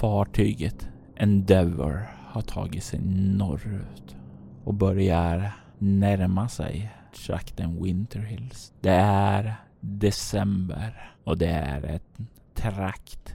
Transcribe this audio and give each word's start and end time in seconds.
Fartyget 0.00 0.88
Endeavour 1.16 2.08
har 2.26 2.42
tagit 2.42 2.84
sig 2.84 3.00
norrut 3.38 4.16
och 4.64 4.74
börjar 4.74 5.52
närma 5.78 6.48
sig 6.48 6.90
trakten 7.26 7.82
Winter 7.82 8.20
Hills. 8.20 8.72
Det 8.80 8.90
är 8.94 9.54
december 9.80 11.12
och 11.24 11.38
det 11.38 11.48
är 11.50 11.82
ett 11.82 12.18
trakt 12.54 13.34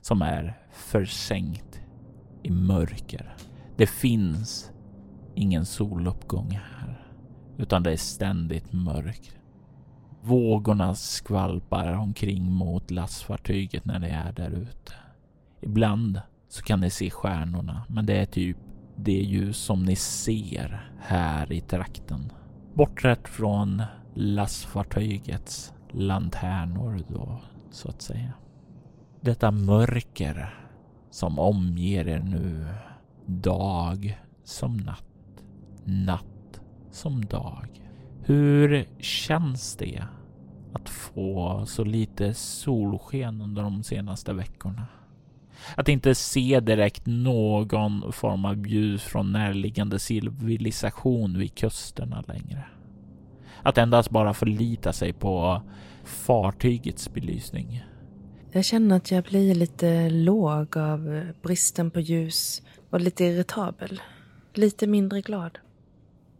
som 0.00 0.22
är 0.22 0.58
försänkt 0.72 1.80
i 2.42 2.50
mörker. 2.50 3.36
Det 3.76 3.86
finns 3.86 4.72
ingen 5.34 5.66
soluppgång 5.66 6.50
här, 6.50 7.06
utan 7.58 7.82
det 7.82 7.92
är 7.92 7.96
ständigt 7.96 8.72
mörkt. 8.72 9.36
Vågorna 10.22 10.94
skvalpar 10.94 11.92
omkring 11.92 12.52
mot 12.52 12.90
lastfartyget 12.90 13.84
när 13.84 13.98
det 13.98 14.08
är 14.08 14.32
där 14.32 14.50
ute. 14.50 14.92
Ibland 15.64 16.20
så 16.48 16.62
kan 16.62 16.80
ni 16.80 16.90
se 16.90 17.10
stjärnorna, 17.10 17.84
men 17.88 18.06
det 18.06 18.20
är 18.20 18.26
typ 18.26 18.56
det 18.96 19.12
ljus 19.12 19.56
som 19.56 19.84
ni 19.84 19.96
ser 19.96 20.90
här 21.00 21.52
i 21.52 21.60
trakten. 21.60 22.32
Bortsett 22.74 23.28
från 23.28 23.82
lastfartygets 24.14 25.72
lanternor 25.90 27.00
då, 27.08 27.40
så 27.70 27.88
att 27.88 28.02
säga. 28.02 28.32
Detta 29.20 29.50
mörker 29.50 30.54
som 31.10 31.38
omger 31.38 32.08
er 32.08 32.18
nu, 32.18 32.66
dag 33.26 34.20
som 34.44 34.76
natt, 34.76 35.44
natt 35.84 36.60
som 36.90 37.24
dag. 37.24 37.68
Hur 38.22 38.88
känns 38.98 39.76
det 39.76 40.04
att 40.72 40.88
få 40.88 41.66
så 41.66 41.84
lite 41.84 42.34
solsken 42.34 43.40
under 43.40 43.62
de 43.62 43.82
senaste 43.82 44.32
veckorna? 44.32 44.86
Att 45.76 45.88
inte 45.88 46.14
se 46.14 46.60
direkt 46.60 47.06
någon 47.06 48.12
form 48.12 48.44
av 48.44 48.66
ljus 48.66 49.02
från 49.02 49.32
närliggande 49.32 49.98
civilisation 49.98 51.38
vid 51.38 51.54
kusterna 51.54 52.24
längre. 52.26 52.64
Att 53.62 53.78
endast 53.78 54.10
bara 54.10 54.34
förlita 54.34 54.92
sig 54.92 55.12
på 55.12 55.62
fartygets 56.04 57.14
belysning. 57.14 57.84
Jag 58.52 58.64
känner 58.64 58.96
att 58.96 59.10
jag 59.10 59.24
blir 59.24 59.54
lite 59.54 60.10
låg 60.10 60.76
av 60.76 61.22
bristen 61.42 61.90
på 61.90 62.00
ljus 62.00 62.62
och 62.90 63.00
lite 63.00 63.24
irritabel. 63.24 64.00
Lite 64.54 64.86
mindre 64.86 65.20
glad. 65.20 65.58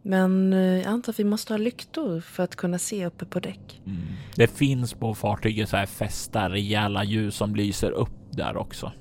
Men 0.01 0.53
eh, 0.53 0.59
jag 0.59 0.85
antar 0.85 1.13
att 1.13 1.19
vi 1.19 1.23
måste 1.23 1.53
ha 1.53 1.57
lyktor 1.57 2.19
för 2.19 2.43
att 2.43 2.55
kunna 2.55 2.79
se 2.79 3.05
uppe 3.05 3.25
på 3.25 3.39
däck. 3.39 3.81
Mm. 3.85 4.01
Det 4.35 4.47
finns 4.47 4.93
på 4.93 5.15
fartyget 5.15 5.69
så 5.69 5.77
här 5.77 5.85
fästa 5.85 6.49
rejäla 6.49 7.03
ljus 7.03 7.35
som 7.35 7.55
lyser 7.55 7.91
upp 7.91 8.31
där 8.31 8.57
också. 8.57 8.91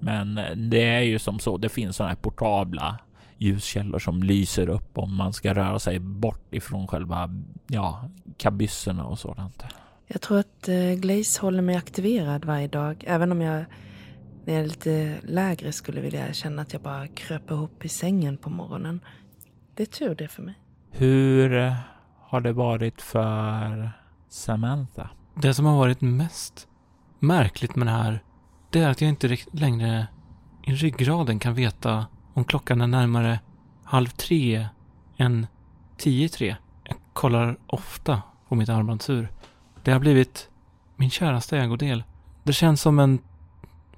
Men 0.00 0.38
eh, 0.38 0.56
det 0.56 0.84
är 0.84 1.00
ju 1.00 1.18
som 1.18 1.38
så. 1.38 1.56
Det 1.56 1.68
finns 1.68 1.96
sådana 1.96 2.08
här 2.08 2.16
portabla 2.16 2.98
ljuskällor 3.38 3.98
som 3.98 4.22
lyser 4.22 4.68
upp 4.68 4.98
om 4.98 5.16
man 5.16 5.32
ska 5.32 5.54
röra 5.54 5.78
sig 5.78 5.98
bort 5.98 6.54
ifrån 6.54 6.86
själva 6.86 7.30
ja, 7.66 8.08
kabysserna 8.36 9.04
och 9.04 9.18
sådant. 9.18 9.64
Jag 10.06 10.20
tror 10.20 10.38
att 10.38 10.68
eh, 10.68 10.92
Glaze 10.92 11.40
håller 11.40 11.62
mig 11.62 11.76
aktiverad 11.76 12.44
varje 12.44 12.68
dag. 12.68 13.04
Även 13.06 13.32
om 13.32 13.40
jag 13.40 13.64
när 14.48 14.54
jag 14.54 14.62
är 14.62 14.68
lite 14.68 15.14
lägre 15.22 15.72
skulle 15.72 16.00
vilja 16.00 16.32
känna 16.32 16.62
att 16.62 16.72
jag 16.72 16.82
bara 16.82 17.08
kröper 17.08 17.54
ihop 17.54 17.84
i 17.84 17.88
sängen 17.88 18.36
på 18.36 18.50
morgonen. 18.50 19.00
Det 19.74 19.82
är 19.82 19.86
tur 19.86 20.14
det 20.14 20.28
för 20.28 20.42
mig. 20.42 20.54
Hur 20.90 21.72
har 22.20 22.40
det 22.40 22.52
varit 22.52 23.02
för 23.02 23.90
Samantha? 24.28 25.10
Det 25.34 25.54
som 25.54 25.66
har 25.66 25.78
varit 25.78 26.00
mest 26.00 26.68
märkligt 27.18 27.76
med 27.76 27.86
det 27.86 27.90
här, 27.90 28.22
det 28.70 28.80
är 28.80 28.88
att 28.88 29.00
jag 29.00 29.08
inte 29.08 29.36
längre 29.52 30.06
i 30.62 30.72
ryggraden 30.72 31.38
kan 31.38 31.54
veta 31.54 32.06
om 32.34 32.44
klockan 32.44 32.80
är 32.80 32.86
närmare 32.86 33.40
halv 33.84 34.08
tre 34.08 34.68
än 35.16 35.46
tio 35.96 36.24
i 36.24 36.28
tre. 36.28 36.56
Jag 36.84 36.96
kollar 37.12 37.58
ofta 37.66 38.22
på 38.48 38.54
mitt 38.54 38.68
armbandsur. 38.68 39.28
Det 39.82 39.92
har 39.92 40.00
blivit 40.00 40.48
min 40.96 41.10
käraste 41.10 41.58
ägodel. 41.58 42.04
Det 42.44 42.52
känns 42.52 42.80
som 42.80 42.98
en 42.98 43.18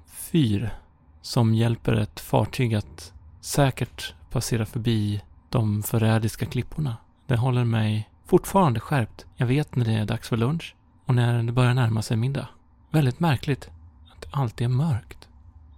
fyr 0.05 0.69
som 1.21 1.55
hjälper 1.55 1.93
ett 1.93 2.19
fartyg 2.19 2.75
att 2.75 3.13
säkert 3.41 4.13
passera 4.29 4.65
förbi 4.65 5.21
de 5.49 5.83
förrädiska 5.83 6.45
klipporna. 6.45 6.97
Det 7.27 7.37
håller 7.37 7.65
mig 7.65 8.09
fortfarande 8.25 8.79
skärpt. 8.79 9.25
Jag 9.35 9.47
vet 9.47 9.75
när 9.75 9.85
det 9.85 9.93
är 9.93 10.05
dags 10.05 10.29
för 10.29 10.37
lunch 10.37 10.75
och 11.05 11.15
när 11.15 11.43
det 11.43 11.51
börjar 11.51 11.73
närma 11.73 12.01
sig 12.01 12.17
middag. 12.17 12.47
Väldigt 12.89 13.19
märkligt 13.19 13.69
att 14.25 14.31
det 14.31 14.37
alltid 14.37 14.65
är 14.65 14.69
mörkt. 14.69 15.29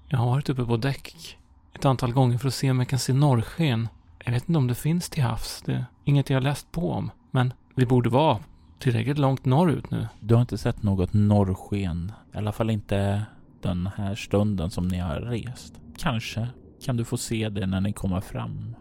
Jag 0.08 0.18
har 0.18 0.26
varit 0.26 0.50
uppe 0.50 0.66
på 0.66 0.78
däck 0.78 1.38
ett 1.74 1.86
antal 1.86 2.14
gånger 2.14 2.38
för 2.38 2.48
att 2.48 2.54
se 2.54 2.72
om 2.72 2.80
jag 2.80 2.88
kan 2.88 3.00
se 3.00 3.14
norrsken. 3.14 3.88
Jag 4.26 4.32
vet 4.32 4.50
inte 4.50 4.58
om 4.58 4.68
det 4.68 4.76
finns 4.76 5.10
till 5.10 5.24
havs. 5.24 5.64
Det 5.66 5.74
är 5.74 5.86
inget 6.04 6.30
jag 6.30 6.38
har 6.38 6.42
läst 6.42 6.72
på 6.72 6.92
om. 6.92 7.12
Men 7.32 7.54
vi 7.76 7.86
borde 7.86 8.10
vara 8.10 8.40
tillräckligt 8.80 9.18
långt 9.18 9.46
norrut 9.46 9.92
nu. 9.92 10.08
Du 10.20 10.34
har 10.34 10.42
inte 10.42 10.58
sett 10.58 10.84
något 10.84 11.14
norrsken. 11.14 12.12
I 12.34 12.38
alla 12.38 12.52
fall 12.52 12.70
inte 12.70 13.26
den 13.62 13.90
här 13.96 14.16
stunden 14.16 14.70
som 14.70 14.88
ni 14.88 14.98
har 14.98 15.16
rest. 15.16 15.74
Kanske 15.98 16.48
kan 16.86 16.98
du 16.98 17.06
få 17.06 17.18
se 17.18 17.50
det 17.50 17.66
när 17.66 17.82
ni 17.82 17.94
kommer 17.94 18.22
fram. 18.22 18.76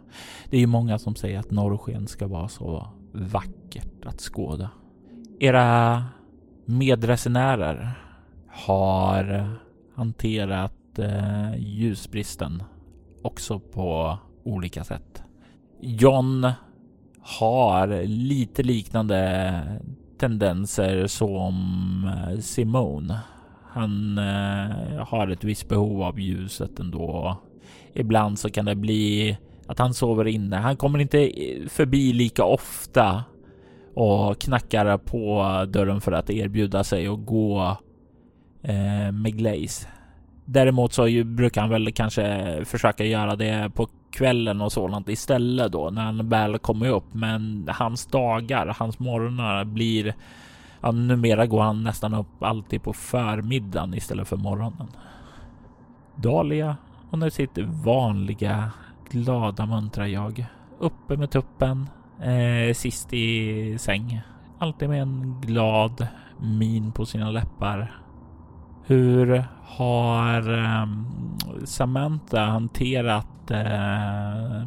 Det 0.50 0.56
är 0.56 0.60
ju 0.60 0.66
många 0.66 0.98
som 0.98 1.16
säger 1.16 1.38
att 1.38 1.50
norrsken 1.50 2.06
ska 2.06 2.26
vara 2.26 2.48
så 2.48 2.88
vackert 3.12 4.04
att 4.06 4.20
skåda. 4.20 4.70
Era 5.40 6.04
medresenärer 6.64 8.01
har 8.52 9.50
hanterat 9.94 10.98
eh, 10.98 11.56
ljusbristen 11.56 12.62
också 13.22 13.58
på 13.58 14.18
olika 14.44 14.84
sätt. 14.84 15.22
John 15.80 16.52
har 17.20 18.06
lite 18.06 18.62
liknande 18.62 19.62
tendenser 20.18 21.06
som 21.06 21.54
eh, 22.06 22.38
Simone. 22.38 23.18
Han 23.68 24.18
eh, 24.18 25.06
har 25.06 25.28
ett 25.28 25.44
visst 25.44 25.68
behov 25.68 26.02
av 26.02 26.20
ljuset 26.20 26.80
ändå. 26.80 27.36
Ibland 27.92 28.38
så 28.38 28.50
kan 28.50 28.64
det 28.64 28.74
bli 28.74 29.36
att 29.66 29.78
han 29.78 29.94
sover 29.94 30.26
inne. 30.26 30.56
Han 30.56 30.76
kommer 30.76 30.98
inte 30.98 31.18
eh, 31.20 31.68
förbi 31.68 32.12
lika 32.12 32.44
ofta 32.44 33.24
och 33.94 34.38
knackar 34.38 34.98
på 34.98 35.42
dörren 35.68 36.00
för 36.00 36.12
att 36.12 36.30
erbjuda 36.30 36.84
sig 36.84 37.06
att 37.06 37.26
gå 37.26 37.76
eh, 38.62 39.12
med 39.12 39.38
Glaze. 39.38 39.88
Däremot 40.44 40.92
så 40.92 41.08
ju, 41.08 41.24
brukar 41.24 41.60
han 41.60 41.70
väl 41.70 41.92
kanske 41.92 42.64
försöka 42.64 43.04
göra 43.04 43.36
det 43.36 43.70
på 43.74 43.88
kvällen 44.10 44.60
och 44.60 44.72
sådant 44.72 45.08
istället 45.08 45.72
då 45.72 45.90
när 45.90 46.02
han 46.02 46.28
väl 46.28 46.58
kommer 46.58 46.88
upp. 46.88 47.14
Men 47.14 47.68
hans 47.72 48.06
dagar, 48.06 48.76
hans 48.78 48.98
morgnar 48.98 49.64
blir 49.64 50.14
Ja, 50.84 50.92
numera 50.92 51.46
går 51.46 51.62
han 51.62 51.82
nästan 51.82 52.14
upp 52.14 52.42
alltid 52.42 52.82
på 52.82 52.92
förmiddagen 52.92 53.94
istället 53.94 54.28
för 54.28 54.36
morgonen. 54.36 54.88
Dahlia, 56.16 56.76
hon 57.10 57.22
är 57.22 57.30
sitt 57.30 57.58
vanliga 57.84 58.70
glada 59.10 59.66
muntra 59.66 60.08
jag. 60.08 60.46
Uppe 60.78 61.16
med 61.16 61.30
tuppen, 61.30 61.88
eh, 62.20 62.74
sist 62.74 63.12
i 63.12 63.78
säng. 63.78 64.20
Alltid 64.58 64.88
med 64.88 65.02
en 65.02 65.40
glad 65.40 66.06
min 66.38 66.92
på 66.92 67.06
sina 67.06 67.30
läppar. 67.30 68.01
Hur 68.84 69.44
har 69.62 70.58
eh, 70.58 70.86
Samantha 71.64 72.44
hanterat 72.44 73.50
eh, 73.50 74.66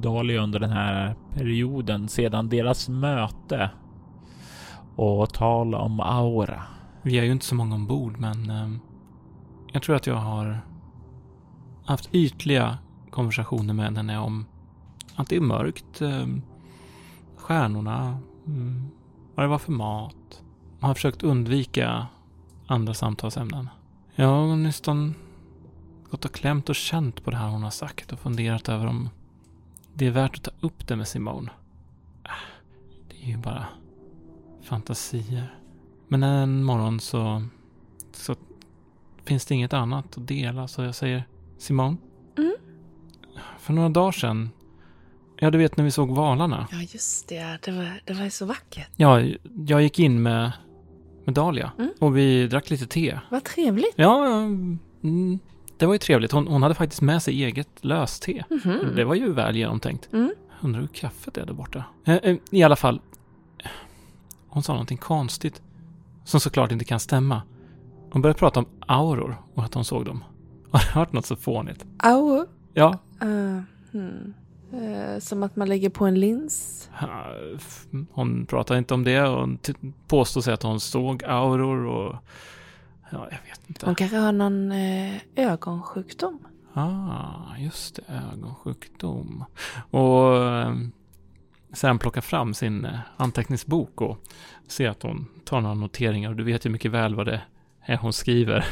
Dali 0.00 0.38
under 0.38 0.58
den 0.60 0.70
här 0.70 1.14
perioden 1.34 2.08
sedan 2.08 2.48
deras 2.48 2.88
möte 2.88 3.70
och 4.96 5.34
tala 5.34 5.78
om 5.78 6.00
aura. 6.00 6.62
Vi 7.02 7.18
är 7.18 7.24
ju 7.24 7.32
inte 7.32 7.44
så 7.44 7.54
många 7.54 7.74
ombord, 7.74 8.18
men 8.18 8.50
eh, 8.50 8.70
jag 9.72 9.82
tror 9.82 9.96
att 9.96 10.06
jag 10.06 10.14
har 10.14 10.60
haft 11.84 12.14
ytliga 12.14 12.78
konversationer 13.10 13.74
med 13.74 13.96
henne 13.96 14.18
om 14.18 14.46
att 15.16 15.28
det 15.28 15.36
är 15.36 15.40
mörkt, 15.40 16.02
eh, 16.02 16.26
stjärnorna, 17.36 18.18
mm, 18.46 18.88
vad 19.34 19.44
det 19.44 19.48
var 19.48 19.58
för 19.58 19.72
mat. 19.72 20.42
Man 20.80 20.88
har 20.88 20.94
försökt 20.94 21.22
undvika 21.22 22.06
andra 22.70 22.94
samtalsämnen. 22.94 23.68
Jag 24.14 24.26
har 24.26 24.56
nästan 24.56 25.14
gått 26.10 26.24
och 26.24 26.32
klämt 26.32 26.68
och 26.68 26.74
känt 26.74 27.24
på 27.24 27.30
det 27.30 27.36
här 27.36 27.48
hon 27.48 27.62
har 27.62 27.70
sagt 27.70 28.12
och 28.12 28.18
funderat 28.20 28.68
över 28.68 28.86
om 28.86 29.08
det 29.94 30.06
är 30.06 30.10
värt 30.10 30.36
att 30.36 30.42
ta 30.42 30.50
upp 30.66 30.86
det 30.88 30.96
med 30.96 31.08
Simone. 31.08 31.50
Äh, 32.24 32.30
Det 33.08 33.24
är 33.24 33.28
ju 33.28 33.36
bara 33.36 33.66
fantasier. 34.62 35.54
Men 36.08 36.22
en 36.22 36.64
morgon 36.64 37.00
så, 37.00 37.42
så 38.12 38.34
finns 39.24 39.46
det 39.46 39.54
inget 39.54 39.72
annat 39.72 40.18
att 40.18 40.28
dela 40.28 40.68
så 40.68 40.82
jag 40.82 40.94
säger 40.94 41.24
Simone. 41.58 41.96
Mm. 42.38 42.54
För 43.58 43.72
några 43.72 43.88
dagar 43.88 44.12
sedan, 44.12 44.50
ja 45.38 45.50
du 45.50 45.58
vet 45.58 45.76
när 45.76 45.84
vi 45.84 45.90
såg 45.90 46.10
valarna. 46.10 46.66
Ja, 46.70 46.78
just 46.78 47.28
det. 47.28 47.58
Det 47.62 47.72
var, 47.72 48.00
det 48.04 48.12
var 48.12 48.24
ju 48.24 48.30
så 48.30 48.46
vackert. 48.46 48.88
Ja, 48.96 49.20
jag 49.66 49.82
gick 49.82 49.98
in 49.98 50.22
med, 50.22 50.52
med 51.24 51.34
Dahlia 51.34 51.72
Mm. 51.78 51.90
och 51.98 52.16
vi 52.16 52.46
drack 52.46 52.70
lite 52.70 52.86
te. 52.86 53.18
Vad 53.30 53.44
trevligt. 53.44 53.92
Ja, 53.96 54.26
mm, 55.02 55.38
det 55.76 55.86
var 55.86 55.92
ju 55.94 55.98
trevligt. 55.98 56.32
Hon, 56.32 56.46
hon 56.46 56.62
hade 56.62 56.74
faktiskt 56.74 57.02
med 57.02 57.22
sig 57.22 57.44
eget 57.44 57.68
löste. 57.84 58.44
Mhm. 58.50 58.92
Det 58.96 59.04
var 59.04 59.14
ju 59.14 59.32
väl 59.32 59.56
genomtänkt. 59.56 60.08
Mm. 60.12 60.32
Undrar 60.60 60.80
hur 60.80 60.88
kaffet 60.88 61.36
är 61.38 61.46
där 61.46 61.52
borta. 61.52 61.84
Eh, 62.04 62.14
eh, 62.14 62.36
I 62.50 62.62
alla 62.62 62.76
fall. 62.76 63.00
Hon 64.48 64.62
sa 64.62 64.72
någonting 64.72 64.98
konstigt. 64.98 65.62
Som 66.24 66.40
såklart 66.40 66.72
inte 66.72 66.84
kan 66.84 67.00
stämma. 67.00 67.42
Hon 68.12 68.22
började 68.22 68.38
prata 68.38 68.60
om 68.60 68.66
auror 68.86 69.36
och 69.54 69.64
att 69.64 69.74
hon 69.74 69.84
såg 69.84 70.04
dem. 70.04 70.24
Har 70.70 70.80
du 70.80 70.86
hört 70.86 71.12
något 71.12 71.26
så 71.26 71.36
fånigt? 71.36 71.84
Au. 71.98 72.46
Ja. 72.74 72.98
Uh, 73.24 73.60
hmm. 73.92 74.34
Eh, 74.72 75.18
som 75.18 75.42
att 75.42 75.56
man 75.56 75.68
lägger 75.68 75.90
på 75.90 76.06
en 76.06 76.20
lins. 76.20 76.90
Hon 78.10 78.46
pratade 78.46 78.78
inte 78.78 78.94
om 78.94 79.04
det 79.04 79.22
och 79.22 79.40
hon 79.40 79.58
påstod 80.08 80.44
sig 80.44 80.54
att 80.54 80.62
hon 80.62 80.80
såg 80.80 81.24
auror 81.24 81.86
och... 81.86 82.16
Ja, 83.12 83.28
jag 83.30 83.50
vet 83.50 83.60
inte. 83.66 83.86
Hon 83.86 83.94
kanske 83.94 84.16
har 84.16 84.32
någon 84.32 84.72
eh, 84.72 85.14
ögonsjukdom. 85.36 86.38
Ah, 86.74 87.56
just 87.58 87.96
det. 87.96 88.02
Ögonsjukdom. 88.32 89.44
Och 89.90 90.36
eh, 90.36 90.74
sen 91.72 91.98
plocka 91.98 92.22
fram 92.22 92.54
sin 92.54 92.84
eh, 92.84 92.98
anteckningsbok 93.16 94.00
och 94.00 94.18
se 94.68 94.86
att 94.86 95.02
hon 95.02 95.26
tar 95.44 95.60
några 95.60 95.74
noteringar. 95.74 96.30
Och 96.30 96.36
du 96.36 96.44
vet 96.44 96.66
ju 96.66 96.70
mycket 96.70 96.90
väl 96.90 97.14
vad 97.14 97.26
det 97.26 97.42
är 97.80 97.96
hon 97.96 98.12
skriver. 98.12 98.64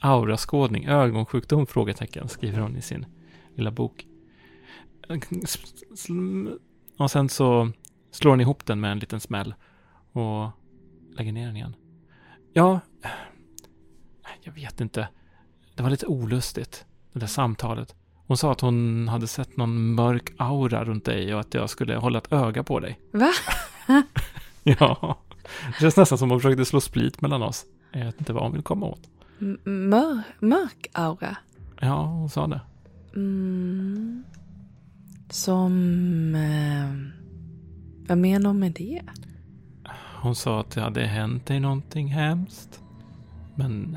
Auraskådning, 0.00 0.86
ögonsjukdom? 0.86 1.66
Frågetecken 1.66 2.28
skriver 2.28 2.60
hon 2.60 2.76
i 2.76 2.82
sin 2.82 3.06
lilla 3.54 3.70
bok. 3.70 4.06
Och 6.98 7.10
sen 7.10 7.28
så 7.28 7.70
slår 8.10 8.30
hon 8.30 8.40
ihop 8.40 8.66
den 8.66 8.80
med 8.80 8.92
en 8.92 8.98
liten 8.98 9.20
smäll 9.20 9.54
och 10.12 10.48
lägger 11.12 11.32
ner 11.32 11.46
den 11.46 11.56
igen. 11.56 11.76
Ja, 12.52 12.80
jag 14.42 14.52
vet 14.52 14.80
inte. 14.80 15.08
Det 15.74 15.82
var 15.82 15.90
lite 15.90 16.06
olustigt, 16.06 16.84
det 17.12 17.18
där 17.20 17.26
samtalet. 17.26 17.94
Hon 18.26 18.36
sa 18.36 18.52
att 18.52 18.60
hon 18.60 19.08
hade 19.08 19.26
sett 19.26 19.56
någon 19.56 19.94
mörk 19.94 20.32
aura 20.38 20.84
runt 20.84 21.04
dig 21.04 21.34
och 21.34 21.40
att 21.40 21.54
jag 21.54 21.70
skulle 21.70 21.96
hålla 21.96 22.18
ett 22.18 22.32
öga 22.32 22.62
på 22.64 22.80
dig. 22.80 23.00
Va? 23.12 23.30
Ja, 24.62 25.18
det 25.66 25.80
känns 25.80 25.96
nästan 25.96 26.18
som 26.18 26.30
hon 26.30 26.40
försökte 26.40 26.64
slå 26.64 26.80
split 26.80 27.20
mellan 27.20 27.42
oss. 27.42 27.64
Jag 27.92 28.04
vet 28.04 28.18
inte 28.18 28.32
vad 28.32 28.42
hon 28.42 28.52
vill 28.52 28.62
komma 28.62 28.86
åt. 28.86 29.00
M- 29.40 29.58
Mör, 29.64 30.22
mörk 30.40 30.86
aura. 30.92 31.36
Ja, 31.80 32.02
hon 32.04 32.28
sa 32.30 32.46
det. 32.46 32.60
Mm. 33.14 34.24
Som... 35.32 36.34
Eh, 36.34 37.20
vad 38.08 38.18
menar 38.18 38.46
hon 38.46 38.58
med 38.58 38.72
det? 38.72 39.02
Hon 40.22 40.34
sa 40.34 40.60
att 40.60 40.70
det 40.70 40.80
hade 40.80 41.06
hänt 41.06 41.46
dig 41.46 41.60
någonting 41.60 42.08
hemskt. 42.08 42.80
Men 43.54 43.96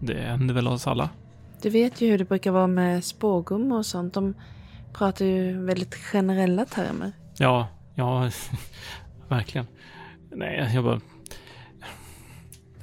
det 0.00 0.20
hände 0.20 0.54
väl 0.54 0.68
oss 0.68 0.86
alla? 0.86 1.10
Du 1.62 1.70
vet 1.70 2.00
ju 2.00 2.10
hur 2.10 2.18
det 2.18 2.24
brukar 2.24 2.50
vara 2.50 2.66
med 2.66 3.04
spågum 3.04 3.72
och 3.72 3.86
sånt. 3.86 4.14
De 4.14 4.34
pratar 4.92 5.24
ju 5.24 5.64
väldigt 5.64 5.94
generella 5.94 6.64
termer. 6.64 7.12
Ja, 7.38 7.68
ja, 7.94 8.30
verkligen. 9.28 9.66
Nej, 10.30 10.70
jag 10.74 10.84
bara... 10.84 11.00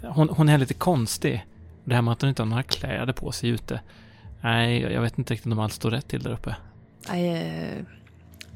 Hon, 0.04 0.30
hon 0.30 0.50
är 0.50 0.58
lite 0.58 0.74
konstig. 0.74 1.46
Det 1.84 1.96
här 1.96 2.02
med 2.02 2.12
att 2.12 2.22
hon 2.22 2.30
inte 2.30 2.42
har 2.42 2.48
några 2.50 2.64
kläder 2.64 3.14
på 3.14 3.32
sig 3.32 3.50
ute. 3.50 3.82
Nej, 4.42 4.82
jag 4.82 5.02
vet 5.02 5.18
inte 5.18 5.34
riktigt 5.34 5.52
om 5.52 5.60
allt 5.60 5.74
står 5.74 5.92
rätt 5.92 6.08
till 6.08 6.24
där 6.24 6.32
uppe. 6.32 6.56
Eh, 7.10 7.84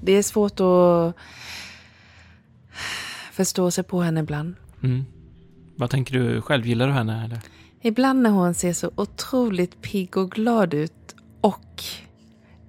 det 0.02 0.12
är 0.12 0.24
svårt 0.24 0.60
att 0.60 1.16
förstå 3.32 3.72
sig 3.72 3.84
på 3.84 4.02
henne 4.02 4.20
ibland. 4.20 4.56
Mm. 4.84 5.06
Vad 5.76 5.90
tänker 5.90 6.20
du 6.20 6.42
själv? 6.42 6.66
Gillar 6.66 6.88
du 6.88 6.94
henne 6.94 7.26
eller? 7.26 7.40
Ibland 7.82 8.22
när 8.22 8.30
hon 8.30 8.54
ser 8.54 8.74
så 8.74 8.92
otroligt 8.96 9.82
pigg 9.82 10.18
och 10.18 10.32
glad 10.32 10.74
ut 10.74 11.16
och 11.42 11.84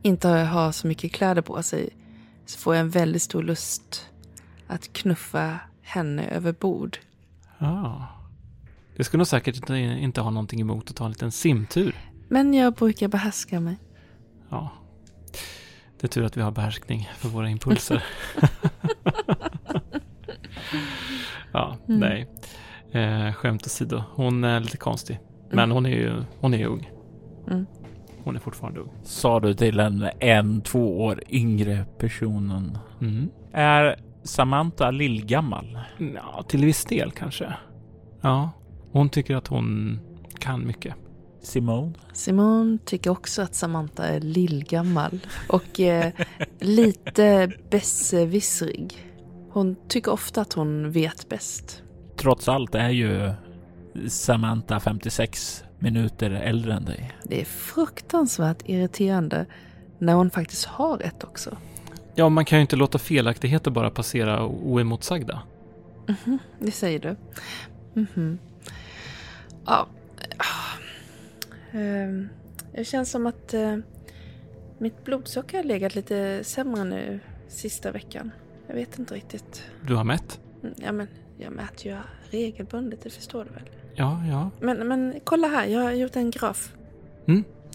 inte 0.03 0.29
har 0.29 0.73
så 0.73 0.87
mycket 0.87 1.13
kläder 1.13 1.43
på 1.43 1.63
sig 1.63 1.89
så 2.47 2.59
får 2.59 2.75
jag 2.75 2.81
en 2.81 2.91
väldigt 2.91 3.23
stor 3.23 3.43
lust 3.43 4.07
att 4.67 4.93
knuffa 4.93 5.59
henne 5.83 6.29
över 6.29 6.53
bord. 6.53 6.99
Ja. 7.59 8.07
Det 8.97 9.05
skulle 9.05 9.19
nog 9.19 9.27
säkert 9.27 9.57
inte, 9.57 9.75
inte 9.77 10.21
ha 10.21 10.31
någonting 10.31 10.61
emot 10.61 10.91
att 10.91 10.97
ta 10.97 11.05
en 11.05 11.11
liten 11.11 11.33
simtur. 11.33 11.95
Men 12.29 12.55
jag 12.55 12.75
brukar 12.75 13.09
behärska 13.09 13.61
mig. 13.61 13.77
Ja. 14.49 14.71
Det 16.01 16.07
är 16.07 16.09
tur 16.09 16.25
att 16.25 16.37
vi 16.37 16.41
har 16.43 16.51
behärskning 16.51 17.09
för 17.17 17.29
våra 17.29 17.49
impulser. 17.51 18.05
ja, 21.53 21.77
Mm. 21.89 22.01
nej. 22.01 22.29
Eh, 22.93 23.33
skämt 23.33 23.67
åsido. 23.67 24.03
Hon 24.15 24.45
är 24.45 24.61
lite 24.61 24.77
konstig. 24.77 25.21
Men 25.51 25.71
hon 25.71 25.87
är 25.87 25.91
ju 25.91 26.23
hon 26.41 26.55
är 26.55 26.67
ung. 26.67 26.91
Mm. 27.51 27.67
Hon 28.25 28.37
är 28.37 28.41
fortfarande 28.41 28.81
ung. 28.81 28.91
Sa 29.03 29.41
du 29.41 29.55
till 29.55 29.81
en 29.81 30.09
en, 30.21 30.61
två 30.61 31.01
år 31.05 31.23
yngre 31.29 31.85
personen. 31.99 32.79
Mm. 33.01 33.31
Är 33.53 33.97
Samantha 34.23 34.91
lillgammal? 34.91 35.79
Ja, 36.15 36.43
till 36.49 36.65
viss 36.65 36.85
del 36.85 37.11
kanske. 37.11 37.53
Ja, 38.21 38.51
hon 38.93 39.09
tycker 39.09 39.37
att 39.37 39.47
hon 39.49 39.99
kan 40.39 40.67
mycket. 40.67 40.95
Simone? 41.43 41.93
Simone 42.13 42.79
tycker 42.85 43.11
också 43.11 43.43
att 43.43 43.55
Samantha 43.55 44.05
är 44.05 44.21
lillgammal 44.21 45.19
och 45.49 45.81
eh, 45.81 46.13
lite 46.59 47.53
besserwissrig. 47.71 49.07
Hon 49.51 49.77
tycker 49.89 50.13
ofta 50.13 50.41
att 50.41 50.53
hon 50.53 50.93
vet 50.93 51.29
bäst. 51.29 51.83
Trots 52.17 52.49
allt 52.49 52.75
är 52.75 52.89
ju 52.89 53.33
Samantha 54.09 54.81
56 54.81 55.65
minuter 55.79 56.31
äldre 56.31 56.75
än 56.75 56.85
dig. 56.85 57.13
Det 57.25 57.41
är 57.41 57.45
fruktansvärt 57.45 58.63
irriterande 58.69 59.47
när 59.99 60.15
hon 60.15 60.31
faktiskt 60.31 60.65
har 60.65 60.99
rätt 60.99 61.25
också. 61.25 61.57
Ja, 62.15 62.29
man 62.29 62.45
kan 62.45 62.59
ju 62.59 62.61
inte 62.63 62.77
låta 62.77 62.99
felaktigheter 62.99 63.71
bara 63.71 63.91
passera 63.91 64.47
oemotsagda. 64.47 65.43
Mhm, 66.07 66.39
det 66.59 66.71
säger 66.71 66.99
du. 66.99 67.17
Mhm. 68.01 68.39
Ja. 69.67 69.87
Ah. 71.75 71.79
Ehm, 71.79 72.29
Det 72.73 72.85
känns 72.85 73.11
som 73.11 73.27
att 73.27 73.55
eh, 73.55 73.77
mitt 74.79 75.05
blodsocker 75.05 75.57
har 75.57 75.65
legat 75.65 75.95
lite 75.95 76.45
sämre 76.45 76.85
nu 76.85 77.21
sista 77.49 77.93
veckan. 77.93 78.31
Jag 78.67 78.75
vet 78.75 78.99
inte 78.99 79.15
riktigt. 79.15 79.63
Du 79.87 79.95
har 79.95 80.05
mätt? 80.05 80.41
Mm, 80.63 80.75
Ja, 80.79 80.93
men 80.93 81.09
jag 81.39 81.53
mäter 81.53 81.87
ju 81.93 81.97
regelbundet, 82.31 83.03
det 83.03 83.11
förstår 83.11 83.45
du 83.45 83.51
väl? 83.51 83.71
Ja, 83.95 84.23
ja. 84.31 84.51
Men, 84.61 84.89
men 84.89 85.21
kolla 85.25 85.49
här, 85.49 85.67
jag 85.67 85.81
har 85.81 85.93
gjort 85.93 86.17
en 86.17 86.31
graf. 86.31 86.75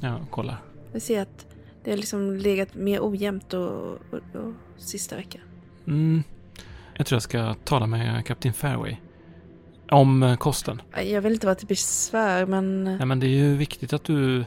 Ja, 0.02 0.26
kolla. 0.32 0.58
Vi 0.94 1.00
ser 1.00 1.22
att 1.22 1.46
det 1.84 1.90
har 1.92 1.98
liksom 1.98 2.36
legat 2.36 2.76
mer 2.76 3.00
ojämnt 3.02 3.54
och, 3.54 3.92
och, 3.92 4.36
och 4.36 4.54
sista 4.78 5.16
veckan. 5.16 5.42
Mm. 5.88 6.24
Jag 6.98 7.06
tror 7.06 7.16
jag 7.16 7.24
ska 7.24 7.54
tala 7.54 7.88
med 7.88 8.26
Captain 8.26 8.54
Fairway. 8.54 8.98
Om 9.90 10.24
eh, 10.24 10.36
kosten. 10.36 10.82
Jag 11.04 11.22
vill 11.22 11.34
inte 11.34 11.48
vara 11.48 11.56
till 11.56 11.68
besvär, 11.68 12.46
men... 12.46 12.84
Nej, 12.84 13.06
men 13.06 13.20
det 13.20 13.26
är 13.26 13.30
ju 13.38 13.56
viktigt 13.56 13.94
att 13.94 14.04
du... 14.04 14.46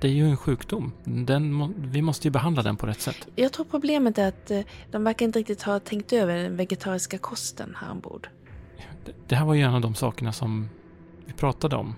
Det 0.00 0.08
är 0.08 0.12
ju 0.12 0.24
en 0.28 0.36
sjukdom. 0.36 0.92
Den. 1.04 1.74
Vi 1.90 2.02
måste 2.02 2.28
ju 2.28 2.30
behandla 2.30 2.62
den 2.62 2.76
på 2.76 2.86
rätt 2.86 3.00
sätt. 3.00 3.28
Jag 3.36 3.52
tror 3.52 3.66
problemet 3.70 4.18
är 4.18 4.28
att 4.28 4.50
eh, 4.50 4.60
de 4.90 5.04
verkar 5.04 5.26
inte 5.26 5.38
riktigt 5.38 5.62
ha 5.62 5.78
tänkt 5.78 6.12
över 6.12 6.36
den 6.36 6.56
vegetariska 6.56 7.18
kosten 7.18 7.76
här 7.80 7.90
ombord. 7.90 8.28
Det, 9.04 9.12
det 9.26 9.36
här 9.36 9.44
var 9.44 9.54
ju 9.54 9.62
en 9.62 9.74
av 9.74 9.80
de 9.80 9.94
sakerna 9.94 10.32
som 10.32 10.68
vi 11.26 11.32
pratade 11.32 11.76
om. 11.76 11.94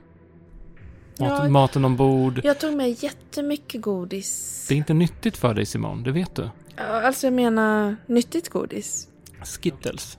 Mat, 1.18 1.42
Ja. 1.42 1.48
Maten 1.48 1.84
ombord. 1.84 2.40
Jag 2.44 2.60
tog 2.60 2.76
med 2.76 3.02
jättemycket 3.02 3.82
godis. 3.82 4.64
Det 4.68 4.74
är 4.74 4.78
inte 4.78 4.94
nyttigt 4.94 5.36
för 5.36 5.54
dig 5.54 5.66
Simon, 5.66 6.02
det 6.02 6.12
vet 6.12 6.34
du. 6.34 6.50
Alltså 6.76 7.26
jag 7.26 7.34
menar 7.34 7.96
nyttigt 8.06 8.48
godis. 8.48 9.08
Skittles. 9.44 10.18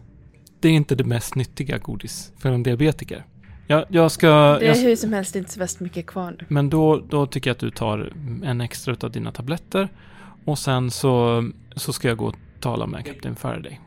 Det 0.59 0.67
är 0.67 0.73
inte 0.73 0.95
det 0.95 1.03
mest 1.03 1.35
nyttiga 1.35 1.77
godis 1.77 2.31
för 2.37 2.49
en 2.51 2.63
diabetiker. 2.63 3.25
Jag, 3.67 3.85
jag 3.89 4.11
ska... 4.11 4.27
Det 4.27 4.65
är 4.65 4.75
Jag, 4.75 4.75
hur 4.75 4.95
som 4.95 5.13
helst 5.13 5.35
inte 5.35 5.51
så 5.51 5.59
värst 5.59 5.79
mycket 5.79 6.07
kvar 6.07 6.35
nu. 6.39 6.45
men 6.47 6.69
då, 6.69 6.97
då 7.09 7.25
tycker 7.25 7.49
jag 7.49 7.55
att 7.55 7.59
du 7.59 7.71
tar 7.71 8.13
en 8.43 8.61
extra 8.61 8.95
av 9.01 9.11
dina 9.11 9.31
tabletter. 9.31 9.89
Och 10.45 10.59
sen 10.59 10.91
så, 10.91 11.43
så 11.75 11.93
ska 11.93 12.07
jag 12.07 12.17
gå 12.17 12.25
och 12.25 12.35
tala 12.59 12.87
med 12.87 13.05
Kapten 13.05 13.35
Faraday. 13.35 13.79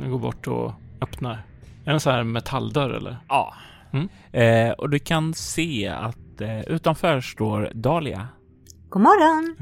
Jag 0.00 0.10
går 0.10 0.18
bort 0.18 0.46
och 0.46 0.72
öppnar. 1.00 1.32
Är 1.32 1.84
det 1.84 1.90
en 1.90 2.00
sån 2.00 2.12
här 2.12 2.24
metalldörr 2.24 2.90
eller? 2.90 3.16
Ja. 3.28 3.54
Mm. 3.92 4.08
Eh, 4.32 4.72
och 4.72 4.90
du 4.90 4.98
kan 4.98 5.34
se 5.34 5.88
att 5.88 6.40
eh, 6.40 6.60
utanför 6.60 7.20
står 7.20 7.70
Dahlia. 7.74 8.28
God 8.88 9.02
morgon! 9.02 9.56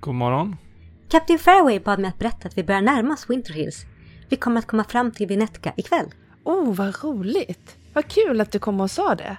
God 0.00 0.14
morgon. 0.14 0.56
Captain 1.10 1.38
Fairway 1.38 1.80
bad 1.80 1.98
mig 1.98 2.08
att 2.08 2.18
berätta 2.18 2.48
att 2.48 2.58
vi 2.58 2.64
börjar 2.64 2.82
närma 2.82 3.14
oss 3.14 3.30
Winter 3.30 3.52
Hills. 3.54 3.86
Vi 4.28 4.36
kommer 4.36 4.58
att 4.58 4.66
komma 4.66 4.84
fram 4.84 5.10
till 5.10 5.26
Vinetka 5.26 5.72
ikväll. 5.76 6.06
Oh, 6.44 6.74
vad 6.74 7.04
roligt! 7.04 7.76
Vad 7.92 8.08
kul 8.08 8.40
att 8.40 8.52
du 8.52 8.58
kom 8.58 8.80
och 8.80 8.90
sa 8.90 9.14
det. 9.14 9.36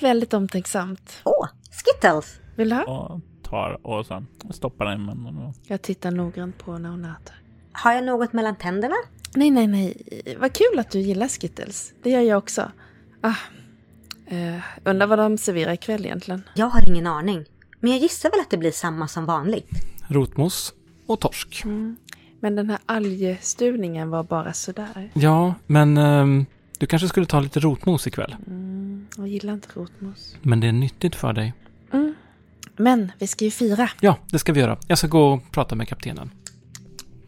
Väldigt 0.00 0.34
omtänksamt. 0.34 1.20
Åh, 1.24 1.48
Skittles! 1.70 2.40
Vill 2.56 2.68
du 2.68 2.74
ha? 2.76 2.82
Och 2.84 3.20
tar 3.42 3.86
och 3.86 4.06
sen 4.06 4.26
stoppar 4.50 4.84
den 4.84 4.94
i 5.00 5.04
munnen. 5.04 5.38
och- 5.38 5.54
Jag 5.66 5.82
tittar 5.82 6.10
noggrant 6.10 6.58
på 6.58 6.78
när 6.78 6.88
hon 6.90 7.04
äter. 7.04 7.34
Har 7.72 7.92
jag 7.92 8.04
något 8.04 8.32
mellan 8.32 8.56
tänderna? 8.56 8.94
Nej, 9.34 9.50
nej, 9.50 9.66
nej. 9.66 10.02
Vad 10.40 10.52
kul 10.52 10.78
att 10.78 10.90
du 10.90 10.98
gillar 11.00 11.28
Skittles. 11.28 11.92
Det 12.02 12.10
gör 12.10 12.20
jag 12.20 12.38
också. 12.38 12.70
Ah. 13.20 13.34
Eh, 14.26 14.58
undrar 14.84 15.06
vad 15.06 15.18
de 15.18 15.38
serverar 15.38 15.72
ikväll 15.72 16.04
egentligen. 16.06 16.42
Jag 16.54 16.66
har 16.66 16.88
ingen 16.88 17.06
aning. 17.06 17.44
Men 17.80 17.90
jag 17.90 18.00
gissar 18.00 18.30
väl 18.30 18.40
att 18.40 18.50
det 18.50 18.58
blir 18.58 18.70
samma 18.70 19.08
som 19.08 19.26
vanligt. 19.26 19.68
Rotmos 20.08 20.74
och 21.06 21.20
torsk. 21.20 21.62
Men 22.42 22.56
den 22.56 22.70
här 22.70 22.78
algstuvningen 22.86 24.10
var 24.10 24.22
bara 24.22 24.52
sådär. 24.52 25.10
Ja, 25.14 25.54
men 25.66 25.96
ehm, 25.96 26.46
du 26.78 26.86
kanske 26.86 27.08
skulle 27.08 27.26
ta 27.26 27.40
lite 27.40 27.60
rotmos 27.60 28.06
ikväll. 28.06 28.36
Mm, 28.46 29.06
jag 29.16 29.28
gillar 29.28 29.52
inte 29.52 29.68
rotmos. 29.74 30.36
Men 30.42 30.60
det 30.60 30.66
är 30.66 30.72
nyttigt 30.72 31.14
för 31.14 31.32
dig. 31.32 31.54
Mm. 31.92 32.14
Men 32.76 33.12
vi 33.18 33.26
ska 33.26 33.44
ju 33.44 33.50
fira. 33.50 33.90
Ja, 34.00 34.18
det 34.30 34.38
ska 34.38 34.52
vi 34.52 34.60
göra. 34.60 34.78
Jag 34.86 34.98
ska 34.98 35.06
gå 35.06 35.32
och 35.32 35.50
prata 35.50 35.74
med 35.74 35.88
kaptenen. 35.88 36.30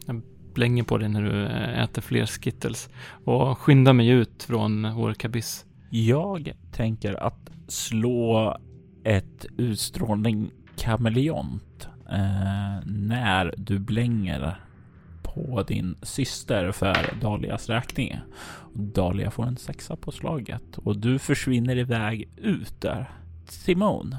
Jag 0.05 0.21
blänger 0.53 0.83
på 0.83 0.97
dig 0.97 1.09
när 1.09 1.21
du 1.21 1.45
eh, 1.45 1.83
äter 1.83 2.01
fler 2.01 2.25
Skittles. 2.25 2.89
Och 3.25 3.57
skyndar 3.57 3.93
mig 3.93 4.07
ut 4.07 4.43
från 4.43 4.95
vår 4.95 5.13
kabyss. 5.13 5.65
Jag 5.89 6.53
tänker 6.71 7.23
att 7.23 7.49
slå 7.67 8.57
ett 9.03 9.45
utstrålning 9.57 10.51
kameleont 10.77 11.87
eh, 12.09 12.85
när 12.85 13.53
du 13.57 13.79
blänger 13.79 14.64
på 15.35 15.63
din 15.63 15.95
syster 16.01 16.71
för 16.71 17.17
Dalias 17.21 17.69
räkning. 17.69 18.19
Dahlia 18.73 19.31
får 19.31 19.43
en 19.45 19.57
sexa 19.57 19.95
på 19.95 20.11
slaget 20.11 20.77
och 20.77 20.97
du 20.97 21.19
försvinner 21.19 21.77
iväg 21.77 22.29
ut 22.37 22.81
där. 22.81 23.11
Simon, 23.49 24.15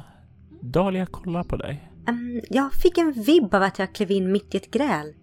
Dahlia 0.61 1.07
kollar 1.07 1.43
på 1.45 1.57
dig. 1.57 1.91
Ehm, 2.09 2.41
jag 2.51 2.75
fick 2.75 2.99
en 2.99 3.13
vibb 3.13 3.55
av 3.55 3.63
att 3.63 3.79
jag 3.79 3.93
klev 3.93 4.11
in 4.11 4.33
mitt 4.33 4.55
i 4.55 4.57
ett 4.57 4.71
gräl. 4.71 5.15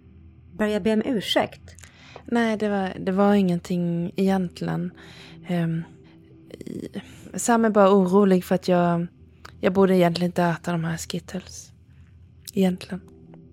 Bör 0.53 0.65
jag 0.65 0.83
be 0.83 0.93
om 0.93 1.01
ursäkt? 1.05 1.75
Nej, 2.25 2.57
det 2.57 2.69
var, 2.69 2.93
det 2.99 3.11
var 3.11 3.33
ingenting 3.33 4.11
egentligen. 4.15 4.91
Um, 5.49 5.83
Sam 7.33 7.65
är 7.65 7.69
bara 7.69 7.93
orolig 7.93 8.45
för 8.45 8.55
att 8.55 8.67
jag... 8.67 9.07
Jag 9.59 9.73
borde 9.73 9.95
egentligen 9.95 10.29
inte 10.29 10.43
äta 10.43 10.71
de 10.71 10.83
här 10.83 10.97
Skittles. 10.97 11.71
Egentligen. 12.53 13.01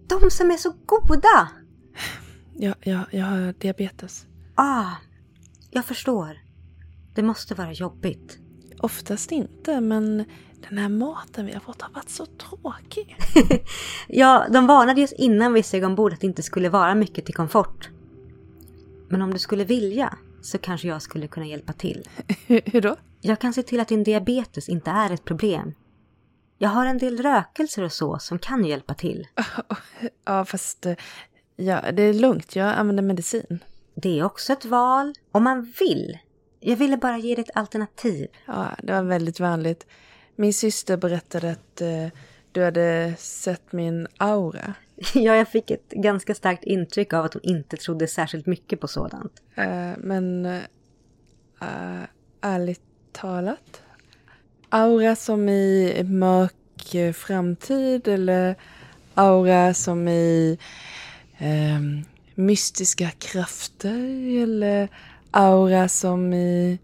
De 0.07 0.31
som 0.31 0.51
är 0.51 0.57
så 0.57 0.73
goda! 0.87 1.49
Jag, 2.63 2.75
jag, 2.81 3.05
jag 3.11 3.27
har 3.27 3.53
diabetes. 3.53 4.27
Ah, 4.55 4.91
jag 5.71 5.85
förstår. 5.85 6.39
Det 7.15 7.23
måste 7.23 7.55
vara 7.55 7.73
jobbigt. 7.73 8.39
Oftast 8.79 9.33
inte, 9.33 9.81
men 9.81 10.25
den 10.69 10.79
här 10.79 10.89
maten 10.89 11.47
vi 11.47 11.53
har 11.53 11.61
fått 11.61 11.83
har 11.83 11.91
varit 11.91 12.09
så 12.09 12.27
tråkig. 12.27 13.17
Ja, 14.09 14.47
de 14.51 14.67
varnade 14.67 15.03
oss 15.03 15.13
innan 15.13 15.53
vi 15.53 15.63
steg 15.63 15.85
ombord 15.85 16.13
att 16.13 16.21
det 16.21 16.27
inte 16.27 16.43
skulle 16.43 16.69
vara 16.69 16.95
mycket 16.95 17.25
till 17.25 17.35
komfort. 17.35 17.89
Men 19.09 19.23
om 19.23 19.33
du 19.33 19.39
skulle 19.39 19.65
vilja 19.65 20.19
så 20.43 20.59
kanske 20.59 20.89
jag 20.89 21.03
skulle 21.03 21.27
kunna 21.27 21.47
hjälpa 21.47 21.73
till. 21.73 22.09
hur, 22.47 22.81
då? 22.81 22.97
Jag 23.21 23.41
kan 23.41 23.53
se 23.53 23.63
till 23.63 23.81
att 23.81 23.89
din 23.89 24.05
diabetes 24.05 24.69
inte 24.69 24.91
är 24.91 25.11
ett 25.11 25.25
problem. 25.25 25.75
Jag 26.59 26.69
har 26.69 26.87
en 26.87 26.99
del 26.99 27.23
rökelser 27.23 27.83
och 27.83 27.93
så 27.93 28.19
som 28.19 28.39
kan 28.39 28.65
hjälpa 28.65 28.95
till. 28.95 29.27
Ja, 30.25 30.45
fast 30.45 30.87
eh, 30.87 30.95
ja, 31.61 31.93
det 31.93 32.03
är 32.03 32.15
lugnt. 32.15 32.57
Jag 32.57 32.69
använder 32.69 33.03
medicin. 33.03 33.65
Det 33.95 34.19
är 34.19 34.25
också 34.25 34.53
ett 34.53 34.65
val, 34.65 35.15
om 35.33 35.45
man 35.45 35.73
vill. 35.81 36.19
Jag 36.61 36.77
ville 36.77 36.97
bara 36.97 37.19
ge 37.19 37.35
dig 37.35 37.45
ett 37.45 37.57
alternativ. 37.57 38.29
Ja, 38.47 38.71
det 38.83 38.93
var 38.93 39.03
väldigt 39.03 39.41
vänligt. 39.41 39.87
Min 40.37 40.55
syster 40.55 40.97
berättade 40.97 41.51
att 41.51 41.81
eh, 41.81 42.07
du 42.53 42.65
hade 42.65 43.15
sett 43.19 43.73
min 43.73 44.07
aura. 44.17 44.75
Ja, 45.15 45.37
jag 45.37 45.49
fick 45.49 45.71
ett 45.71 45.89
ganska 45.91 46.35
starkt 46.35 46.65
intryck 46.65 47.13
av 47.13 47.25
att 47.25 47.35
hon 47.35 47.43
inte 47.43 47.77
trodde 47.77 48.07
särskilt 48.07 48.47
mycket 48.47 48.81
på 48.81 48.89
sådant. 48.89 49.43
Eh, 49.55 49.93
men 49.99 50.47
eh, 50.47 50.61
ärligt 52.41 52.83
talat. 53.13 53.83
Aura 54.69 55.17
som 55.17 55.49
i 55.49 56.03
mörk 56.05 57.15
framtid 57.15 58.09
eller 58.09 58.57
aura 59.15 59.75
som 59.75 60.09
i 60.09 60.59
ehm, 61.41 62.05
mystiska 62.35 63.11
krafter 63.11 64.43
eller 64.43 64.89
aura 65.31 65.89
som 65.89 66.33
i... 66.33 66.79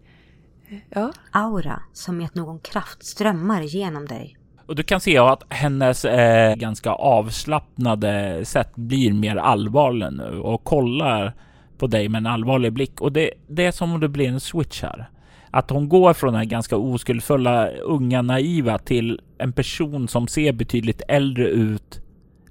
Ja, 0.89 1.11
Aura, 1.31 1.81
som 1.93 2.21
i 2.21 2.25
att 2.25 2.35
någon 2.35 2.59
kraft 2.59 3.05
strömmar 3.05 3.61
igenom 3.61 4.05
dig. 4.05 4.37
Och 4.65 4.75
du 4.75 4.83
kan 4.83 4.99
se 4.99 5.17
att 5.17 5.43
hennes 5.49 6.05
eh, 6.05 6.55
ganska 6.55 6.91
avslappnade 6.91 8.45
sätt 8.45 8.75
blir 8.75 9.13
mer 9.13 9.35
allvarlig 9.35 10.13
nu 10.13 10.39
och 10.39 10.63
kollar 10.63 11.33
på 11.77 11.87
dig 11.87 12.09
med 12.09 12.19
en 12.19 12.25
allvarlig 12.25 12.73
blick. 12.73 13.01
Och 13.01 13.11
det, 13.11 13.31
det 13.47 13.65
är 13.65 13.71
som 13.71 13.93
om 13.93 13.99
det 13.99 14.09
blir 14.09 14.27
en 14.27 14.39
switch 14.39 14.81
här. 14.81 15.09
Att 15.51 15.69
hon 15.69 15.89
går 15.89 16.13
från 16.13 16.33
den 16.33 16.47
ganska 16.47 16.77
oskuldfulla, 16.77 17.69
unga, 17.69 18.21
naiva 18.21 18.77
till 18.77 19.21
en 19.37 19.53
person 19.53 20.07
som 20.07 20.27
ser 20.27 20.53
betydligt 20.53 21.01
äldre 21.07 21.47
ut. 21.47 22.01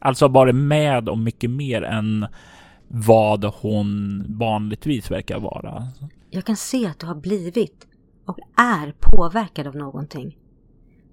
Alltså 0.07 0.29
varit 0.29 0.55
med 0.55 1.09
om 1.09 1.25
mycket 1.25 1.51
mer 1.51 1.83
än 1.83 2.27
vad 2.89 3.45
hon 3.45 4.25
vanligtvis 4.29 5.11
verkar 5.11 5.39
vara. 5.41 5.89
Jag 6.31 6.45
kan 6.45 6.57
se 6.57 6.87
att 6.87 6.99
du 6.99 7.07
har 7.07 7.15
blivit 7.15 7.87
och 8.25 8.39
är 8.57 8.95
påverkad 9.01 9.67
av 9.67 9.77
någonting. 9.77 10.39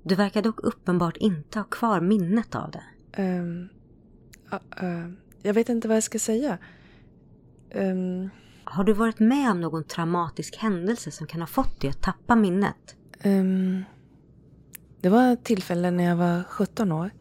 Du 0.04 0.16
verkar 0.16 0.42
dock 0.42 0.60
uppenbart 0.60 1.18
inte 1.18 1.60
ha 1.60 1.64
kvar 1.64 2.02
minnet 2.02 2.56
av 2.56 2.72
det. 2.72 2.84
ehm, 3.22 3.68
ja, 4.52 4.60
eh, 4.82 5.10
jag 5.42 5.54
vet 5.54 5.70
inte 5.70 5.88
vad 5.88 5.98
jag 5.98 6.04
ska 6.04 6.20
säga. 6.20 6.58
Ehm, 7.72 8.30
Har 8.64 8.84
du 8.84 8.94
varit 8.94 9.20
med 9.20 9.52
om 9.52 9.62
någon 9.62 9.84
traumatisk 9.84 10.56
händelse 10.58 11.12
som 11.12 11.28
kan 11.28 11.40
ha 11.42 11.48
fått 11.48 11.82
dig 11.82 11.90
att 11.90 12.02
tappa 12.02 12.36
minnet? 12.36 12.96
ehm, 13.22 13.84
det 15.02 15.10
var 15.10 15.34
ett 15.34 15.44
tillfälle 15.44 15.92
när 15.92 16.04
jag 16.04 16.16
var 16.16 16.44
17 16.44 16.92
år. 16.92 17.12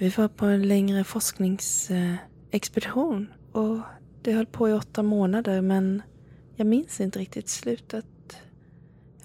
Vi 0.00 0.08
var 0.08 0.28
på 0.28 0.46
en 0.46 0.68
längre 0.68 1.04
forskningsexpedition 1.04 3.32
och 3.52 3.78
det 4.22 4.32
höll 4.32 4.46
på 4.46 4.68
i 4.68 4.72
åtta 4.72 5.02
månader 5.02 5.60
men 5.60 6.02
jag 6.56 6.66
minns 6.66 7.00
inte 7.00 7.18
riktigt 7.18 7.48
slutet. 7.48 8.36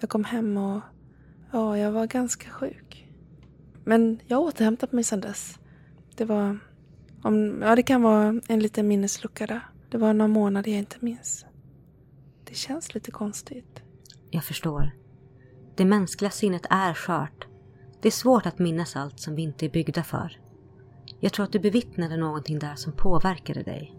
Jag 0.00 0.10
kom 0.10 0.24
hem 0.24 0.56
och 0.56 0.80
ja, 1.52 1.78
jag 1.78 1.92
var 1.92 2.06
ganska 2.06 2.50
sjuk. 2.50 3.12
Men 3.84 4.20
jag 4.26 4.36
har 4.36 4.44
återhämtat 4.44 4.92
mig 4.92 5.04
sedan 5.04 5.20
dess. 5.20 5.58
Det 6.16 6.24
var, 6.24 6.58
om, 7.22 7.62
ja 7.62 7.76
det 7.76 7.82
kan 7.82 8.02
vara 8.02 8.40
en 8.48 8.60
liten 8.60 8.88
minneslucka 8.88 9.46
där. 9.46 9.60
Det 9.90 9.98
var 9.98 10.12
några 10.12 10.28
månader 10.28 10.70
jag 10.70 10.78
inte 10.78 10.96
minns. 11.00 11.46
Det 12.44 12.54
känns 12.54 12.94
lite 12.94 13.10
konstigt. 13.10 13.82
Jag 14.30 14.44
förstår. 14.44 14.90
Det 15.74 15.84
mänskliga 15.84 16.30
sinnet 16.30 16.66
är 16.70 16.94
skört. 16.94 17.46
Det 18.00 18.08
är 18.08 18.12
svårt 18.12 18.46
att 18.46 18.58
minnas 18.58 18.96
allt 18.96 19.20
som 19.20 19.34
vi 19.34 19.42
inte 19.42 19.66
är 19.66 19.70
byggda 19.70 20.02
för. 20.02 20.45
Jag 21.20 21.32
tror 21.32 21.44
att 21.44 21.52
du 21.52 21.58
bevittnade 21.58 22.16
någonting 22.16 22.58
där 22.58 22.74
som 22.74 22.92
påverkade 22.92 23.62
dig. 23.62 23.94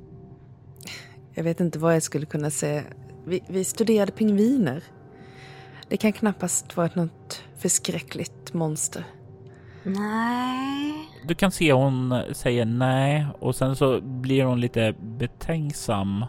Jag 1.33 1.43
vet 1.43 1.59
inte 1.59 1.79
vad 1.79 1.95
jag 1.95 2.03
skulle 2.03 2.25
kunna 2.25 2.50
säga. 2.50 2.83
Vi, 3.25 3.43
vi 3.47 3.63
studerade 3.63 4.12
pingviner. 4.12 4.83
Det 5.88 5.97
kan 5.97 6.13
knappast 6.13 6.77
vara 6.77 6.89
något 6.93 7.43
förskräckligt 7.57 8.53
monster. 8.53 9.03
Nej. 9.83 10.93
Du 11.27 11.36
kan 11.36 11.51
se 11.51 11.74
hon 11.74 12.21
säger 12.31 12.65
nej 12.65 13.25
och 13.39 13.55
sen 13.55 13.75
så 13.75 14.01
blir 14.01 14.43
hon 14.43 14.62
lite 14.62 14.95
betänksam. 15.00 16.25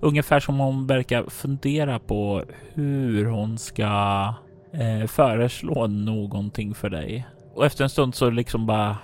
Ungefär 0.00 0.40
som 0.40 0.58
hon 0.58 0.86
verkar 0.86 1.30
fundera 1.30 1.98
på 1.98 2.44
hur 2.74 3.26
hon 3.26 3.58
ska 3.58 4.34
eh, 4.72 5.06
föreslå 5.06 5.86
någonting 5.86 6.74
för 6.74 6.90
dig. 6.90 7.26
Och 7.54 7.66
efter 7.66 7.84
en 7.84 7.90
stund 7.90 8.14
så 8.14 8.30
liksom 8.30 8.66
bara 8.66 8.98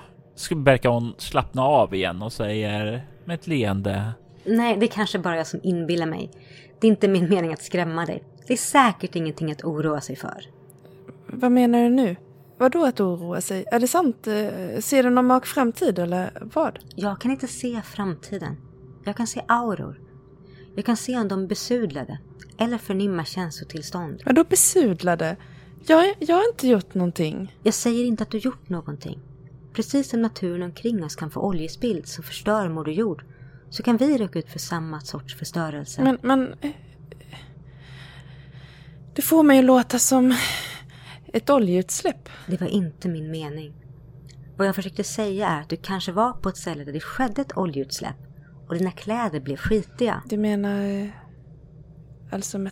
verkar 0.57 0.89
hon 0.91 1.15
slappna 1.19 1.63
av 1.63 1.95
igen 1.95 2.23
och 2.23 2.33
säger 2.33 3.07
med 3.25 3.35
ett 3.35 3.47
leende. 3.47 4.13
Nej, 4.45 4.77
det 4.77 4.87
är 4.87 4.91
kanske 4.91 5.19
bara 5.19 5.37
jag 5.37 5.47
som 5.47 5.61
inbillar 5.63 6.07
mig. 6.07 6.31
Det 6.81 6.87
är 6.87 6.91
inte 6.91 7.09
min 7.09 7.29
mening 7.29 7.53
att 7.53 7.63
skrämma 7.63 8.07
dig. 8.07 8.23
Det 8.47 8.53
är 8.53 8.57
säkert 8.57 9.17
ingenting 9.17 9.53
att 9.53 9.65
oroa 9.65 10.01
sig 10.01 10.17
för. 10.17 10.45
Vad 11.27 11.53
menar 11.53 11.83
du 11.83 11.89
nu? 11.91 12.17
Vad 12.59 12.73
då 12.73 12.85
att 12.85 13.01
oroa 13.01 13.41
sig? 13.41 13.65
Är 13.73 13.81
det 13.81 13.89
sant? 13.89 14.27
Eh, 14.27 14.81
Ser 14.81 15.03
du 15.03 15.11
någon 15.11 15.27
mak 15.27 15.47
framtid 15.47 15.99
eller 15.99 16.31
vad? 16.55 16.79
Jag 16.95 17.21
kan 17.21 17.31
inte 17.31 17.47
se 17.49 17.81
framtiden. 17.83 18.57
Jag 19.05 19.17
kan 19.17 19.27
se 19.27 19.43
auror. 19.49 20.01
Jag 20.75 20.85
kan 20.85 20.97
se 20.97 21.19
om 21.19 21.29
de 21.29 21.43
är 21.43 21.47
besudlade 21.47 22.19
eller 22.59 22.79
förnimma 22.79 23.25
känslotillstånd. 23.25 24.23
Vadå 24.27 24.45
besudlade? 24.45 25.37
Jag, 25.87 26.15
jag 26.19 26.37
har 26.37 26.49
inte 26.53 26.69
gjort 26.69 26.95
någonting. 26.95 27.57
Jag 27.63 27.75
säger 27.75 28.05
inte 28.05 28.23
att 28.23 28.31
du 28.31 28.39
gjort 28.39 28.69
någonting. 28.69 29.19
Precis 29.79 30.11
som 30.11 30.23
naturen 30.23 30.63
omkring 30.63 31.05
oss 31.05 31.17
kan 31.17 31.31
få 31.31 31.41
oljespill 31.41 32.05
som 32.05 32.25
förstör 32.25 32.69
Moder 32.69 32.93
Jord 32.93 33.25
så 33.71 33.83
kan 33.83 33.97
vi 33.97 34.19
råka 34.19 34.39
ut 34.39 34.49
för 34.49 34.59
samma 34.59 35.01
sorts 35.01 35.35
förstörelse. 35.37 36.03
Men, 36.03 36.19
men... 36.23 36.55
Det 39.15 39.23
får 39.23 39.43
mig 39.43 39.59
att 39.59 39.65
låta 39.65 39.99
som 39.99 40.35
ett 41.33 41.51
oljeutsläpp. 41.51 42.29
Det 42.47 42.61
var 42.61 42.69
inte 42.69 43.09
min 43.09 43.31
mening. 43.31 43.75
Vad 44.57 44.69
jag 44.69 44.75
försökte 44.75 45.05
säga 45.05 45.49
är 45.49 45.61
att 45.61 45.69
du 45.69 45.77
kanske 45.77 46.13
var 46.13 46.33
på 46.33 46.49
ett 46.49 46.57
ställe 46.57 46.85
där 46.85 46.93
det 46.93 47.01
skedde 47.01 47.43
ett 47.43 47.57
oljeutsläpp 47.57 48.17
och 48.69 48.75
dina 48.75 48.91
kläder 48.91 49.41
blev 49.41 49.57
skitiga. 49.57 50.23
Du 50.27 50.37
menar... 50.37 51.03
eh, 51.03 51.09
Alltså 52.31 52.69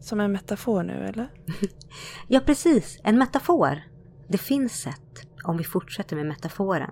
som 0.00 0.20
en 0.20 0.32
metafor 0.32 0.82
nu, 0.82 1.06
eller? 1.06 1.28
Ja, 2.28 2.40
precis. 2.40 2.98
En 3.04 3.18
metafor. 3.18 3.82
Det 4.28 4.38
finns 4.38 4.80
sätt, 4.80 5.26
om 5.44 5.56
vi 5.56 5.64
fortsätter 5.64 6.16
med 6.16 6.26
metaforen, 6.26 6.90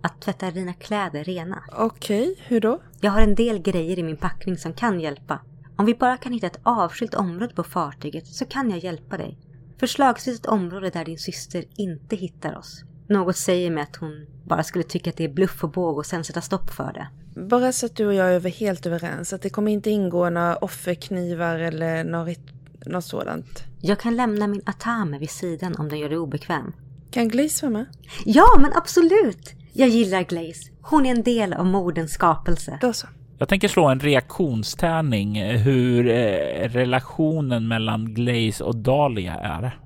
att 0.00 0.20
tvätta 0.20 0.50
dina 0.50 0.72
kläder 0.72 1.24
rena. 1.24 1.62
Okej, 1.72 2.34
hur 2.46 2.60
då? 2.60 2.82
Jag 3.00 3.10
har 3.10 3.20
en 3.20 3.34
del 3.34 3.58
grejer 3.58 3.98
i 3.98 4.02
min 4.02 4.16
packning 4.16 4.56
som 4.56 4.72
kan 4.72 5.00
hjälpa. 5.00 5.40
Om 5.76 5.86
vi 5.86 5.94
bara 5.94 6.16
kan 6.16 6.32
hitta 6.32 6.46
ett 6.46 6.60
avskilt 6.62 7.14
område 7.14 7.54
på 7.54 7.62
fartyget 7.62 8.26
så 8.26 8.44
kan 8.44 8.70
jag 8.70 8.78
hjälpa 8.78 9.16
dig. 9.16 9.38
Förslagsvis 9.78 10.38
ett 10.40 10.46
område 10.46 10.90
där 10.90 11.04
din 11.04 11.18
syster 11.18 11.64
inte 11.76 12.16
hittar 12.16 12.58
oss. 12.58 12.84
Något 13.08 13.36
säger 13.36 13.70
mig 13.70 13.82
att 13.82 13.96
hon 13.96 14.26
bara 14.44 14.62
skulle 14.62 14.84
tycka 14.84 15.10
att 15.10 15.16
det 15.16 15.24
är 15.24 15.28
bluff 15.28 15.64
och 15.64 15.70
båg 15.70 15.98
och 15.98 16.06
sen 16.06 16.24
sätta 16.24 16.40
stopp 16.40 16.70
för 16.70 16.92
det. 16.92 17.08
Bara 17.40 17.72
så 17.72 17.86
att 17.86 17.96
du 17.96 18.06
och 18.06 18.14
jag 18.14 18.34
är 18.34 18.50
helt 18.50 18.86
överens. 18.86 19.32
Att 19.32 19.42
det 19.42 19.50
kommer 19.50 19.72
inte 19.72 19.90
ingå 19.90 20.30
några 20.30 20.56
offerknivar 20.56 21.58
eller 21.58 22.04
något, 22.04 22.38
något 22.86 23.04
sådant. 23.04 23.64
Jag 23.80 24.00
kan 24.00 24.16
lämna 24.16 24.46
min 24.46 24.62
atame 24.66 25.18
vid 25.18 25.30
sidan 25.30 25.74
om 25.78 25.88
den 25.88 25.98
gör 25.98 26.08
dig 26.08 26.18
obekväm. 26.18 26.72
Kan 27.10 27.28
Glaze 27.28 27.66
vara 27.66 27.72
med? 27.72 27.86
Ja, 28.24 28.46
men 28.58 28.72
absolut! 28.74 29.54
Jag 29.72 29.88
gillar 29.88 30.22
Glaze. 30.22 30.70
Hon 30.80 31.06
är 31.06 31.10
en 31.10 31.22
del 31.22 31.52
av 31.52 31.66
modens 31.66 32.12
skapelse. 32.12 32.78
Då 32.80 32.92
så. 32.92 33.06
Jag 33.38 33.48
tänker 33.48 33.68
slå 33.68 33.86
en 33.88 34.00
reaktionstärning 34.00 35.38
eh, 35.38 35.58
hur 35.58 36.08
eh, 36.08 36.68
relationen 36.68 37.68
mellan 37.68 38.14
Glaze 38.14 38.64
och 38.64 38.76
Dahlia 38.76 39.34
är. 39.34 39.78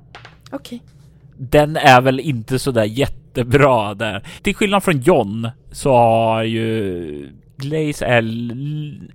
Okej. 0.51 0.83
Den 1.37 1.77
är 1.77 2.01
väl 2.01 2.21
inte 2.21 2.59
så 2.59 2.71
där 2.71 2.85
jättebra 2.85 3.95
där. 3.95 4.27
Till 4.43 4.55
skillnad 4.55 4.85
från 4.85 5.01
John 5.01 5.51
så 5.73 5.93
har 5.93 6.43
ju 6.43 7.33
Glaze 7.61 8.07
är, 8.07 8.23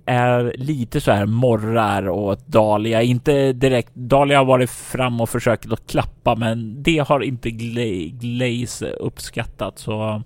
är 0.06 0.54
lite 0.58 1.00
så 1.00 1.12
här 1.12 1.26
morrar 1.26 2.08
åt 2.08 2.46
Dahlia. 2.46 3.02
Inte 3.02 3.52
direkt. 3.52 3.94
Dahlia 3.94 4.38
har 4.38 4.44
varit 4.44 4.70
fram 4.70 5.20
och 5.20 5.28
försökt 5.28 5.72
att 5.72 5.86
klappa, 5.86 6.34
men 6.34 6.82
det 6.82 6.98
har 6.98 7.20
inte 7.20 7.48
Gla- 7.50 8.18
Glaze 8.18 8.90
uppskattat. 8.90 9.78
Så 9.78 10.22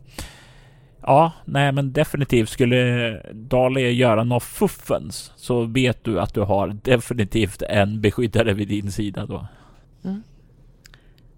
ja, 1.03 1.33
nej, 1.45 1.73
men 1.73 1.93
definitivt 1.93 2.49
skulle 2.49 3.13
Dahlia 3.33 3.91
göra 3.91 4.25
något 4.25 4.43
fuffens 4.43 5.33
så 5.37 5.65
vet 5.65 6.05
du 6.05 6.21
att 6.21 6.35
du 6.35 6.41
har 6.41 6.69
definitivt 6.83 7.63
en 7.63 8.01
beskyddare 8.01 8.55
vid 8.55 8.69
din 8.69 8.93
sida 8.93 9.27
då. 9.27 9.47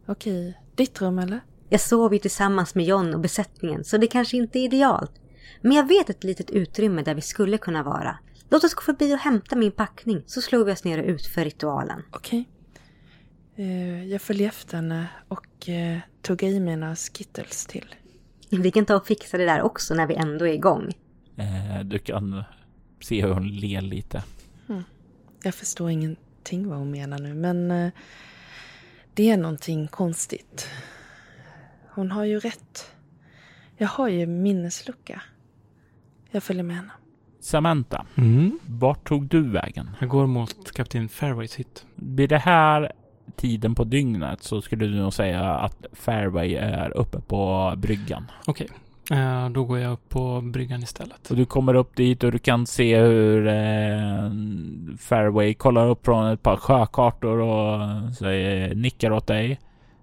Okej. 0.07 0.59
Ditt 0.77 1.03
rum 1.03 1.19
eller? 1.19 1.41
Jag 1.69 1.81
sover 1.81 2.15
ju 2.15 2.19
tillsammans 2.19 2.75
med 2.75 2.85
John 2.85 3.15
och 3.15 3.21
besättningen 3.21 3.85
så 3.85 3.97
det 3.97 4.07
kanske 4.07 4.37
inte 4.37 4.59
är 4.59 4.65
idealt. 4.65 5.13
Men 5.63 5.73
jag 5.73 5.89
vet 5.89 6.11
ett 6.11 6.25
litet 6.25 6.51
utrymme 6.51 7.03
där 7.03 7.15
vi 7.15 7.21
skulle 7.21 7.59
kunna 7.59 7.83
vara. 7.83 8.19
Låt 8.51 8.65
oss 8.65 8.75
gå 8.75 8.83
förbi 8.83 9.15
och 9.15 9.19
hämta 9.19 9.57
min 9.57 9.73
packning 9.73 10.23
så 10.27 10.43
slår 10.43 10.65
vi 10.65 10.73
oss 10.73 10.85
ner 10.85 10.99
och 10.99 11.09
utför 11.09 11.45
ritualen. 11.45 12.03
Okej. 12.11 12.49
Eh, 13.57 14.05
jag 14.05 14.23
följer 14.23 14.49
efter 14.49 14.77
henne 14.77 15.07
och 15.29 15.69
uh, 15.69 15.99
tuggar 16.23 16.49
i 16.49 16.61
mina 16.61 16.97
skittles 16.97 17.67
till. 17.67 17.95
Vi 18.51 18.71
kan 18.71 18.87
ta 18.87 18.97
och 18.97 19.07
fixa 19.07 19.39
det 19.39 19.45
där 19.45 19.63
också 19.63 19.95
när 19.95 20.07
vi 20.07 20.15
ändå 20.15 20.47
är 20.47 20.53
igång. 20.53 20.93
Eh, 21.37 21.85
du 21.85 21.99
kan 21.99 22.45
se 23.01 23.23
hur 23.23 23.33
hon 23.33 23.49
ler 23.49 23.81
lite. 23.81 24.23
Jag 25.43 25.55
förstår 25.55 25.91
ingenting 25.91 26.69
vad 26.69 26.79
hon 26.79 26.91
menar 26.91 27.19
nu, 27.19 27.35
men 27.35 27.71
eh, 27.71 27.93
det 29.15 29.31
är 29.31 29.37
någonting 29.37 29.89
konstigt. 29.89 30.69
Hon 31.89 32.11
har 32.11 32.25
ju 32.25 32.39
rätt. 32.39 32.93
Jag 33.77 33.89
har 33.89 34.09
ju 34.09 34.27
minneslucka. 34.27 35.23
Jag 36.33 36.43
följer 36.43 36.63
med 36.63 36.77
henne. 36.77 36.91
Samantha, 37.41 38.07
Mm. 38.15 38.59
vart 38.67 39.09
tog 39.09 39.27
du 39.29 39.43
vägen? 39.51 39.91
Jag 40.01 40.09
går 40.09 40.27
mot 40.27 40.73
kapten 40.73 41.09
Fairways 41.09 41.55
hit. 41.57 41.87
Vid 41.95 42.29
det 42.29 42.39
här 42.39 42.93
tiden 43.37 43.75
på 43.75 43.85
dygnet 43.85 44.43
så 44.43 44.61
skulle 44.63 44.87
du 44.87 44.95
nog 44.95 45.13
säga 45.13 45.41
att 45.55 45.87
Fairway 45.93 46.55
är 46.55 46.97
uppe 46.97 47.21
på 47.21 47.73
bryggan. 47.77 48.31
Okej, 48.47 48.69
eh, 49.11 49.49
då 49.49 49.65
går 49.65 49.79
jag 49.79 49.93
upp 49.93 50.09
på 50.09 50.41
bryggan 50.41 50.83
istället. 50.83 51.31
Och 51.31 51.37
du 51.37 51.45
kommer 51.45 51.75
upp 51.75 51.97
dit 51.97 52.25
och 52.25 52.33
du 52.33 52.39
kan 52.39 52.67
se 52.67 53.01
hur 53.01 53.47
eh, 53.47 54.31
Fairway 54.99 55.55
kollar 55.55 55.89
upp 55.89 56.05
från 56.05 56.27
ett 56.27 56.43
par 56.43 56.57
sjökartor 56.57 57.39
och 57.39 57.81
säger, 58.15 58.75
nickar 58.75 59.11
åt 59.13 59.27
dig. 59.27 59.61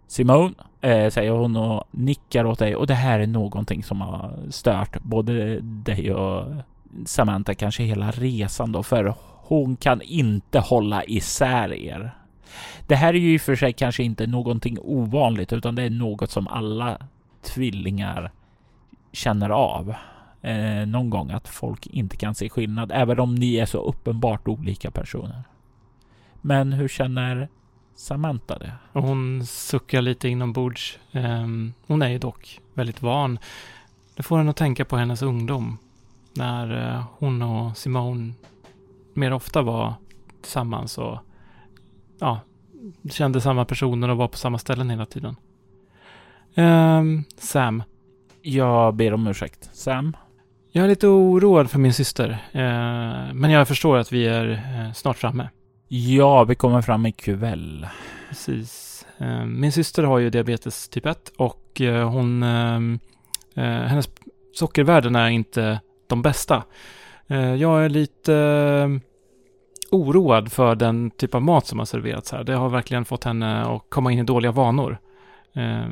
Simone, 0.10 0.54
eh, 0.82 1.10
säger 1.10 1.32
hon 1.32 1.56
och 1.56 1.84
nickar 1.92 2.46
åt 2.46 2.60
dig. 2.60 2.76
Och 2.76 2.88
det 2.88 2.94
här 2.94 3.20
är 3.20 3.28
någonting 3.28 3.84
som 3.84 4.02
har 4.02 4.34
stört 4.50 5.02
både 5.02 5.60
dig 5.62 6.14
och 6.14 6.46
Samantha 7.06 7.54
kanske 7.54 7.84
hela 7.84 8.12
resan 8.12 8.72
då. 8.72 8.84
För 8.84 9.14
hon 9.20 9.76
kan 9.76 10.02
inte 10.02 10.60
hålla 10.60 11.04
isär 11.04 11.74
er. 11.74 12.12
Det 12.88 12.96
här 12.96 13.14
är 13.14 13.18
ju 13.18 13.34
i 13.34 13.38
och 13.38 13.42
för 13.42 13.56
sig 13.56 13.74
kanske 13.74 14.04
inte 14.04 14.28
någonting 14.28 14.78
ovanligt 14.82 15.54
utan 15.54 15.76
det 15.76 15.84
är 15.84 15.90
något 15.90 16.32
som 16.32 16.48
alla 16.48 16.98
tvillingar 17.42 18.32
känner 19.12 19.50
av 19.50 19.94
eh, 20.42 20.88
någon 20.88 21.10
gång 21.10 21.32
att 21.32 21.48
folk 21.48 21.88
inte 21.88 22.18
kan 22.18 22.36
se 22.36 22.50
skillnad, 22.50 22.92
även 22.96 23.20
om 23.20 23.36
ni 23.36 23.56
är 23.56 23.66
så 23.66 23.78
uppenbart 23.78 24.48
olika 24.48 24.92
personer. 24.92 25.44
Men 26.42 26.74
hur 26.74 26.88
känner 26.88 27.50
Samantha 28.00 28.58
det? 28.58 28.74
Och 28.94 29.04
hon 29.04 29.46
suckar 29.46 30.02
lite 30.02 30.30
inombords. 30.30 31.00
Ehm, 31.12 31.74
hon 31.88 32.02
är 32.02 32.10
ju 32.10 32.18
dock 32.18 32.60
väldigt 32.74 33.02
van. 33.02 33.40
Det 34.16 34.24
får 34.24 34.38
henne 34.38 34.50
att 34.50 34.56
tänka 34.58 34.86
på 34.86 34.98
hennes 34.98 35.22
ungdom. 35.22 35.78
När 36.34 36.96
eh, 36.96 37.04
hon 37.18 37.42
och 37.42 37.78
Simone 37.78 38.34
mer 39.14 39.34
ofta 39.34 39.62
var 39.62 39.94
tillsammans 40.42 40.98
och 40.98 41.20
ja, 42.20 42.40
kände 43.12 43.42
samma 43.42 43.66
personer 43.66 44.10
och 44.10 44.18
var 44.18 44.28
på 44.28 44.38
samma 44.38 44.58
ställen 44.58 44.90
hela 44.90 45.06
tiden. 45.06 45.36
Ehm, 46.56 47.24
Sam, 47.38 47.84
Jag 48.42 48.96
ber 48.96 49.14
om 49.14 49.28
ursäkt. 49.28 49.70
Sam? 49.74 50.18
jag 50.72 50.84
är 50.86 50.90
lite 50.90 51.08
oroad 51.08 51.72
för 51.72 51.80
min 51.80 51.94
syster. 51.94 52.30
Eh, 52.52 53.34
men 53.34 53.52
jag 53.52 53.68
förstår 53.68 53.98
att 53.98 54.12
vi 54.12 54.28
är 54.28 54.50
eh, 54.50 54.94
snart 54.94 55.18
framme. 55.18 55.50
Ja, 55.92 56.44
vi 56.44 56.56
kommer 56.56 56.82
fram 56.82 57.06
ikväll. 57.06 57.88
Precis. 58.30 59.06
Eh, 59.18 59.46
Min 59.46 59.72
syster 59.72 60.04
har 60.04 60.20
ju 60.20 60.30
diabetes 60.30 60.90
typ 60.90 61.06
1 61.06 61.32
och 61.38 61.82
eh, 61.82 62.10
hon... 62.10 62.44
ehm, 62.44 63.00
eh, 63.56 63.64
Hennes 63.64 64.10
sockervärden 64.54 65.16
är 65.16 65.30
inte 65.30 65.80
de 66.08 66.22
bästa. 66.22 66.64
Jag 67.60 67.86
är 67.86 67.90
lite 67.90 68.34
eh, 68.36 68.90
oroad 69.92 70.52
för 70.52 70.76
den 70.76 71.12
typ 71.12 71.36
av 71.36 71.42
mat 71.42 71.66
som 71.68 71.80
har 71.80 71.86
serverats 71.86 72.32
här. 72.32 72.44
Det 72.44 72.54
har 72.54 72.70
verkligen 72.70 73.06
fått 73.06 73.24
henne 73.24 73.62
att 73.66 73.84
komma 73.90 74.12
in 74.12 74.20
i 74.20 74.24
dåliga 74.24 74.52
vanor. 74.52 74.98
Eh, 75.56 75.88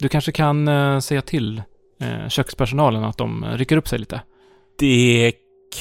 Du 0.00 0.08
kanske 0.08 0.32
kan 0.32 0.68
säga 1.02 1.22
till 1.22 1.62
kökspersonalen 2.28 3.04
att 3.04 3.18
de 3.18 3.44
rycker 3.54 3.76
upp 3.76 3.88
sig 3.88 3.98
lite. 3.98 4.20
Det 4.78 5.32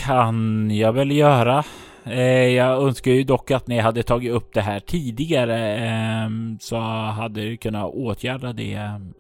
kan 0.06 0.72
jag 0.72 0.94
väl 0.94 1.12
göra. 1.12 1.64
Eh, 2.04 2.48
jag 2.48 2.84
önskar 2.84 3.12
ju 3.12 3.24
dock 3.24 3.52
att 3.52 3.68
ni 3.68 3.80
hade 3.80 4.04
tagit 4.04 4.32
upp 4.32 4.54
det 4.54 4.62
här 4.62 4.80
tidigare 4.80 5.76
ehm, 5.76 6.58
så 6.62 6.80
hade 7.10 7.42
du 7.42 7.58
kunnat 7.58 7.94
åtgärda 7.94 8.54
det. 8.54 8.74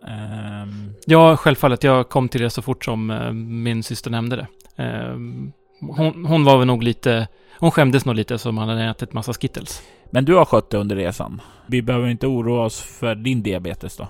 Ehm. 0.07 0.93
Ja, 1.05 1.37
självfallet. 1.37 1.83
Jag 1.83 2.09
kom 2.09 2.29
till 2.29 2.41
det 2.41 2.49
så 2.49 2.61
fort 2.61 2.85
som 2.85 3.11
eh, 3.11 3.31
min 3.33 3.83
syster 3.83 4.11
nämnde 4.11 4.35
det. 4.35 4.47
Ehm, 4.83 5.51
hon, 5.79 6.25
hon 6.25 6.43
var 6.43 6.57
väl 6.57 6.67
nog 6.67 6.83
lite 6.83 7.27
hon 7.61 7.71
skämdes 7.71 8.05
nog 8.05 8.15
lite 8.15 8.37
som 8.37 8.57
hade 8.57 8.83
ätit 8.83 9.13
massa 9.13 9.33
skittles. 9.33 9.81
Men 10.11 10.25
du 10.25 10.35
har 10.35 10.45
skött 10.45 10.69
det 10.69 10.77
under 10.77 10.95
resan. 10.95 11.41
Vi 11.67 11.81
behöver 11.81 12.07
inte 12.07 12.27
oroa 12.27 12.65
oss 12.65 12.81
för 12.81 13.15
din 13.15 13.43
diabetes 13.43 13.97
då. 13.97 14.07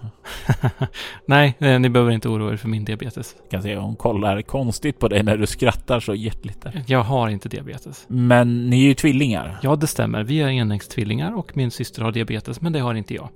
Nej, 1.26 1.58
eh, 1.60 1.80
ni 1.80 1.90
behöver 1.90 2.12
inte 2.12 2.30
oroa 2.30 2.54
er 2.54 2.58
för 2.58 2.68
min 2.68 2.86
diabetes. 2.86 3.36
Jag 3.42 3.50
kan 3.50 3.64
se 3.64 3.76
hon 3.76 3.96
kollar 3.96 4.42
konstigt 4.42 5.00
på 5.00 5.08
dig 5.08 5.24
när 5.24 5.38
du 5.38 5.48
skrattar 5.48 6.00
så 6.00 6.16
hjärtligt 6.16 6.62
där. 6.62 6.84
Jag 6.88 7.04
har 7.04 7.30
inte 7.30 7.50
diabetes. 7.50 8.06
Men 8.08 8.70
ni 8.70 8.84
är 8.84 8.88
ju 8.88 8.94
tvillingar. 8.94 9.60
Ja, 9.62 9.76
det 9.76 9.88
stämmer. 9.88 10.24
Vi 10.24 10.42
är 10.42 10.48
enäggstvillingar 10.48 11.36
och 11.36 11.58
min 11.58 11.72
syster 11.72 12.02
har 12.02 12.12
diabetes, 12.12 12.62
men 12.62 12.74
det 12.74 12.80
har 12.80 12.94
inte 12.94 13.14
jag. 13.14 13.30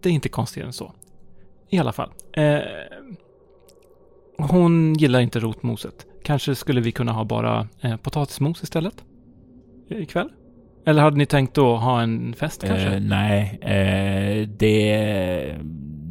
Det 0.00 0.08
är 0.08 0.12
inte 0.12 0.28
konstigare 0.28 0.66
än 0.66 0.72
så. 0.72 0.92
I 1.70 1.78
alla 1.78 1.92
fall. 1.92 2.10
Eh, 2.32 2.58
hon 4.38 4.94
gillar 4.94 5.20
inte 5.20 5.40
rotmoset. 5.40 6.06
Kanske 6.24 6.54
skulle 6.54 6.80
vi 6.80 6.92
kunna 6.92 7.12
ha 7.12 7.24
bara 7.24 7.68
eh, 7.80 7.96
potatismos 7.96 8.62
istället? 8.62 9.04
Ikväll? 9.88 10.28
Eller 10.84 11.02
hade 11.02 11.16
ni 11.16 11.26
tänkt 11.26 11.54
då 11.54 11.76
ha 11.76 12.02
en 12.02 12.34
fest 12.34 12.64
kanske? 12.66 12.88
Eh, 12.88 13.00
nej, 13.00 13.58
eh, 13.62 14.48
det, 14.48 15.56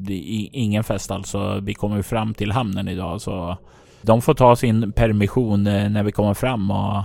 det 0.05 0.13
är 0.13 0.49
ingen 0.51 0.83
fest 0.83 1.11
alltså. 1.11 1.59
Vi 1.63 1.73
kommer 1.73 1.97
ju 1.97 2.03
fram 2.03 2.33
till 2.33 2.51
hamnen 2.51 2.87
idag 2.87 3.21
så 3.21 3.57
de 4.01 4.21
får 4.21 4.33
ta 4.33 4.55
sin 4.55 4.91
permission 4.91 5.67
eh, 5.67 5.89
när 5.89 6.03
vi 6.03 6.11
kommer 6.11 6.33
fram 6.33 6.71
och 6.71 7.03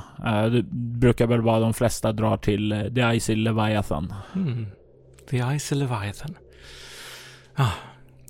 det 0.51 0.63
brukar 0.73 1.27
väl 1.27 1.41
vara 1.41 1.61
de 1.61 1.75
flesta 1.75 2.13
drar 2.13 2.37
till 2.37 2.91
The 2.95 3.17
Icy 3.17 3.35
Leviathan. 3.35 4.15
Hmm. 4.33 4.67
The 5.31 5.59
Ice 5.59 5.71
Leviathan. 5.71 6.35
Ah, 7.57 7.73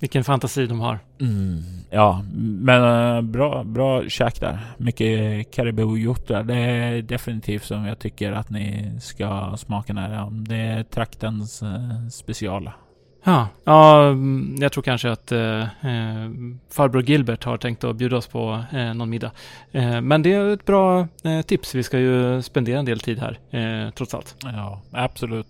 vilken 0.01 0.25
fantasi 0.25 0.67
de 0.67 0.81
har. 0.81 0.99
Mm, 1.21 1.63
ja, 1.91 2.25
men 2.37 3.17
eh, 3.17 3.23
bra, 3.23 3.65
bra 3.65 4.09
käk 4.09 4.41
där. 4.41 4.59
Mycket 4.77 5.51
karibuhjortar. 5.51 6.43
Det 6.43 6.55
är 6.55 7.03
definitivt 7.03 7.65
som 7.65 7.87
jag 7.87 7.99
tycker 7.99 8.33
att 8.33 8.51
ni 8.51 8.93
ska 9.01 9.55
smaka 9.57 9.93
när 9.93 10.31
det 10.31 10.57
är 10.57 10.83
traktens 10.83 11.63
eh, 11.63 12.09
speciala. 12.13 12.75
Ja, 13.29 13.49
ja, 13.65 14.09
mm, 14.09 14.57
jag 14.59 14.73
tror 14.73 14.83
kanske 14.83 15.11
att 15.11 15.33
eh, 15.33 15.61
eh, 15.61 16.31
farbror 16.71 17.03
Gilbert 17.03 17.45
har 17.45 17.59
tänkt 17.59 17.85
att 17.85 17.97
bjuda 17.97 18.17
oss 18.17 18.27
på 18.27 18.65
eh, 18.73 18.95
någon 18.95 19.11
middag. 19.11 19.31
Eh, 19.73 20.01
men 20.01 20.23
det 20.23 20.33
är 20.33 20.49
ett 20.49 20.65
bra 20.65 21.09
tips. 21.47 21.75
Vi 21.75 21.83
ska 21.83 21.99
ju 21.99 22.43
spendera 22.43 22.79
en 22.79 22.85
del 22.85 23.01
tid 23.01 23.19
här, 23.19 23.91
trots 23.91 24.15
allt. 24.15 24.37
Ja, 24.43 24.83
absolut. 24.93 25.47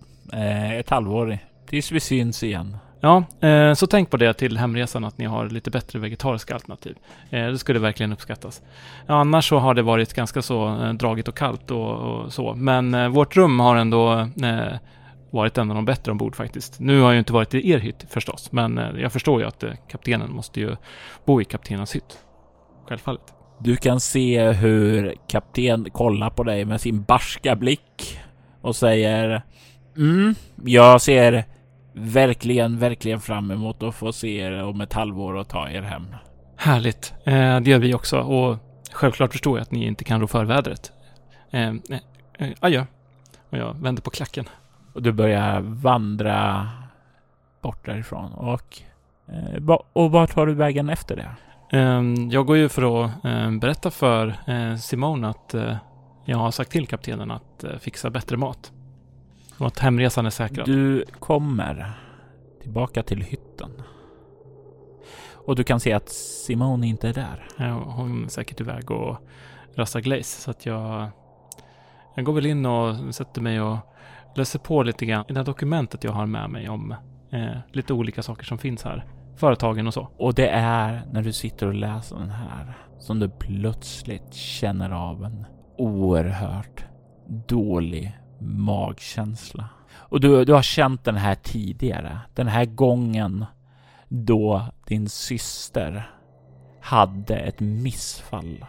Ett 0.79 0.91
halvår 0.91 1.39
tills 1.67 1.93
vi 1.93 2.01
syns 2.01 2.43
igen. 2.43 2.77
Ja, 3.07 3.25
eh, 3.49 3.75
så 3.75 3.87
tänk 3.87 4.11
på 4.11 4.17
det 4.17 4.35
till 4.35 4.59
hemresan 4.59 5.05
att 5.05 5.19
ni 5.19 5.25
har 5.25 5.49
lite 5.49 5.71
bättre 5.71 5.99
vegetariska 5.99 6.55
alternativ. 6.55 6.97
Eh, 7.31 7.47
det 7.47 7.59
skulle 7.59 7.79
verkligen 7.79 8.13
uppskattas. 8.13 8.63
Ja, 9.07 9.15
annars 9.15 9.49
så 9.49 9.59
har 9.59 9.75
det 9.75 9.83
varit 9.83 10.15
ganska 10.15 10.43
så 10.43 10.69
eh, 10.69 10.93
dragigt 10.93 11.29
och 11.29 11.37
kallt 11.37 11.71
och, 11.71 11.91
och 11.91 12.33
så. 12.33 12.55
Men 12.55 12.95
eh, 12.95 13.09
vårt 13.09 13.37
rum 13.37 13.61
har 13.61 13.77
ändå 13.77 14.13
eh, 14.43 14.79
varit 15.31 15.59
en 15.59 15.71
av 15.71 15.75
de 15.75 15.85
bättre 15.85 16.13
ombord 16.13 16.37
faktiskt. 16.37 16.81
Nu 16.81 17.01
har 17.01 17.07
jag 17.07 17.13
ju 17.13 17.19
inte 17.19 17.33
varit 17.33 17.55
i 17.55 17.71
er 17.71 17.79
hytt 17.79 18.07
förstås, 18.11 18.53
men 18.53 18.79
eh, 18.79 19.01
jag 19.01 19.13
förstår 19.13 19.41
ju 19.41 19.47
att 19.47 19.63
eh, 19.63 19.73
kaptenen 19.89 20.33
måste 20.33 20.61
ju 20.61 20.77
bo 21.25 21.41
i 21.41 21.45
kaptenens 21.45 21.97
hytt. 21.97 22.19
Självfallet. 22.89 23.35
Du 23.59 23.77
kan 23.77 24.01
se 24.01 24.51
hur 24.51 25.15
kapten 25.29 25.91
kollar 25.91 26.31
på 26.31 26.43
dig 26.43 26.65
med 26.65 26.81
sin 26.81 27.03
barska 27.03 27.57
blick 27.57 28.19
och 28.61 28.77
säger 28.77 29.43
Mm, 29.97 30.35
jag 30.65 31.01
ser 31.01 31.45
verkligen, 31.97 32.79
verkligen 32.79 33.21
fram 33.21 33.51
emot 33.51 33.83
att 33.83 33.95
få 33.95 34.13
se 34.13 34.37
er 34.39 34.63
om 34.63 34.81
ett 34.81 34.93
halvår 34.93 35.35
och 35.35 35.49
ta 35.49 35.69
er 35.71 35.83
hem. 35.83 36.07
Härligt. 36.57 37.15
Eh, 37.25 37.61
det 37.61 37.71
gör 37.71 37.79
vi 37.79 37.95
också 37.95 38.19
och 38.19 38.57
självklart 38.93 39.33
förstår 39.33 39.59
jag 39.59 39.63
att 39.63 39.71
ni 39.71 39.87
inte 39.87 40.05
kan 40.05 40.21
rå 40.21 40.27
för 40.27 40.45
vädret. 40.45 40.93
Eh, 41.51 41.69
eh, 41.69 41.75
eh, 42.39 42.49
adjö. 42.61 42.85
Och 43.51 43.59
jag 43.59 43.75
vänder 43.81 44.03
på 44.03 44.11
klacken. 44.11 44.45
Och 44.93 45.03
du 45.03 45.13
börjar 45.13 45.61
vandra 45.61 46.69
bort 47.63 47.87
därifrån 47.87 48.33
och, 48.33 48.83
eh, 49.29 49.77
och 49.93 50.11
vart 50.11 50.31
tar 50.31 50.47
du 50.47 50.55
vägen 50.55 50.89
efter 50.91 51.17
det? 51.17 51.31
Ehm, 51.79 52.31
Jag 52.31 52.47
går 52.47 52.57
ju 52.57 52.69
för 52.69 53.05
att 53.05 53.25
eh, 53.25 53.51
berätta 53.51 53.91
för 53.91 54.35
eh, 54.47 54.77
Simone 54.77 55.29
att 55.29 55.55
eh, 55.55 55.77
jag 56.25 56.39
har 56.39 56.51
sagt 56.51 56.71
till 56.71 56.87
kaptenen 56.87 57.31
att 57.31 57.65
eh, 57.65 57.79
fixa 57.79 58.11
bättre 58.11 58.37
mat. 58.37 58.73
Och 59.59 59.67
att 59.67 59.79
hemresan 59.79 60.27
är 60.27 60.31
säkrad. 60.31 60.67
Du 60.67 61.05
kommer 61.19 61.93
tillbaka 62.61 63.03
till 63.03 63.23
hytten. 63.23 63.71
Och 65.33 65.57
du 65.57 65.65
kan 65.65 65.81
se 65.81 65.93
att 65.93 66.09
Simone 66.09 66.87
inte 66.87 67.09
är 67.09 67.13
där. 67.13 67.49
Ja, 67.57 67.73
Hon 67.73 68.25
är 68.25 68.29
säkert 68.29 68.61
iväg 68.61 68.91
och 68.91 69.17
rastar 69.75 70.01
glaze. 70.01 70.41
Så 70.41 70.51
att 70.51 70.67
jag, 70.67 71.09
jag 72.15 72.25
går 72.25 72.33
väl 72.33 72.47
in 72.47 72.67
och 72.67 73.15
sätter 73.15 73.41
mig 73.41 73.61
och 73.61 73.79
läser 74.35 74.59
på 74.59 74.83
lite 74.83 75.07
grann 75.07 75.25
i 75.29 75.33
det 75.33 75.39
här 75.39 75.45
dokumentet 75.45 76.05
jag 76.05 76.13
har 76.13 76.27
med 76.27 76.51
mig 76.51 76.69
om 76.69 76.95
eh, 77.31 77.57
lite 77.73 77.93
olika 77.93 78.23
saker 78.23 78.45
som 78.45 78.59
finns 78.59 78.85
här. 78.85 79.05
Företagen 79.37 79.87
och 79.87 79.95
så. 79.95 80.09
Och 80.17 80.35
det 80.35 80.49
är 80.49 81.03
när 81.13 81.23
du 81.23 81.33
sitter 81.33 81.67
och 81.67 81.75
läser 81.75 82.17
den 82.17 82.31
här 82.31 82.75
som 82.99 83.21
du 83.21 83.29
plötsligt 83.29 84.35
känner 84.35 84.91
av 84.91 85.25
en 85.25 85.47
oerhört 85.79 86.85
dålig 87.49 88.19
magkänsla. 88.41 89.69
Och 89.95 90.21
du, 90.21 90.45
du 90.45 90.53
har 90.53 90.63
känt 90.63 91.05
den 91.05 91.17
här 91.17 91.35
tidigare. 91.35 92.19
Den 92.35 92.47
här 92.47 92.65
gången 92.65 93.45
då 94.09 94.67
din 94.87 95.09
syster 95.09 96.11
hade 96.81 97.37
ett 97.37 97.61
missfall. 97.61 98.65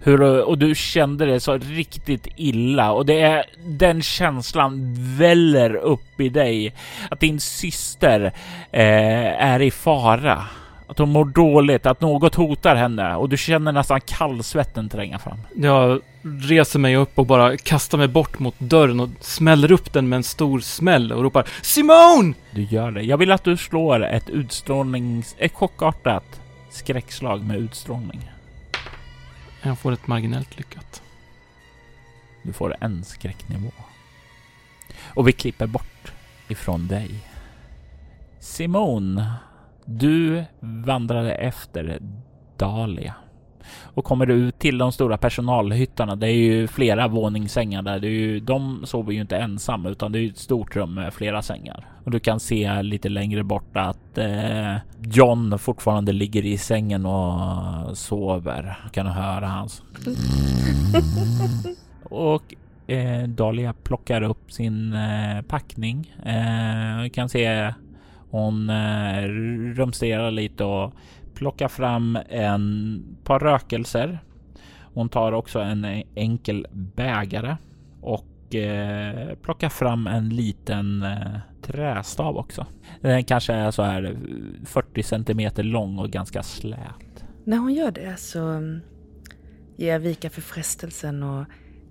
Hur, 0.00 0.42
och 0.42 0.58
du 0.58 0.74
kände 0.74 1.26
det 1.26 1.40
så 1.40 1.58
riktigt 1.58 2.26
illa 2.36 2.92
och 2.92 3.06
det 3.06 3.20
är 3.20 3.44
den 3.78 4.02
känslan 4.02 4.94
väller 5.16 5.74
upp 5.74 6.20
i 6.20 6.28
dig 6.28 6.74
att 7.10 7.20
din 7.20 7.40
syster 7.40 8.32
eh, 8.72 9.42
är 9.42 9.62
i 9.62 9.70
fara. 9.70 10.44
Att 10.88 10.98
hon 10.98 11.08
mår 11.08 11.24
dåligt, 11.24 11.86
att 11.86 12.00
något 12.00 12.34
hotar 12.34 12.76
henne 12.76 13.16
och 13.16 13.28
du 13.28 13.36
känner 13.36 13.72
nästan 13.72 14.00
kallsvetten 14.00 14.88
tränga 14.88 15.18
fram. 15.18 15.38
Jag 15.56 16.00
reser 16.22 16.78
mig 16.78 16.96
upp 16.96 17.18
och 17.18 17.26
bara 17.26 17.56
kastar 17.56 17.98
mig 17.98 18.08
bort 18.08 18.38
mot 18.38 18.58
dörren 18.58 19.00
och 19.00 19.08
smäller 19.20 19.72
upp 19.72 19.92
den 19.92 20.08
med 20.08 20.16
en 20.16 20.22
stor 20.22 20.60
smäll 20.60 21.12
och 21.12 21.22
ropar 21.22 21.48
Simone! 21.62 22.34
Du 22.50 22.62
gör 22.62 22.90
det. 22.90 23.02
Jag 23.02 23.16
vill 23.16 23.32
att 23.32 23.44
du 23.44 23.56
slår 23.56 24.04
ett 24.04 24.30
utstrålnings... 24.30 25.34
ett 25.38 25.54
chockartat 25.54 26.40
skräckslag 26.70 27.44
med 27.44 27.56
utstrålning. 27.56 28.30
Jag 29.62 29.78
får 29.78 29.92
ett 29.92 30.06
marginellt 30.06 30.58
lyckat. 30.58 31.02
Du 32.42 32.52
får 32.52 32.76
en 32.80 33.04
skräcknivå. 33.04 33.70
Och 35.02 35.28
vi 35.28 35.32
klipper 35.32 35.66
bort 35.66 36.12
ifrån 36.48 36.86
dig. 36.88 37.10
Simon, 38.40 39.22
du 39.88 40.44
vandrade 40.60 41.34
efter 41.34 41.98
Dahlia. 42.56 43.14
Och 43.82 44.04
kommer 44.04 44.26
du 44.26 44.34
ut 44.34 44.58
till 44.58 44.78
de 44.78 44.92
stora 44.92 45.18
personalhyttarna, 45.18 46.16
det 46.16 46.26
är 46.26 46.36
ju 46.36 46.66
flera 46.66 47.08
våningssängar 47.08 47.82
där. 47.82 47.98
Det 47.98 48.06
är 48.06 48.10
ju, 48.10 48.40
de 48.40 48.82
sover 48.84 49.12
ju 49.12 49.20
inte 49.20 49.36
ensamma 49.36 49.88
utan 49.88 50.12
det 50.12 50.18
är 50.18 50.28
ett 50.28 50.38
stort 50.38 50.76
rum 50.76 50.94
med 50.94 51.14
flera 51.14 51.42
sängar. 51.42 51.86
Och 52.04 52.10
du 52.10 52.20
kan 52.20 52.40
se 52.40 52.82
lite 52.82 53.08
längre 53.08 53.44
bort 53.44 53.76
att 53.76 54.18
eh, 54.18 54.76
John 55.02 55.58
fortfarande 55.58 56.12
ligger 56.12 56.46
i 56.46 56.58
sängen 56.58 57.06
och 57.06 57.98
sover. 57.98 58.78
Du 58.84 58.90
kan 58.90 59.06
höra 59.06 59.46
hans 59.46 59.82
och 62.02 62.54
eh, 62.86 63.28
Dahlia 63.28 63.72
plockar 63.72 64.22
upp 64.22 64.52
sin 64.52 64.92
eh, 64.92 65.42
packning. 65.42 66.14
Eh, 66.24 67.10
kan 67.10 67.28
se 67.28 67.72
hon 68.30 68.70
eh, 68.70 69.22
rumsterar 69.74 70.30
lite 70.30 70.64
och 70.64 70.92
plockar 71.34 71.68
fram 71.68 72.18
en 72.28 73.02
par 73.24 73.38
rökelser. 73.40 74.18
Hon 74.94 75.08
tar 75.08 75.32
också 75.32 75.58
en 75.58 76.02
enkel 76.14 76.66
bägare 76.72 77.56
och 78.00 78.54
eh, 78.54 79.34
plockar 79.34 79.68
fram 79.68 80.06
en 80.06 80.28
liten 80.28 81.02
eh, 81.02 81.38
trästav 81.62 82.36
också. 82.36 82.66
Den 83.00 83.24
kanske 83.24 83.52
är 83.52 83.70
så 83.70 83.82
här 83.82 84.16
40 84.64 85.02
centimeter 85.02 85.62
lång 85.62 85.98
och 85.98 86.10
ganska 86.10 86.42
slät. 86.42 87.24
När 87.44 87.56
hon 87.56 87.74
gör 87.74 87.90
det 87.90 88.16
så 88.16 88.48
mm, 88.48 88.80
ger 89.76 89.92
jag 89.92 90.00
vika 90.00 90.30
för 90.30 90.40
frestelsen 90.40 91.22
och 91.22 91.44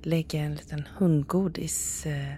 lägger 0.04 0.44
en 0.44 0.56
liten 0.56 0.88
hundgodis 0.98 2.06
eh, 2.06 2.34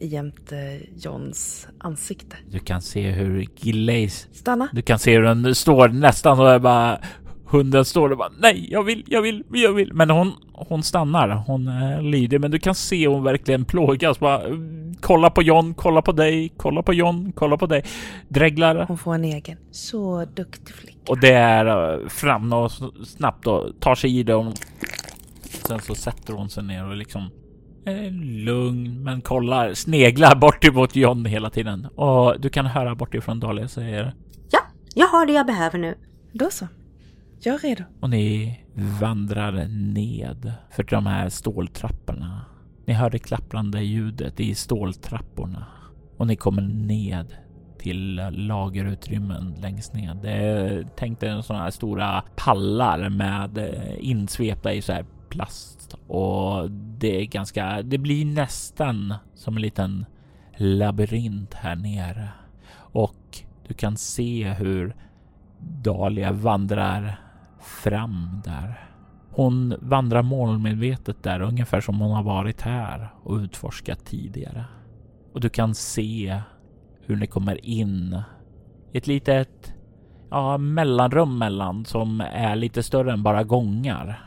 jämte 0.00 0.80
Johns 0.96 1.68
ansikte. 1.78 2.36
Du 2.50 2.58
kan 2.58 2.82
se 2.82 3.10
hur 3.10 3.46
Glaze 3.60 4.28
Stanna! 4.32 4.68
Du 4.72 4.82
kan 4.82 4.98
se 4.98 5.14
hur 5.14 5.22
den 5.22 5.54
står 5.54 5.88
nästan 5.88 6.38
är 6.38 6.58
bara 6.58 6.98
hunden 7.54 7.84
står 7.84 8.10
och 8.10 8.18
bara 8.18 8.30
nej, 8.38 8.68
jag 8.70 8.82
vill, 8.82 9.04
jag 9.06 9.22
vill, 9.22 9.44
jag 9.50 9.72
vill. 9.72 9.92
Men 9.92 10.10
hon, 10.10 10.32
hon 10.52 10.82
stannar. 10.82 11.28
Hon 11.28 11.68
är 11.68 12.02
lydig, 12.02 12.40
men 12.40 12.50
du 12.50 12.58
kan 12.58 12.74
se 12.74 13.08
hon 13.08 13.24
verkligen 13.24 13.64
plågas. 13.64 14.20
Bara, 14.20 14.42
mm, 14.42 14.94
kolla 15.00 15.30
på 15.30 15.42
John, 15.42 15.74
kolla 15.74 16.02
på 16.02 16.12
dig, 16.12 16.52
kolla 16.56 16.82
på 16.82 16.92
John, 16.92 17.32
kolla 17.32 17.56
på 17.56 17.66
dig. 17.66 17.84
Dreglar 18.28 18.84
Hon 18.88 18.98
får 18.98 19.14
en 19.14 19.24
egen. 19.24 19.58
Så 19.70 20.24
duktig 20.24 20.74
flicka. 20.74 20.98
och 21.12 21.20
det 21.20 21.32
är 21.32 21.92
eh, 21.92 22.08
fram 22.08 22.52
och 22.52 22.72
snabbt 23.06 23.46
och 23.46 23.80
tar 23.80 23.94
sig 23.94 24.18
i 24.18 24.22
det. 24.22 24.34
Och 24.34 24.52
sen 25.68 25.80
så 25.80 25.94
sätter 25.94 26.32
hon 26.32 26.50
sig 26.50 26.64
ner 26.64 26.84
och 26.88 26.96
liksom 26.96 27.30
är 27.84 28.10
lugn 28.44 29.02
men 29.02 29.20
kollar, 29.20 29.74
sneglar 29.74 30.36
bort 30.36 30.64
emot 30.64 30.96
John 30.96 31.24
hela 31.24 31.50
tiden. 31.50 31.86
Och 31.86 32.40
du 32.40 32.48
kan 32.48 32.66
höra 32.66 32.94
bortifrån 32.94 33.40
Dahlia 33.40 33.68
säger 33.68 34.14
Ja, 34.50 34.60
jag 34.94 35.06
har 35.06 35.26
det 35.26 35.32
jag 35.32 35.46
behöver 35.46 35.78
nu. 35.78 35.94
Då 36.32 36.50
så. 36.50 36.68
Jag 37.40 37.54
är 37.54 37.58
redo. 37.58 37.84
och 38.00 38.10
ni 38.10 38.60
vandrar 39.00 39.68
ned 39.68 40.52
för 40.70 40.82
de 40.82 41.06
här 41.06 41.28
ståltrapporna. 41.28 42.40
Ni 42.86 42.94
hör 42.94 43.10
det 43.10 43.18
klapprande 43.18 43.80
ljudet 43.80 44.40
i 44.40 44.54
ståltrapporna 44.54 45.66
och 46.16 46.26
ni 46.26 46.36
kommer 46.36 46.62
ned 46.62 47.34
till 47.78 48.22
lagerutrymmen 48.30 49.54
längst 49.62 49.94
ner. 49.94 50.14
Det 50.22 50.30
är 50.30 50.86
tänkt 50.96 51.22
en 51.22 51.42
sådana 51.42 51.64
här 51.64 51.70
stora 51.70 52.22
pallar 52.36 53.08
med 53.08 53.58
eh, 53.58 53.94
insvepta 53.98 54.72
i 54.72 54.82
så 54.82 54.92
här 54.92 55.04
plast 55.34 55.96
och 56.06 56.70
det 56.70 57.20
är 57.20 57.24
ganska, 57.24 57.82
det 57.82 57.98
blir 57.98 58.24
nästan 58.24 59.14
som 59.34 59.56
en 59.56 59.62
liten 59.62 60.06
labyrint 60.56 61.54
här 61.54 61.76
nere 61.76 62.28
och 62.76 63.38
du 63.68 63.74
kan 63.74 63.96
se 63.96 64.52
hur 64.52 64.96
Dahlia 65.58 66.32
vandrar 66.32 67.20
fram 67.60 68.42
där. 68.44 68.88
Hon 69.30 69.74
vandrar 69.80 70.22
målmedvetet 70.22 71.22
där 71.22 71.40
ungefär 71.40 71.80
som 71.80 72.00
hon 72.00 72.10
har 72.10 72.22
varit 72.22 72.60
här 72.60 73.08
och 73.22 73.36
utforskat 73.36 74.04
tidigare. 74.04 74.64
Och 75.32 75.40
du 75.40 75.48
kan 75.48 75.74
se 75.74 76.40
hur 77.06 77.16
ni 77.16 77.26
kommer 77.26 77.64
in 77.64 78.22
i 78.92 78.98
ett 78.98 79.06
litet 79.06 79.74
ja, 80.30 80.58
mellanrum 80.58 81.38
mellan 81.38 81.84
som 81.84 82.20
är 82.20 82.56
lite 82.56 82.82
större 82.82 83.12
än 83.12 83.22
bara 83.22 83.44
gångar. 83.44 84.23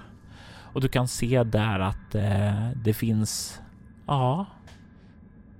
Och 0.77 0.81
du 0.81 0.87
kan 0.87 1.07
se 1.07 1.43
där 1.43 1.79
att 1.79 2.15
eh, 2.15 2.69
det 2.83 2.93
finns 2.93 3.61
ja, 4.07 4.45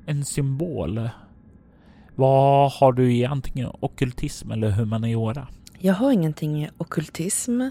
en 0.06 0.25
symbol. 0.25 1.10
Vad 2.15 2.71
har 2.71 2.93
du 2.93 3.13
i 3.13 3.25
antingen 3.25 3.71
okultism 3.80 4.51
eller 4.51 4.71
humaniora? 4.71 5.47
Jag 5.80 5.93
har 5.93 6.12
ingenting 6.12 6.63
i 6.63 6.69
okultism. 6.77 7.62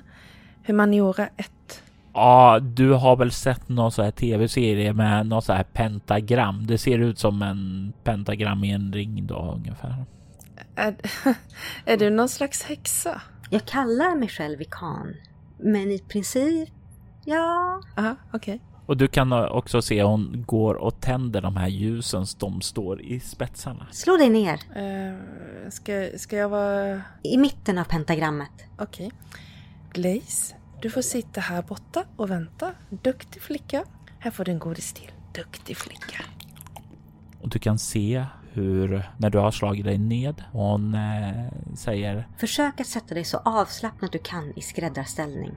Humaniora 0.67 1.29
1. 1.37 1.83
Ja, 2.13 2.59
du 2.63 2.93
har 2.93 3.17
väl 3.17 3.31
sett 3.31 3.69
någon 3.69 3.93
så 3.93 4.03
här 4.03 4.11
tv-serie 4.11 4.93
med 4.93 5.27
något 5.27 5.45
så 5.45 5.53
här 5.53 5.65
pentagram. 5.65 6.67
Det 6.67 6.79
ser 6.79 6.99
ut 6.99 7.19
som 7.19 7.43
en 7.43 7.93
pentagram 8.05 8.65
i 8.65 8.71
en 8.71 8.93
ring 8.93 9.27
då 9.27 9.53
ungefär. 9.57 10.05
Är, 10.75 10.97
är 11.85 11.97
du 11.97 12.11
någon 12.11 12.29
slags 12.29 12.63
häxa? 12.63 13.23
Jag 13.51 13.65
kallar 13.65 14.17
mig 14.17 14.29
själv 14.29 14.59
Vikan. 14.59 15.15
Men 15.59 15.91
i 15.91 15.99
princip, 15.99 16.69
ja... 17.27 17.81
Aha, 17.97 18.17
okej. 18.33 18.61
Och 18.87 18.97
du 18.97 19.09
kan 19.09 19.33
också 19.33 19.83
se 19.83 20.03
hon 20.03 20.45
går 20.47 20.75
och 20.75 21.01
tänder 21.01 21.41
de 21.41 21.57
här 21.57 21.69
ljusen 21.69 22.27
som 22.27 22.61
står 22.61 23.01
i 23.03 23.21
spetsarna. 23.21 23.87
Slå 23.91 24.17
dig 24.17 24.29
ner 24.31 24.61
Eh, 24.77 25.71
ska, 25.71 26.09
ska 26.17 26.37
jag 26.37 26.49
vara... 26.49 27.03
i 27.23 27.37
mitten 27.37 27.79
av 27.79 27.85
pentagrammet. 27.85 28.51
Okej. 28.79 29.11
Glaze, 29.93 30.55
du 30.83 30.91
får 30.91 31.03
sitta 31.03 31.41
här 31.41 31.63
borta 31.63 32.05
och 32.17 32.31
vänta. 32.31 32.73
Duktig 32.91 33.43
flicka. 33.43 33.85
Här 34.19 34.31
får 34.31 34.45
du 34.45 34.51
en 34.53 34.59
godis 34.59 34.93
till. 34.93 35.11
Duktig 35.35 35.77
flicka. 35.77 36.25
Och 37.43 37.49
du 37.49 37.59
kan 37.59 37.79
se 37.79 38.25
hur 38.53 39.11
när 39.19 39.31
du 39.31 39.39
har 39.39 39.51
slagit 39.51 39.85
dig 39.85 39.99
ned 39.99 40.45
hon 40.53 40.95
eh, 40.95 41.53
säger 41.77 42.29
Försök 42.39 42.81
att 42.81 42.87
sätta 42.87 43.15
dig 43.15 43.25
så 43.25 43.39
avslappnat 43.45 44.13
du 44.13 44.19
kan 44.19 44.53
i 44.57 44.61
skräddarställning. 44.61 45.53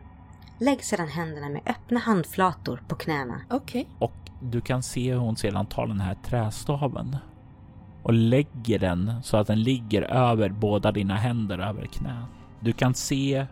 Lägg 0.59 0.83
sedan 0.83 1.07
händerna 1.07 1.49
med 1.49 1.61
öppna 1.65 1.99
handflator 1.99 2.81
på 2.87 2.95
knäna. 2.95 3.41
Okej. 3.49 3.87
och 3.99 4.13
du 4.41 4.61
kan 4.61 4.83
se 4.83 5.11
hur 5.13 5.19
hon 5.19 5.35
sedan 5.37 5.65
tar 5.65 5.87
den 5.87 5.99
här 5.99 6.15
trästaven 6.15 7.17
och 8.03 8.13
lägger 8.13 8.79
den 8.79 9.23
så 9.23 9.37
att 9.37 9.47
den 9.47 9.63
ligger 9.63 10.01
över 10.01 10.49
båda 10.49 10.91
dina 10.91 11.15
händer 11.15 11.59
över 11.59 11.85
knät. 11.85 12.25
Du 12.59 12.73
kan 12.73 12.93
se 12.93 13.45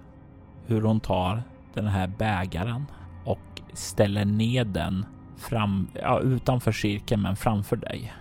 hur 0.65 0.82
hon 0.82 1.00
tar 1.00 1.43
den 1.74 1.88
här 1.88 2.08
bägaren 2.08 2.86
och 3.26 3.62
ställer 3.74 4.26
ner 4.26 4.65
den 4.65 5.06
fram, 5.38 5.88
ja, 5.93 6.20
utanför 6.20 6.72
cirkeln 6.72 7.22
men 7.22 7.36
framför 7.36 7.76
dig. 7.76 8.13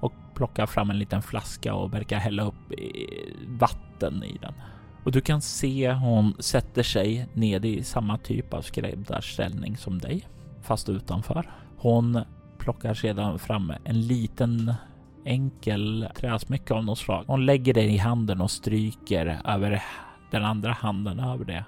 Och 0.00 0.12
plockar 0.34 0.66
fram 0.66 0.90
en 0.90 0.98
liten 0.98 1.22
flaska 1.22 1.74
och 1.74 1.94
verkar 1.94 2.18
hälla 2.18 2.42
upp 2.42 2.70
eh, 2.70 3.48
vatten 3.48 4.24
i 4.24 4.38
den. 4.40 4.54
Och 5.04 5.12
du 5.12 5.20
kan 5.20 5.40
se 5.40 5.92
hon 5.92 6.34
sätter 6.38 6.82
sig 6.82 7.28
ned 7.32 7.64
i 7.64 7.82
samma 7.82 8.18
typ 8.18 8.54
av 8.54 8.62
skräddarställning 8.62 9.76
som 9.76 9.98
dig, 9.98 10.28
fast 10.62 10.88
utanför. 10.88 11.50
Hon 11.76 12.20
plockar 12.58 12.94
sedan 12.94 13.38
fram 13.38 13.72
en 13.84 14.06
liten 14.06 14.74
enkel 15.24 16.08
träsmycke 16.14 16.74
av 16.74 16.84
något 16.84 16.98
slag. 16.98 17.24
Hon 17.26 17.46
lägger 17.46 17.74
det 17.74 17.84
i 17.84 17.96
handen 17.96 18.40
och 18.40 18.50
stryker 18.50 19.40
över 19.44 19.82
den 20.30 20.44
andra 20.44 20.72
handen 20.72 21.20
över 21.20 21.44
det. 21.44 21.64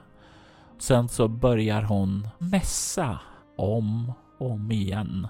Sen 0.79 1.09
så 1.09 1.29
börjar 1.29 1.83
hon 1.83 2.29
mässa 2.39 3.19
om 3.57 4.13
och 4.39 4.51
om 4.51 4.73
igen. 4.73 5.27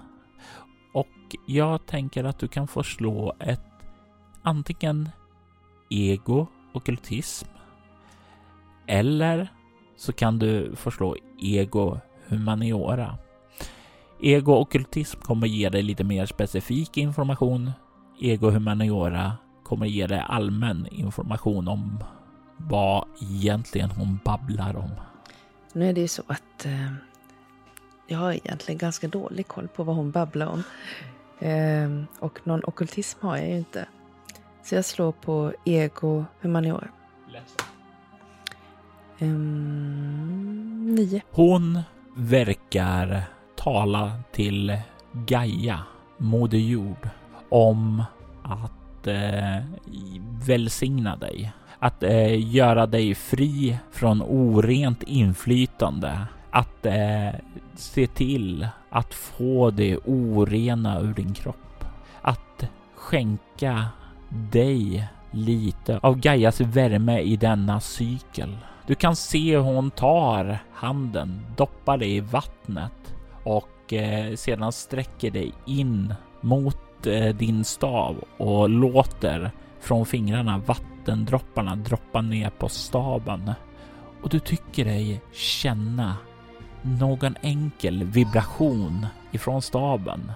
Och 0.93 1.35
jag 1.47 1.85
tänker 1.85 2.23
att 2.23 2.39
du 2.39 2.47
kan 2.47 2.67
få 2.67 2.83
slå 2.83 3.33
ett 3.39 3.61
antingen 4.43 5.09
ego 5.89 6.47
ockultism 6.73 7.54
eller 8.87 9.47
så 9.97 10.13
kan 10.13 10.39
du 10.39 10.75
förslå 10.75 11.15
ego 11.41 11.97
humaniora. 12.27 13.17
Ego 14.21 14.53
ockultism 14.53 15.19
kommer 15.21 15.47
ge 15.47 15.69
dig 15.69 15.81
lite 15.81 16.03
mer 16.03 16.25
specifik 16.25 16.97
information. 16.97 17.71
Ego 18.19 18.49
humaniora 18.49 19.31
kommer 19.63 19.85
ge 19.85 20.07
dig 20.07 20.23
allmän 20.27 20.87
information 20.91 21.67
om 21.67 22.03
vad 22.57 23.05
egentligen 23.21 23.91
hon 23.91 24.19
babblar 24.25 24.75
om. 24.75 24.91
Nu 25.73 25.89
är 25.89 25.93
det 25.93 26.01
ju 26.01 26.07
så 26.07 26.23
att 26.27 26.65
eh, 26.65 26.93
jag 28.07 28.17
har 28.17 28.31
egentligen 28.31 28.77
ganska 28.77 29.07
dålig 29.07 29.47
koll 29.47 29.67
på 29.67 29.83
vad 29.83 29.95
hon 29.95 30.11
babblar 30.11 30.47
om. 30.47 30.63
Eh, 31.39 32.03
och 32.19 32.39
någon 32.43 32.63
okultism 32.63 33.19
har 33.21 33.37
jag 33.37 33.49
ju 33.49 33.57
inte. 33.57 33.87
Så 34.63 34.75
jag 34.75 34.85
slår 34.85 35.11
på 35.11 35.53
ego 35.65 36.25
humaniora. 36.41 36.87
Ehm, 39.19 40.95
nio. 40.95 41.21
Hon 41.31 41.79
verkar 42.15 43.23
tala 43.55 44.11
till 44.31 44.77
Gaia, 45.11 45.79
Moder 46.17 46.57
Jord, 46.57 47.09
om 47.49 48.03
att 48.43 49.07
eh, 49.07 49.63
välsigna 50.47 51.15
dig. 51.15 51.51
Att 51.79 52.03
eh, 52.03 52.55
göra 52.55 52.85
dig 52.85 53.15
fri 53.15 53.77
från 53.91 54.21
orent 54.21 55.03
inflytande. 55.03 56.19
Att 56.51 56.85
eh, 56.85 57.29
se 57.75 58.07
till 58.07 58.67
att 58.89 59.13
få 59.13 59.71
det 59.71 59.97
orena 59.97 60.99
ur 60.99 61.13
din 61.13 61.33
kropp. 61.33 61.85
Att 62.21 62.69
skänka 62.95 63.85
dig 64.29 65.07
lite 65.31 65.97
av 65.97 66.19
Gaias 66.19 66.61
värme 66.61 67.19
i 67.19 67.35
denna 67.35 67.79
cykel. 67.79 68.57
Du 68.87 68.95
kan 68.95 69.15
se 69.15 69.55
hur 69.55 69.63
hon 69.63 69.91
tar 69.91 70.59
handen, 70.73 71.45
doppar 71.57 71.97
det 71.97 72.07
i 72.07 72.19
vattnet 72.19 73.15
och 73.43 73.93
eh, 73.93 74.35
sedan 74.35 74.71
sträcker 74.71 75.31
dig 75.31 75.53
in 75.65 76.13
mot 76.41 77.07
eh, 77.07 77.35
din 77.35 77.63
stav 77.63 78.23
och 78.37 78.69
låter 78.69 79.51
från 79.79 80.05
fingrarna 80.05 80.57
vattendropparna 80.57 81.75
droppa 81.75 82.21
ner 82.21 82.49
på 82.49 82.69
staven. 82.69 83.51
Och 84.21 84.29
du 84.29 84.39
tycker 84.39 84.85
dig 84.85 85.21
känna 85.31 86.17
någon 86.81 87.35
enkel 87.41 88.03
vibration 88.03 89.07
ifrån 89.31 89.61
staven 89.61 90.31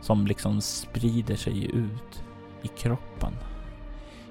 som 0.00 0.26
liksom 0.26 0.60
sprider 0.60 1.36
sig 1.36 1.64
ut 1.64 2.24
i 2.62 2.68
kroppen. 2.68 3.32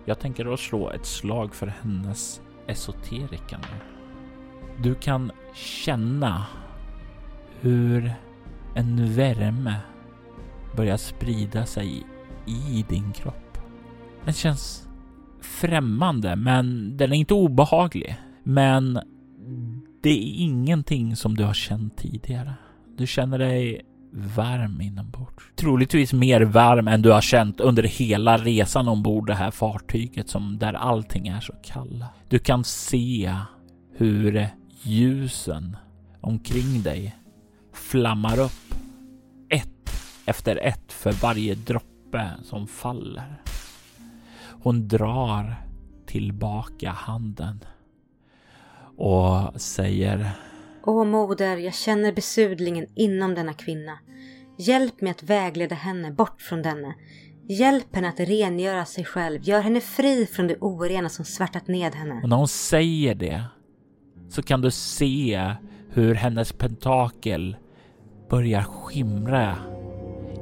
Jag 0.05 0.19
tänker 0.19 0.45
då 0.45 0.57
slå 0.57 0.89
ett 0.89 1.05
slag 1.05 1.55
för 1.55 1.67
hennes 1.67 2.41
esoterikan. 2.67 3.61
Du 4.81 4.95
kan 4.95 5.31
känna 5.53 6.45
hur 7.61 8.13
en 8.75 9.13
värme 9.13 9.75
börjar 10.75 10.97
sprida 10.97 11.65
sig 11.65 12.03
i 12.45 12.85
din 12.89 13.11
kropp. 13.11 13.57
Den 14.25 14.33
känns 14.33 14.87
främmande, 15.41 16.35
men 16.35 16.97
den 16.97 17.13
är 17.13 17.17
inte 17.17 17.33
obehaglig. 17.33 18.15
Men 18.43 18.99
det 20.01 20.09
är 20.09 20.41
ingenting 20.41 21.15
som 21.15 21.35
du 21.35 21.43
har 21.43 21.53
känt 21.53 21.97
tidigare. 21.97 22.53
Du 22.97 23.07
känner 23.07 23.39
dig 23.39 23.81
varm 24.13 24.81
inombords. 24.81 25.43
Troligtvis 25.55 26.13
mer 26.13 26.41
varm 26.41 26.87
än 26.87 27.01
du 27.01 27.11
har 27.11 27.21
känt 27.21 27.59
under 27.59 27.83
hela 27.83 28.37
resan 28.37 28.87
ombord 28.87 29.27
det 29.27 29.35
här 29.35 29.51
fartyget 29.51 30.29
som 30.29 30.57
där 30.57 30.73
allting 30.73 31.27
är 31.27 31.39
så 31.39 31.53
kalla. 31.63 32.09
Du 32.29 32.39
kan 32.39 32.63
se 32.63 33.35
hur 33.97 34.47
ljusen 34.81 35.77
omkring 36.21 36.83
dig 36.83 37.15
flammar 37.73 38.39
upp. 38.39 38.75
Ett 39.49 39.69
efter 40.25 40.55
ett 40.55 40.93
för 40.93 41.11
varje 41.11 41.55
droppe 41.55 42.31
som 42.43 42.67
faller. 42.67 43.41
Hon 44.63 44.87
drar 44.87 45.55
tillbaka 46.05 46.91
handen 46.91 47.59
och 48.97 49.61
säger 49.61 50.31
Åh 50.85 51.05
moder, 51.05 51.57
jag 51.57 51.73
känner 51.73 52.11
besudlingen 52.11 52.85
inom 52.95 53.35
denna 53.35 53.53
kvinna. 53.53 53.99
Hjälp 54.57 55.01
mig 55.01 55.11
att 55.11 55.23
vägleda 55.23 55.75
henne 55.75 56.11
bort 56.11 56.41
från 56.41 56.61
denne. 56.61 56.95
Hjälp 57.49 57.95
henne 57.95 58.09
att 58.09 58.19
rengöra 58.19 58.85
sig 58.85 59.05
själv. 59.05 59.39
Gör 59.43 59.61
henne 59.61 59.81
fri 59.81 60.25
från 60.25 60.47
det 60.47 60.57
orena 60.59 61.09
som 61.09 61.25
svärtat 61.25 61.67
ned 61.67 61.95
henne. 61.95 62.19
Och 62.23 62.29
när 62.29 62.37
hon 62.37 62.47
säger 62.47 63.15
det 63.15 63.43
så 64.29 64.43
kan 64.43 64.61
du 64.61 64.71
se 64.71 65.51
hur 65.89 66.15
hennes 66.15 66.53
pentakel 66.53 67.55
börjar 68.29 68.63
skimra 68.63 69.55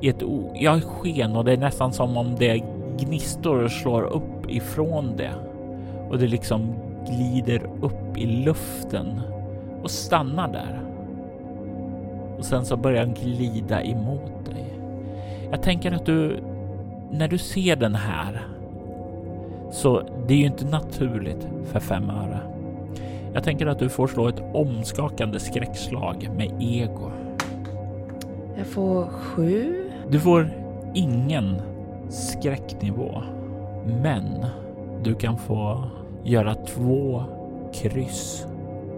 i 0.01 0.10
ett 0.10 0.23
o... 0.23 0.54
ja, 0.56 0.82
sken 0.82 1.36
och 1.36 1.45
det 1.45 1.51
är 1.54 1.58
nästan 1.58 1.93
som 1.93 2.17
om 2.17 2.36
det 2.36 2.63
gnistor 2.99 3.67
slår 3.67 4.04
upp 4.04 4.49
ifrån 4.49 5.17
det 5.17 5.34
och 6.10 6.19
det 6.19 6.27
liksom 6.27 6.75
glider 7.08 7.69
upp 7.82 8.17
i 8.17 8.25
luften 8.25 9.21
och 9.84 9.91
stannar 9.91 10.48
där. 10.48 10.82
Och 12.38 12.46
sen 12.46 12.65
så 12.65 12.78
börjar 12.78 13.06
den 13.06 13.13
glida 13.13 13.84
emot 13.84 14.46
dig. 14.46 14.65
Jag 15.52 15.62
tänker 15.62 15.91
att 15.91 16.06
du, 16.06 16.39
när 17.12 17.28
du 17.28 17.38
ser 17.38 17.76
den 17.76 17.96
här, 17.96 18.41
så 19.72 20.02
det 20.28 20.34
är 20.34 20.38
ju 20.38 20.46
inte 20.46 20.65
naturligt 20.65 21.48
för 21.65 21.80
fem 21.80 22.10
öre. 22.10 22.39
Jag 23.34 23.44
tänker 23.44 23.67
att 23.67 23.80
du 23.80 23.89
får 23.89 24.08
slå 24.08 24.28
ett 24.28 24.44
omskakande 24.54 25.39
skräckslag 25.39 26.30
med 26.38 26.52
ego. 26.60 27.12
Jag 28.58 28.67
får 28.67 29.06
sju. 29.06 29.89
Du 30.10 30.20
får 30.20 30.50
ingen 30.94 31.62
skräcknivå, 32.10 33.24
men 34.02 34.46
du 35.04 35.15
kan 35.15 35.38
få 35.38 35.84
göra 36.24 36.56
två 36.56 37.24
kryss 37.74 38.48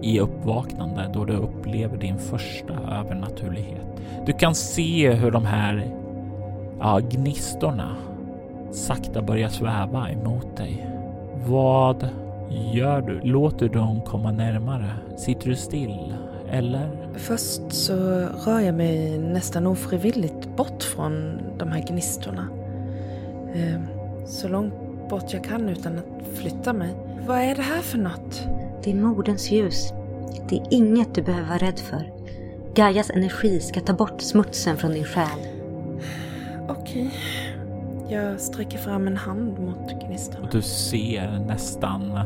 i 0.03 0.19
uppvaknande 0.19 1.09
då 1.13 1.25
du 1.25 1.33
upplever 1.33 1.97
din 1.97 2.17
första 2.17 2.73
övernaturlighet. 2.73 3.85
Du 4.25 4.33
kan 4.33 4.55
se 4.55 5.11
hur 5.11 5.31
de 5.31 5.45
här 5.45 5.95
ja, 6.79 6.99
gnistorna 6.99 7.95
sakta 8.71 9.21
börjar 9.21 9.49
sväva 9.49 10.09
emot 10.09 10.57
dig. 10.57 10.87
Vad 11.47 12.09
gör 12.73 13.01
du? 13.01 13.19
Låter 13.23 13.69
du 13.69 13.79
dem 13.79 14.01
komma 14.01 14.31
närmare? 14.31 14.89
Sitter 15.17 15.49
du 15.49 15.55
still? 15.55 16.13
Eller? 16.49 16.89
Först 17.15 17.61
så 17.69 17.93
rör 18.45 18.59
jag 18.59 18.75
mig 18.75 19.17
nästan 19.17 19.67
ofrivilligt 19.67 20.55
bort 20.55 20.83
från 20.83 21.39
de 21.57 21.71
här 21.71 21.85
gnistorna. 21.87 22.47
Ehm, 23.55 23.87
så 24.25 24.47
långt 24.47 24.82
bort 25.13 25.33
jag 25.33 25.43
kan 25.43 25.69
utan 25.69 25.97
att 25.97 26.37
flytta 26.37 26.73
mig. 26.73 26.95
Vad 27.27 27.37
är 27.37 27.55
det 27.55 27.61
här 27.61 27.81
för 27.81 27.97
något? 27.97 28.47
Det 28.83 28.91
är 28.91 28.95
moderns 28.95 29.51
ljus. 29.51 29.93
Det 30.49 30.55
är 30.55 30.67
inget 30.71 31.15
du 31.15 31.21
behöver 31.21 31.47
vara 31.47 31.57
rädd 31.57 31.79
för. 31.79 32.11
Gaias 32.75 33.09
energi 33.09 33.59
ska 33.59 33.79
ta 33.79 33.93
bort 33.93 34.21
smutsen 34.21 34.77
från 34.77 34.91
din 34.91 35.03
själ. 35.03 35.39
Okej. 36.69 37.09
Jag 38.09 38.39
sträcker 38.39 38.77
fram 38.77 39.07
en 39.07 39.17
hand 39.17 39.59
mot 39.59 40.07
gnistorna. 40.07 40.45
Och 40.45 40.51
du 40.51 40.61
ser 40.61 41.39
nästan 41.47 42.19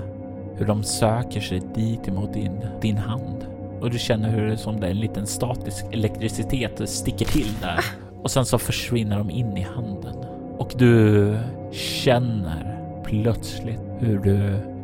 hur 0.55 0.65
de 0.65 0.83
söker 0.83 1.41
sig 1.41 1.61
dit 1.75 2.07
emot 2.07 2.33
din, 2.33 2.59
din 2.81 2.97
hand. 2.97 3.45
Och 3.81 3.91
du 3.91 3.99
känner 3.99 4.29
hur 4.29 4.45
det 4.45 4.51
är 4.51 4.55
som 4.55 4.79
det 4.79 4.87
är 4.87 4.91
en 4.91 4.99
liten 4.99 5.27
statisk 5.27 5.85
elektricitet 5.91 6.89
sticker 6.89 7.25
till 7.25 7.53
där. 7.61 7.85
Och 8.23 8.31
sen 8.31 8.45
så 8.45 8.57
försvinner 8.57 9.17
de 9.17 9.29
in 9.29 9.57
i 9.57 9.61
handen. 9.61 10.15
Och 10.57 10.73
du 10.77 11.37
känner 11.71 12.76
plötsligt 13.07 13.79
hur 13.99 14.19
du, 14.19 14.37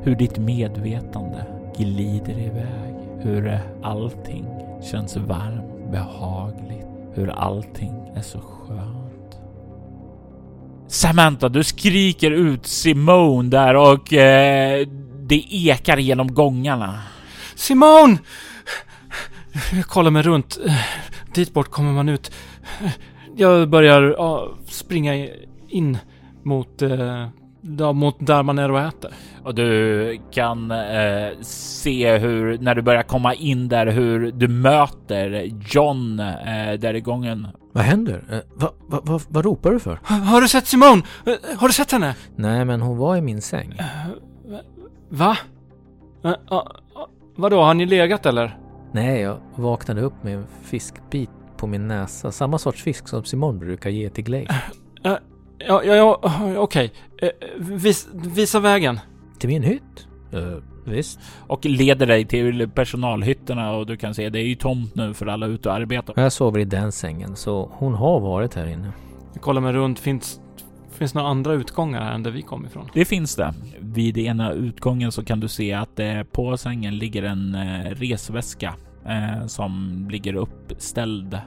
hur 0.04 0.16
ditt 0.16 0.38
medvetande 0.38 1.46
glider 1.78 2.40
iväg. 2.40 2.96
Hur 3.20 3.60
allting 3.84 4.46
känns 4.92 5.18
varmt, 5.18 5.92
behagligt. 5.92 6.88
Hur 7.14 7.30
allting 7.30 7.94
är 8.16 8.22
så 8.22 8.40
skönt. 8.40 9.38
Samantha, 10.88 11.50
du 11.50 11.64
skriker 11.64 12.32
ut 12.32 12.66
Simone 12.66 13.50
där 13.50 13.76
och 13.76 14.14
eh, 14.14 14.88
det 15.20 15.44
ekar 15.50 15.98
genom 15.98 16.34
gångarna. 16.34 17.00
Simone! 17.56 18.18
Jag 19.72 19.86
kollar 19.86 20.12
mig 20.12 20.22
runt. 20.22 20.60
Dit 21.34 21.54
bort 21.54 21.72
kommer 21.72 21.92
man 21.92 22.10
ut. 22.10 22.32
Jag 23.36 23.70
börjar 23.70 24.16
ja, 24.18 24.52
springa 24.66 25.28
in 25.70 25.98
mot, 26.44 26.82
eh, 26.82 27.28
ja, 27.80 27.94
mot 27.94 28.16
där 28.20 28.44
man 28.44 28.60
är 28.60 28.72
och 28.72 28.80
äter. 28.80 29.12
Och 29.44 29.56
du 29.56 30.20
kan 30.32 30.72
eh, 30.72 31.30
se 31.42 32.18
hur, 32.18 32.58
när 32.58 32.76
du 32.76 32.82
börjar 32.82 33.04
komma 33.04 33.34
in 33.34 33.68
där, 33.68 33.88
hur 33.88 34.32
du 34.32 34.48
möter 34.48 35.52
John 35.70 36.20
eh, 36.20 36.74
där 36.80 36.94
i 36.94 37.02
gången. 37.02 37.48
Vad 37.72 37.84
händer? 37.84 38.24
Eh, 38.32 38.40
vad 38.56 38.72
va, 38.88 39.00
va, 39.04 39.20
va 39.30 39.42
ropar 39.42 39.72
du 39.72 39.80
för? 39.80 40.00
Har, 40.04 40.18
har 40.18 40.42
du 40.42 40.48
sett 40.48 40.68
Simone? 40.68 41.02
Eh, 41.26 41.34
Har 41.58 41.68
du 41.68 41.74
sett 41.74 41.92
henne? 41.92 42.16
Nej, 42.36 42.66
men 42.66 42.82
hon 42.82 42.98
var 42.98 43.16
i 43.16 43.22
min 43.22 43.42
säng. 43.42 43.74
Va? 45.10 45.38
Eh, 46.24 46.32
ah, 46.48 46.56
ah, 46.96 47.08
vadå, 47.36 47.62
har 47.62 47.74
ni 47.74 47.86
legat 47.86 48.26
eller? 48.26 48.58
Nej, 48.92 49.22
jag 49.22 49.38
vaknade 49.56 50.02
upp 50.02 50.24
med 50.24 50.36
en 50.36 50.46
fiskbit 50.64 51.30
på 51.58 51.68
min 51.68 51.88
näsa. 51.88 52.32
Samma 52.32 52.58
sorts 52.58 52.84
fisk 52.84 53.08
som 53.08 53.24
Simon 53.24 53.60
brukar 53.60 53.90
ge 53.90 54.10
till 54.10 54.24
Glade. 54.24 54.56
Ja, 55.68 55.84
ja, 55.84 55.96
ja 55.96 56.20
okej. 56.58 56.92
Eh, 57.18 57.30
vis, 57.58 58.08
visa 58.14 58.60
vägen. 58.60 59.00
Till 59.40 59.50
min 59.50 59.64
hytt? 59.64 60.08
Uh, 60.34 60.58
visst. 60.86 61.20
Och 61.48 61.66
leder 61.66 62.06
dig 62.06 62.26
till 62.26 62.70
personalhytterna 62.70 63.72
och 63.72 63.86
du 63.86 63.98
kan 63.98 64.14
se 64.14 64.30
det 64.30 64.40
är 64.40 64.48
ju 64.48 64.56
tomt 64.56 64.96
nu 64.96 65.14
för 65.14 65.26
alla 65.28 65.46
ute 65.46 65.70
och 65.70 65.76
arbetar. 65.76 66.14
Jag 66.18 66.32
sover 66.32 66.60
i 66.60 66.66
den 66.66 66.92
sängen, 66.92 67.36
så 67.36 67.70
hon 67.74 67.94
har 67.94 68.20
varit 68.20 68.54
här 68.54 68.68
inne. 68.68 68.92
Jag 69.34 69.42
kollar 69.42 69.62
mig 69.62 69.74
runt. 69.74 70.00
Finns, 70.00 70.42
finns 70.92 71.14
några 71.14 71.28
andra 71.28 71.54
utgångar 71.54 72.02
här 72.02 72.14
än 72.14 72.24
där 72.24 72.32
vi 72.32 72.42
kom 72.42 72.66
ifrån? 72.66 72.90
Det 72.94 73.06
finns 73.06 73.36
det. 73.36 73.54
Vid 73.80 74.18
ena 74.18 74.52
utgången 74.52 75.12
så 75.12 75.26
kan 75.26 75.40
du 75.40 75.48
se 75.48 75.74
att 75.74 76.00
eh, 76.00 76.24
på 76.24 76.58
sängen 76.58 76.98
ligger 76.98 77.24
en 77.24 77.56
eh, 77.56 77.90
resväska 77.90 78.76
eh, 79.06 79.48
som 79.48 80.06
ligger 80.12 80.36
uppställd 80.36 81.40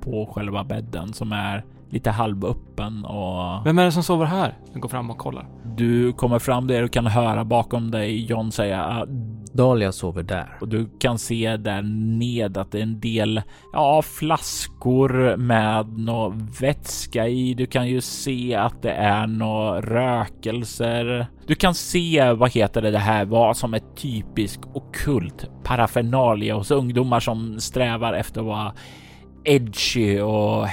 på 0.00 0.26
själva 0.26 0.64
bädden 0.64 1.12
som 1.12 1.32
är 1.32 1.64
lite 1.94 2.10
halvöppen 2.10 3.04
och 3.04 3.66
Vem 3.66 3.78
är 3.78 3.84
det 3.84 3.92
som 3.92 4.02
sover 4.02 4.26
här? 4.26 4.58
Jag 4.72 4.80
går 4.82 4.88
fram 4.88 5.10
och 5.10 5.18
kollar. 5.18 5.46
du 5.76 6.12
kommer 6.12 6.38
fram 6.38 6.66
där 6.66 6.82
och 6.82 6.90
kan 6.92 7.06
höra 7.06 7.44
bakom 7.44 7.90
dig 7.90 8.24
John 8.24 8.52
säga 8.52 8.84
"Ah, 8.84 9.06
Dahlia 9.52 9.92
sover 9.92 10.22
där. 10.22 10.58
och 10.60 10.68
du 10.68 10.88
kan 10.98 11.18
se 11.18 11.56
där 11.56 11.82
ned 12.18 12.56
att 12.58 12.72
det 12.72 12.78
är 12.78 12.82
en 12.82 13.00
del 13.00 13.42
ja, 13.72 14.02
flaskor 14.02 15.36
med 15.36 15.98
nå 15.98 16.34
vätska 16.60 17.28
i. 17.28 17.54
Du 17.54 17.66
kan 17.66 17.88
ju 17.88 18.00
se 18.00 18.54
att 18.54 18.82
det 18.82 18.90
är 18.92 19.26
nå 19.26 19.80
rökelser. 19.80 21.26
Du 21.46 21.54
kan 21.54 21.74
se 21.74 22.32
vad 22.32 22.50
heter 22.52 22.82
det, 22.82 22.90
det 22.90 22.98
här 22.98 23.24
var 23.24 23.54
som 23.54 23.74
ett 23.74 23.96
typisk 23.96 24.60
okult 24.74 25.46
paraffernalia 25.64 26.54
hos 26.54 26.70
ungdomar 26.70 27.20
som 27.20 27.60
strävar 27.60 28.12
efter 28.12 28.40
att 28.40 28.46
vara 28.46 28.72
edgy 29.44 30.20
och 30.20 30.66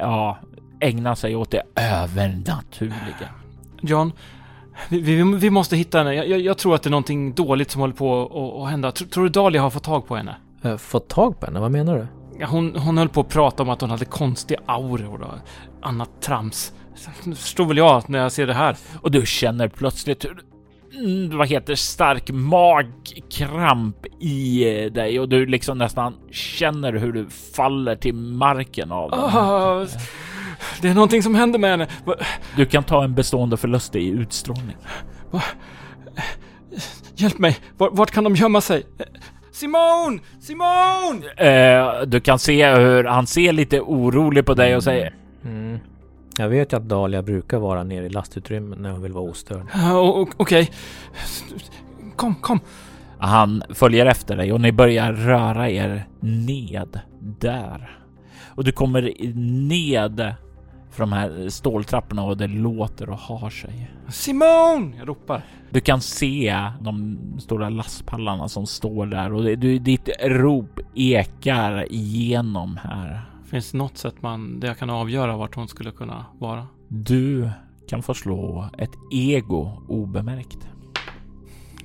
ja, 0.00 0.38
ägna 0.80 1.16
sig 1.16 1.36
åt 1.36 1.50
det 1.50 1.62
övernaturliga. 1.76 3.28
John, 3.80 4.12
vi, 4.88 5.00
vi, 5.00 5.22
vi 5.36 5.50
måste 5.50 5.76
hitta 5.76 5.98
henne. 5.98 6.14
Jag, 6.14 6.28
jag, 6.28 6.40
jag 6.40 6.58
tror 6.58 6.74
att 6.74 6.82
det 6.82 6.88
är 6.88 6.90
någonting 6.90 7.34
dåligt 7.34 7.70
som 7.70 7.80
håller 7.80 7.94
på 7.94 8.22
att- 8.22 8.62
att 8.64 8.70
hända. 8.70 8.92
Tror, 8.92 9.08
tror 9.08 9.24
du 9.24 9.30
Dahlia 9.30 9.62
har 9.62 9.70
fått 9.70 9.82
tag 9.84 10.06
på 10.06 10.16
henne? 10.16 10.36
Uh, 10.64 10.76
fått 10.76 11.08
tag 11.08 11.40
på 11.40 11.46
henne? 11.46 11.60
Vad 11.60 11.70
menar 11.70 11.94
du? 11.96 12.06
Hon, 12.44 12.76
hon 12.76 12.98
höll 12.98 13.08
på 13.08 13.20
att 13.20 13.28
prata 13.28 13.62
om 13.62 13.68
att 13.68 13.80
hon 13.80 13.90
hade 13.90 14.04
konstiga 14.04 14.60
auror 14.66 15.22
och 15.22 15.34
annat 15.88 16.22
trams. 16.22 16.72
Förstår 17.36 17.64
väl 17.64 17.76
jag 17.76 18.08
när 18.10 18.18
jag 18.18 18.32
ser 18.32 18.46
det 18.46 18.54
här. 18.54 18.76
Och 19.00 19.10
du 19.10 19.26
känner 19.26 19.68
plötsligt 19.68 20.24
hur 20.24 20.38
mm, 20.98 21.38
vad 21.38 21.48
heter 21.48 21.74
stark 21.74 22.30
magkramp 22.30 23.96
i 24.20 24.64
eh, 24.84 24.92
dig 24.92 25.20
och 25.20 25.28
du 25.28 25.46
liksom 25.46 25.78
nästan 25.78 26.14
känner 26.30 26.92
hur 26.92 27.12
du 27.12 27.26
faller 27.56 27.96
till 27.96 28.14
marken 28.14 28.92
av 28.92 29.10
den. 29.10 29.20
Ah, 29.20 29.86
det 30.82 30.88
är 30.88 30.94
någonting 30.94 31.22
som 31.22 31.34
händer 31.34 31.58
med 31.58 31.70
henne. 31.70 31.86
Va- 32.04 32.14
Du 32.56 32.66
kan 32.66 32.82
ta 32.84 33.04
en 33.04 33.14
bestående 33.14 33.56
förlust 33.56 33.96
i 33.96 34.08
utstrålning. 34.08 34.76
Hjälp 37.16 37.38
mig! 37.38 37.58
Var, 37.76 37.90
vart 37.90 38.10
kan 38.10 38.24
de 38.24 38.34
gömma 38.34 38.60
sig? 38.60 38.82
Simone! 39.52 40.18
Simone! 40.40 41.26
Eh, 41.36 42.02
du 42.06 42.20
kan 42.20 42.38
se 42.38 42.74
hur 42.74 43.04
han 43.04 43.26
ser 43.26 43.52
lite 43.52 43.80
orolig 43.80 44.46
på 44.46 44.54
dig 44.54 44.76
och 44.76 44.82
säger 44.84 45.14
Mm. 45.44 45.78
Jag 46.38 46.48
vet 46.48 46.72
ju 46.72 46.76
att 46.76 46.88
Dahlia 46.88 47.22
brukar 47.22 47.58
vara 47.58 47.82
nere 47.84 48.06
i 48.06 48.08
lastutrymmet 48.08 48.78
när 48.78 48.90
hon 48.90 49.02
vill 49.02 49.12
vara 49.12 49.24
ostörd. 49.30 49.66
Okej. 50.36 50.70
Kom, 52.16 52.34
kom. 52.34 52.60
Han 53.18 53.62
följer 53.74 54.06
efter 54.06 54.36
dig 54.36 54.52
och 54.52 54.60
ni 54.60 54.72
börjar 54.72 55.12
röra 55.12 55.70
er 55.70 56.06
ned 56.20 57.00
där. 57.20 57.98
Och 58.46 58.64
du 58.64 58.72
kommer 58.72 59.12
ned 59.68 60.34
för 60.94 61.02
de 61.02 61.12
här 61.12 61.48
ståltrapporna 61.48 62.22
och 62.22 62.36
det 62.36 62.46
låter 62.46 63.10
och 63.10 63.18
har 63.18 63.50
sig. 63.50 63.90
Simon! 64.08 64.94
Jag 64.98 65.08
ropar. 65.08 65.42
Du 65.70 65.80
kan 65.80 66.00
se 66.00 66.70
de 66.80 67.18
stora 67.38 67.68
lastpallarna 67.68 68.48
som 68.48 68.66
står 68.66 69.06
där 69.06 69.32
och 69.32 69.44
det, 69.44 69.56
du, 69.56 69.78
ditt 69.78 70.08
rop 70.22 70.80
ekar 70.94 71.92
igenom 71.92 72.78
här. 72.82 73.20
Finns 73.44 73.72
det 73.72 73.78
något 73.78 73.98
sätt 73.98 74.22
man, 74.22 74.60
där 74.60 74.68
jag 74.68 74.78
kan 74.78 74.90
avgöra 74.90 75.36
vart 75.36 75.54
hon 75.54 75.68
skulle 75.68 75.90
kunna 75.90 76.26
vara? 76.38 76.66
Du 76.88 77.50
kan 77.88 78.02
få 78.02 78.14
slå 78.14 78.68
ett 78.78 78.92
ego 79.12 79.82
obemärkt. 79.88 80.68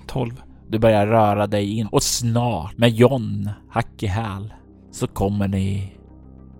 12. 0.07 0.41
Du 0.67 0.79
börjar 0.79 1.07
röra 1.07 1.47
dig 1.47 1.77
in 1.77 1.87
och 1.87 2.03
snart 2.03 2.77
med 2.77 2.89
John 2.89 3.49
hack 3.69 4.03
i 4.03 4.07
häl 4.07 4.53
så 4.91 5.07
kommer 5.07 5.47
ni 5.47 5.97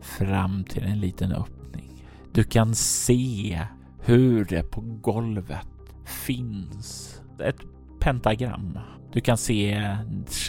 fram 0.02 0.64
till 0.64 0.84
en 0.84 1.00
liten 1.00 1.32
öppning. 1.32 1.59
Du 2.34 2.43
kan 2.43 2.75
se 2.75 3.59
hur 4.01 4.45
det 4.45 4.63
på 4.63 4.82
golvet 4.82 5.67
finns 6.05 7.15
ett 7.43 7.59
pentagram. 7.99 8.80
Du 9.11 9.21
kan 9.21 9.38
se 9.38 9.97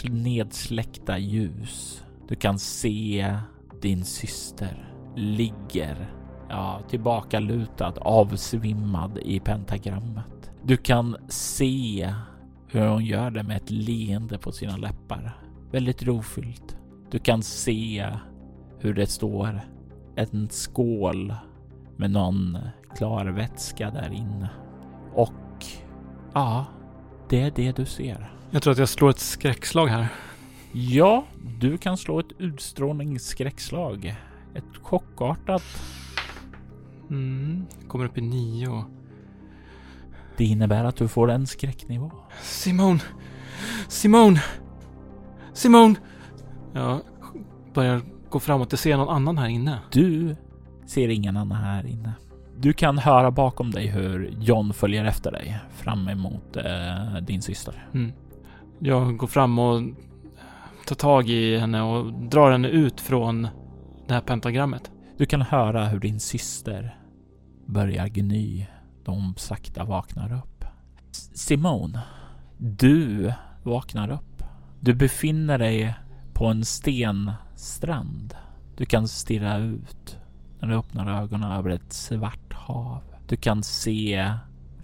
nedsläckta 0.09 1.17
ljus. 1.17 2.03
Du 2.27 2.35
kan 2.35 2.59
se 2.59 3.35
din 3.81 4.05
syster 4.05 4.93
ligger 5.15 6.13
ja, 6.49 6.81
tillbakalutad, 6.89 7.93
avsvimmad 8.01 9.17
i 9.17 9.39
pentagrammet. 9.39 10.51
Du 10.63 10.77
kan 10.77 11.17
se 11.27 12.13
hur 12.67 12.87
hon 12.87 13.05
gör 13.05 13.31
det 13.31 13.43
med 13.43 13.57
ett 13.57 13.71
leende 13.71 14.37
på 14.37 14.51
sina 14.51 14.77
läppar. 14.77 15.37
Väldigt 15.71 16.03
rofyllt. 16.03 16.77
Du 17.11 17.19
kan 17.19 17.43
se 17.43 18.09
hur 18.79 18.93
det 18.93 19.07
står 19.07 19.61
en 20.15 20.49
skål 20.49 21.33
med 22.01 22.11
någon 22.11 22.57
klar 22.95 23.25
vätska 23.25 23.91
där 23.91 24.13
inne. 24.13 24.49
Och 25.13 25.65
ja, 26.33 26.65
det 27.29 27.41
är 27.41 27.51
det 27.55 27.75
du 27.75 27.85
ser. 27.85 28.33
Jag 28.51 28.63
tror 28.63 28.71
att 28.71 28.79
jag 28.79 28.89
slår 28.89 29.09
ett 29.09 29.19
skräckslag 29.19 29.87
här. 29.87 30.07
Ja, 30.71 31.25
du 31.59 31.77
kan 31.77 31.97
slå 31.97 32.19
ett 32.19 32.31
utstrålningsskräckslag. 32.37 34.15
Ett 34.53 34.77
chockartat. 34.81 35.63
Mm, 37.09 37.65
kommer 37.87 38.05
upp 38.05 38.17
i 38.17 38.21
nio. 38.21 38.85
Det 40.37 40.45
innebär 40.45 40.83
att 40.83 40.95
du 40.95 41.07
får 41.07 41.31
en 41.31 41.47
skräcknivå. 41.47 42.11
Simon! 42.41 42.99
Simon! 43.87 44.39
Simon! 45.53 45.97
Jag 46.73 47.01
börjar 47.73 48.01
gå 48.29 48.39
framåt. 48.39 48.71
Jag 48.71 48.79
ser 48.79 48.97
någon 48.97 49.09
annan 49.09 49.37
här 49.37 49.47
inne. 49.47 49.79
Du 49.91 50.35
ser 50.91 51.09
ingen 51.09 51.37
annan 51.37 51.63
här 51.63 51.87
inne. 51.87 52.13
Du 52.57 52.73
kan 52.73 52.97
höra 52.97 53.31
bakom 53.31 53.71
dig 53.71 53.87
hur 53.87 54.35
John 54.39 54.73
följer 54.73 55.05
efter 55.05 55.31
dig 55.31 55.59
fram 55.69 56.07
emot 56.07 56.55
eh, 56.55 57.15
din 57.21 57.41
syster. 57.41 57.85
Mm. 57.93 58.11
Jag 58.79 59.17
går 59.17 59.27
fram 59.27 59.59
och 59.59 59.81
tar 60.87 60.95
tag 60.95 61.29
i 61.29 61.57
henne 61.57 61.81
och 61.81 62.13
drar 62.13 62.51
henne 62.51 62.67
ut 62.67 63.01
från 63.01 63.47
det 64.07 64.13
här 64.13 64.21
pentagrammet. 64.21 64.91
Du 65.17 65.25
kan 65.25 65.41
höra 65.41 65.85
hur 65.85 65.99
din 65.99 66.19
syster 66.19 66.95
börjar 67.65 68.07
gny. 68.07 68.67
De 69.05 69.33
sakta 69.37 69.83
vaknar 69.83 70.33
upp. 70.33 70.65
Simone, 71.33 71.99
du 72.57 73.33
vaknar 73.63 74.11
upp. 74.11 74.43
Du 74.79 74.93
befinner 74.93 75.57
dig 75.57 75.95
på 76.33 76.45
en 76.45 76.65
stenstrand. 76.65 78.35
Du 78.77 78.85
kan 78.85 79.07
stirra 79.07 79.57
ut 79.57 80.20
när 80.61 80.67
du 80.67 80.75
öppnar 80.75 81.21
ögonen 81.21 81.51
över 81.51 81.69
ett 81.69 81.93
svart 81.93 82.53
hav. 82.53 83.03
Du 83.27 83.37
kan 83.37 83.63
se 83.63 84.33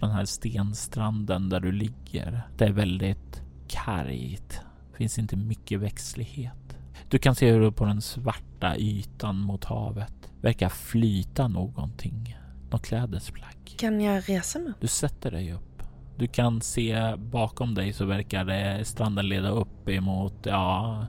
den 0.00 0.10
här 0.10 0.24
stenstranden 0.24 1.48
där 1.48 1.60
du 1.60 1.72
ligger. 1.72 2.42
Det 2.56 2.64
är 2.64 2.72
väldigt 2.72 3.42
kargt. 3.68 4.60
Det 4.90 4.96
finns 4.96 5.18
inte 5.18 5.36
mycket 5.36 5.80
växtlighet. 5.80 6.78
Du 7.08 7.18
kan 7.18 7.34
se 7.34 7.52
hur 7.52 7.60
det 7.60 7.72
på 7.72 7.84
den 7.84 8.00
svarta 8.00 8.76
ytan 8.76 9.38
mot 9.38 9.64
havet 9.64 10.32
verkar 10.40 10.68
flyta 10.68 11.48
någonting. 11.48 12.36
Något 12.70 12.86
klädesplagg. 12.86 13.74
Kan 13.78 14.00
jag 14.00 14.28
resa 14.28 14.58
mig? 14.58 14.72
Du 14.80 14.86
sätter 14.86 15.30
dig 15.30 15.52
upp. 15.52 15.82
Du 16.16 16.26
kan 16.26 16.60
se 16.60 17.16
bakom 17.16 17.74
dig 17.74 17.92
så 17.92 18.04
verkar 18.04 18.44
det 18.44 18.84
stranden 18.84 19.28
leda 19.28 19.48
upp 19.48 19.88
emot, 19.88 20.34
ja, 20.42 21.06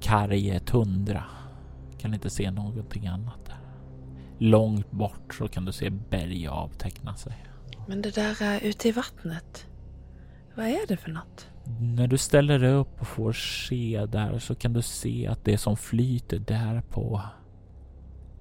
karg 0.00 0.60
tundra. 0.60 1.24
Kan 1.98 2.14
inte 2.14 2.30
se 2.30 2.50
någonting 2.50 3.06
annat 3.06 3.44
där. 3.46 3.63
Långt 4.38 4.90
bort 4.90 5.34
så 5.34 5.48
kan 5.48 5.64
du 5.64 5.72
se 5.72 5.90
berg 5.90 6.46
avteckna 6.46 7.14
sig. 7.14 7.46
Men 7.88 8.02
det 8.02 8.14
där 8.14 8.42
är 8.42 8.60
ute 8.60 8.88
i 8.88 8.92
vattnet. 8.92 9.66
Vad 10.54 10.66
är 10.66 10.86
det 10.88 10.96
för 10.96 11.10
något? 11.10 11.48
När 11.80 12.06
du 12.06 12.18
ställer 12.18 12.58
dig 12.58 12.72
upp 12.72 13.00
och 13.00 13.06
får 13.06 13.32
se 13.32 14.06
där 14.08 14.38
så 14.38 14.54
kan 14.54 14.72
du 14.72 14.82
se 14.82 15.26
att 15.26 15.44
det 15.44 15.58
som 15.58 15.76
flyter 15.76 16.38
där 16.38 16.80
på 16.80 17.20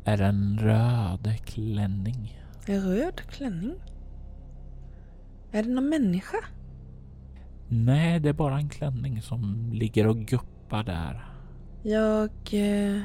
är 0.04 0.22
en 0.22 0.60
röd 0.60 1.46
klänning. 1.46 2.42
En 2.66 2.82
röd 2.82 3.22
klänning? 3.22 3.76
Är 5.52 5.64
det 5.64 5.70
någon 5.70 5.90
människa? 5.90 6.38
Nej, 7.68 8.20
det 8.20 8.30
är 8.30 8.34
bara 8.34 8.58
en 8.58 8.70
klänning 8.70 9.22
som 9.22 9.70
ligger 9.74 10.08
och 10.08 10.18
guppar 10.18 10.84
där. 10.84 11.26
Jag 11.84 12.32
eh, 12.52 13.02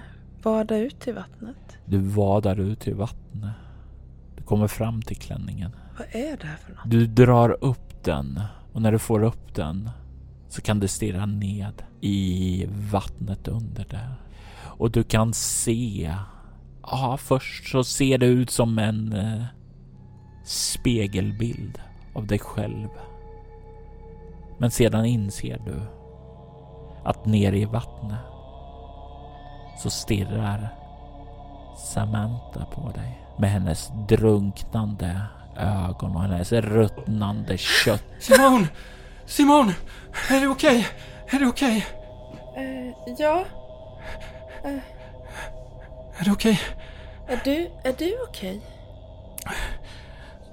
vadar 0.48 0.76
ut 0.76 1.08
i 1.08 1.12
vattnet. 1.12 1.78
Du 1.84 1.98
vadar 1.98 2.60
ut 2.60 2.88
i 2.88 2.92
vattnet. 2.92 3.54
Du 4.36 4.42
kommer 4.42 4.66
fram 4.66 5.02
till 5.02 5.16
klänningen. 5.16 5.70
Vad 5.98 6.06
är 6.22 6.36
det 6.36 6.46
här 6.46 6.56
för 6.56 6.72
något? 6.72 6.90
Du 6.90 7.06
drar 7.06 7.64
upp 7.64 8.04
den 8.04 8.40
och 8.72 8.82
när 8.82 8.92
du 8.92 8.98
får 8.98 9.22
upp 9.22 9.54
den 9.54 9.90
så 10.48 10.62
kan 10.62 10.80
du 10.80 10.88
stirra 10.88 11.26
ned 11.26 11.82
i 12.00 12.66
vattnet 12.90 13.48
under 13.48 13.84
där. 13.84 14.14
Och 14.60 14.90
du 14.90 15.02
kan 15.02 15.34
se. 15.34 16.14
Ja, 16.82 17.16
först 17.20 17.70
så 17.70 17.84
ser 17.84 18.18
det 18.18 18.26
ut 18.26 18.50
som 18.50 18.78
en 18.78 19.12
eh, 19.12 19.44
spegelbild 20.44 21.80
av 22.14 22.26
dig 22.26 22.38
själv. 22.38 22.88
Men 24.58 24.70
sedan 24.70 25.04
inser 25.04 25.62
du 25.66 25.80
att 27.04 27.26
nere 27.26 27.58
i 27.58 27.64
vattnet 27.64 28.18
så 29.78 29.90
stirrar 29.90 30.68
Samantha 31.76 32.64
på 32.74 32.90
dig 32.94 33.20
med 33.38 33.50
hennes 33.50 33.90
drunknande 34.08 35.20
ögon 35.56 36.16
och 36.16 36.22
hennes 36.22 36.52
ruttnande 36.52 37.58
kött. 37.58 38.04
Simon! 38.20 38.66
Simon! 39.26 39.72
Är 40.30 40.40
det 40.40 40.48
okej? 40.48 40.86
Är 41.26 41.38
det 41.38 41.46
okej? 41.46 41.86
Eh, 42.56 43.14
ja, 43.18 43.44
Är 46.18 46.24
det 46.24 46.30
okej? 46.32 46.60
är 47.28 47.40
du, 47.44 47.70
är 47.84 47.92
du 47.98 48.16
okej? 48.28 48.60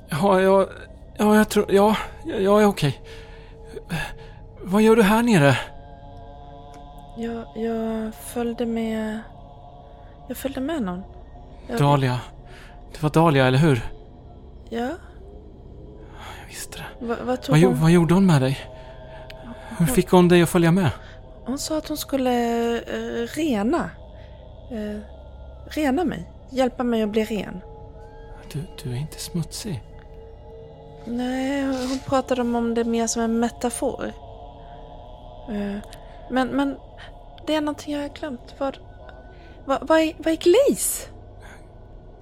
Ja, 0.09 0.41
jag... 0.41 0.69
Ja, 1.17 1.35
jag 1.35 1.49
tror... 1.49 1.73
Ja, 1.73 1.95
jag, 2.25 2.41
jag 2.41 2.61
är 2.61 2.65
okej. 2.65 3.01
Vad 4.61 4.81
gör 4.81 4.95
du 4.95 5.03
här 5.03 5.23
nere? 5.23 5.57
Jag, 7.17 7.45
jag 7.55 8.13
följde 8.15 8.65
med... 8.65 9.19
Jag 10.27 10.37
följde 10.37 10.61
med 10.61 10.81
någon. 10.81 11.03
Jag, 11.67 11.79
Dahlia. 11.79 12.19
Det 12.93 13.03
var 13.03 13.09
Dahlia, 13.09 13.45
eller 13.47 13.57
hur? 13.57 13.81
Ja, 14.69 14.79
Jag 16.41 16.47
visste 16.47 16.77
det. 16.77 17.05
vad, 17.05 17.17
vad 17.17 17.39
Vad, 17.49 17.59
hon? 17.59 17.81
vad 17.81 17.91
gjorde 17.91 18.13
hon 18.13 18.25
med 18.25 18.41
dig? 18.41 18.59
Hur 19.77 19.85
fick 19.85 20.09
hon 20.11 20.27
dig 20.27 20.41
att 20.41 20.49
följa 20.49 20.71
med? 20.71 20.89
Hon 21.45 21.57
sa 21.57 21.77
att 21.77 21.87
hon 21.87 21.97
skulle 21.97 22.31
eh, 22.77 23.27
rena. 23.35 23.89
Eh, 24.71 24.99
rena 25.69 26.03
mig. 26.03 26.29
Hjälpa 26.49 26.83
mig 26.83 27.03
att 27.03 27.09
bli 27.09 27.25
ren. 27.25 27.61
Du, 28.53 28.59
du 28.83 28.91
är 28.91 28.95
inte 28.95 29.19
smutsig. 29.19 29.81
Nej, 31.05 31.65
hon 31.65 31.99
pratade 32.05 32.41
om, 32.41 32.55
om 32.55 32.73
det 32.73 32.83
mer 32.83 33.07
som 33.07 33.21
en 33.21 33.39
metafor. 33.39 34.11
Eh, 35.49 35.77
men, 36.29 36.47
men 36.47 36.77
det 37.47 37.55
är 37.55 37.61
någonting 37.61 37.93
jag 37.93 38.01
har 38.01 38.09
glömt. 38.09 38.55
Vad, 38.57 38.77
vad, 39.65 39.87
vad, 39.87 39.99
är, 39.99 40.13
vad 40.17 40.33
är 40.33 40.37
Glaze? 40.37 41.07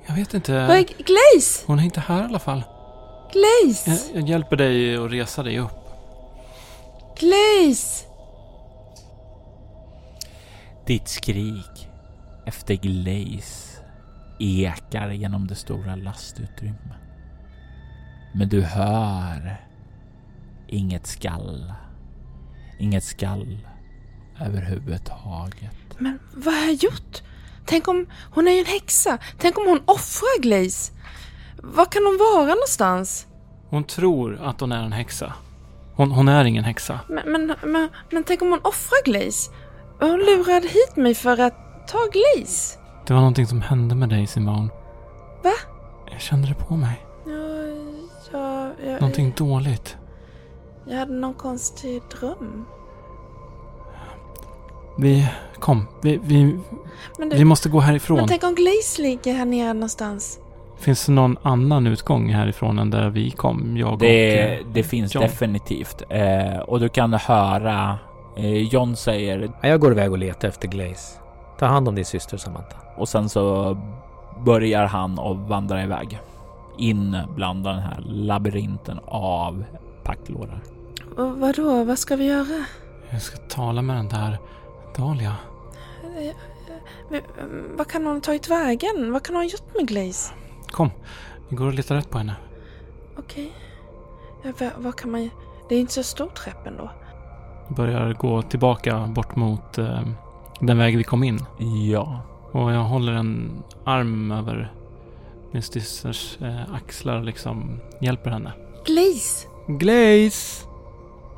Jag 0.06 0.16
vet 0.16 0.34
inte. 0.34 0.68
Vad 0.68 0.78
är 0.78 0.84
Glaze? 0.84 1.64
Hon 1.68 1.80
är 1.80 1.84
inte 1.84 2.00
här 2.00 2.22
i 2.22 2.26
alla 2.26 2.40
fall. 2.40 2.64
Glaze! 3.34 3.92
Jag, 3.92 4.22
jag 4.22 4.30
hjälper 4.30 4.56
dig 4.56 4.98
att 4.98 5.12
resa 5.12 5.44
dig 5.44 5.60
upp. 5.60 5.90
Glaze! 7.20 8.06
Ditt 10.86 11.08
skrik 11.08 11.90
efter 12.46 12.76
Glaze 12.76 13.82
ekar 14.40 15.12
genom 15.12 15.48
det 15.48 15.56
stora 15.56 15.96
lastutrymmet. 15.96 16.98
Men 18.34 18.50
du 18.50 18.62
hör 18.62 19.58
inget 20.68 21.08
skall. 21.08 21.74
Inget 22.80 23.04
skall 23.04 23.58
överhuvudtaget. 24.46 25.76
Men 25.98 26.20
vad 26.34 26.54
har 26.54 26.62
jag 26.66 26.74
gjort? 26.74 27.22
Tänk 27.66 27.88
om... 27.88 28.06
Hon 28.32 28.48
är 28.48 28.52
ju 28.52 28.60
en 28.60 28.66
häxa. 28.66 29.18
Tänk 29.38 29.58
om 29.58 29.68
hon 29.68 29.82
offrar 29.86 30.42
Glaze. 30.42 30.92
Var 31.58 31.86
kan 31.86 32.06
hon 32.06 32.18
vara 32.18 32.46
någonstans? 32.56 33.28
Hon 33.70 33.84
tror 33.84 34.40
att 34.44 34.60
hon 34.62 34.72
är 34.72 34.84
en 34.84 34.92
häxa. 34.92 35.34
Hon, 35.96 36.12
hon 36.12 36.28
är 36.28 36.46
ingen 36.46 36.64
häxa. 36.64 37.00
Men, 37.10 37.32
men, 37.32 37.56
men, 37.64 37.90
men 38.10 38.24
tänk 38.24 38.42
om 38.42 38.50
hon 38.50 38.60
offrar 38.64 39.04
Glaze? 39.06 39.52
Hon 40.00 40.20
lurade 40.20 40.68
hit 40.68 40.96
mig 40.96 41.16
för 41.16 41.38
att 41.42 41.88
ta 41.88 41.98
Glaze. 42.14 42.80
Det 43.08 43.14
var 43.14 43.20
någonting 43.20 43.48
som 43.48 43.62
hände 43.62 43.96
med 43.96 44.10
dig 44.10 44.28
Simone. 44.28 44.70
Va? 45.44 45.54
Jag 46.12 46.22
kände 46.22 46.48
det 46.48 46.54
på 46.56 46.76
mig. 46.76 47.06
Ja, 47.26 47.32
ja, 48.32 48.72
jag, 48.86 49.02
Någonting 49.02 49.34
dåligt. 49.38 49.98
jag 50.88 50.98
hade 50.98 51.14
någon 51.14 51.34
konstig 51.34 52.02
dröm. 52.20 52.66
Vi, 54.98 55.28
kom. 55.60 55.88
Vi, 56.02 56.20
vi, 56.24 56.60
Men, 57.20 57.30
det, 57.30 57.36
vi 57.36 57.46
måste 57.46 57.70
gå 57.70 57.80
härifrån. 57.80 58.18
men 58.18 58.28
tänk 58.28 58.44
om 58.44 58.56
Glaze 58.56 59.02
ligger 59.02 59.34
här 59.34 59.46
nere 59.46 59.74
någonstans? 59.74 60.40
Finns 60.80 61.06
det 61.06 61.12
någon 61.12 61.38
annan 61.42 61.88
utgång 61.88 62.30
härifrån 62.30 62.80
än 62.80 62.90
där 62.90 63.10
vi 63.10 63.32
kom? 63.32 63.78
Jag 63.78 63.94
och... 63.94 64.00
Det, 64.00 64.54
eh, 64.54 64.66
det 64.74 64.84
finns 64.84 65.16
John. 65.16 65.24
definitivt. 65.24 66.04
Eh, 66.10 66.60
och 66.60 66.80
du 66.80 66.90
kan 66.90 67.14
höra 67.14 67.98
eh, 68.38 68.58
John 68.58 68.96
säger 68.96 69.52
Ja, 69.62 69.70
jag 69.70 69.80
går 69.80 69.92
iväg 69.92 70.12
och 70.12 70.18
letar 70.18 70.48
efter 70.48 70.68
Glaze. 70.68 71.20
Ta 71.60 71.66
hand 71.66 71.88
om 71.88 71.96
din 71.96 72.06
syster 72.06 72.38
Samantha. 72.38 72.78
och 72.98 73.10
sen 73.10 73.30
så 73.30 73.78
börjar 74.46 74.86
han 74.86 75.20
och 75.20 75.38
vandra 75.38 75.84
iväg 75.84 76.20
in 76.78 77.18
bland 77.36 77.64
den 77.64 77.80
här 77.80 78.04
labyrinten 78.06 79.00
av 79.06 79.64
packlådor. 80.04 80.60
Och 81.18 81.38
vadå, 81.40 81.84
vad 81.84 82.00
ska 82.00 82.16
vi 82.16 82.26
göra? 82.26 82.66
Jag 83.10 83.22
ska 83.22 83.38
tala 83.38 83.82
med 83.82 83.96
den 83.96 84.08
där 84.08 84.38
Dahlia. 84.98 85.36
Vi, 87.10 87.22
mm, 87.40 87.78
vad 87.78 87.88
kan 87.88 88.06
hon 88.06 88.16
ha 88.16 88.22
tagit 88.22 88.50
vägen? 88.50 89.12
Vad 89.12 89.24
kan 89.24 89.36
hon 89.36 89.44
ha 89.44 89.50
gjort 89.52 89.76
med 89.76 89.88
Glaze? 89.88 90.34
Kom. 90.72 90.90
Vi 91.50 91.56
går 91.56 91.66
och 91.68 91.74
letar 91.74 91.96
rätt 91.96 92.10
på 92.10 92.18
henne. 92.18 92.36
Okej. 93.18 93.54
Ja, 94.44 94.52
vad, 94.60 94.72
vad 94.78 94.96
kan 94.96 95.12
man... 95.12 95.30
Det 95.70 95.76
är 95.76 95.80
inte 95.80 95.94
så 95.94 96.04
stor 96.04 96.28
trapp 96.28 96.68
ändå. 96.68 96.92
Börjar 97.68 98.14
gå 98.14 98.42
tillbaka 98.42 99.08
bort 99.08 99.36
mot 99.36 99.78
eh, 99.78 100.02
den 100.60 100.78
väg 100.78 100.98
vi 100.98 101.04
kom 101.04 101.24
in. 101.24 101.46
Ja, 101.92 102.22
Och 102.52 102.72
jag 102.72 102.84
håller 102.84 103.14
en 103.14 103.64
arm 103.84 104.32
över 104.32 104.74
min 105.52 105.62
systers 105.62 106.38
eh, 106.42 106.74
axlar 106.74 107.18
och 107.18 107.24
liksom 107.24 107.80
hjälper 108.02 108.30
henne. 108.30 108.52
Glaze! 108.86 109.48
Glaze! 109.68 110.68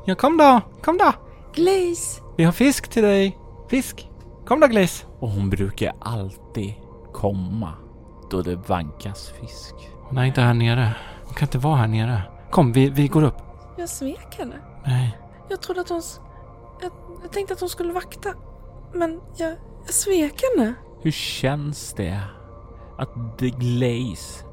Ja, 0.04 0.14
kom 0.14 0.36
då! 0.36 0.60
Kom 0.82 0.98
då! 0.98 1.12
Glaze! 1.54 2.22
Vi 2.36 2.44
har 2.44 2.52
fisk 2.52 2.88
till 2.88 3.02
dig. 3.02 3.38
Fisk. 3.68 4.10
Kom 4.46 4.60
då 4.60 4.66
Glaze. 4.66 5.06
och 5.18 5.28
hon 5.28 5.50
brukar 5.50 5.92
alltid 6.00 6.74
komma 7.12 7.72
då 8.30 8.42
det 8.42 8.56
vankas 8.56 9.30
fisk. 9.40 9.74
Hon 10.02 10.18
är 10.18 10.24
inte 10.24 10.40
här 10.40 10.54
nere. 10.54 10.96
Hon 11.24 11.34
kan 11.34 11.46
inte 11.46 11.58
vara 11.58 11.76
här 11.76 11.88
nere. 11.88 12.22
Kom, 12.50 12.72
vi, 12.72 12.90
vi 12.90 13.08
går 13.08 13.22
upp. 13.22 13.36
Jag 13.78 13.88
svek 13.88 14.38
henne. 14.38 14.54
Nej. 14.84 15.18
Jag 15.48 15.62
trodde 15.62 15.80
att 15.80 15.88
hon... 15.88 16.02
Jag, 16.82 16.92
jag 17.22 17.32
tänkte 17.32 17.54
att 17.54 17.60
hon 17.60 17.68
skulle 17.68 17.92
vakta. 17.92 18.34
Men 18.94 19.20
jag, 19.36 19.56
jag 19.84 19.94
svek 19.94 20.42
henne. 20.56 20.74
Hur 21.02 21.10
känns 21.10 21.92
det 21.92 22.20
att 22.98 23.38
The 23.38 23.50
Glaze, 23.50 24.44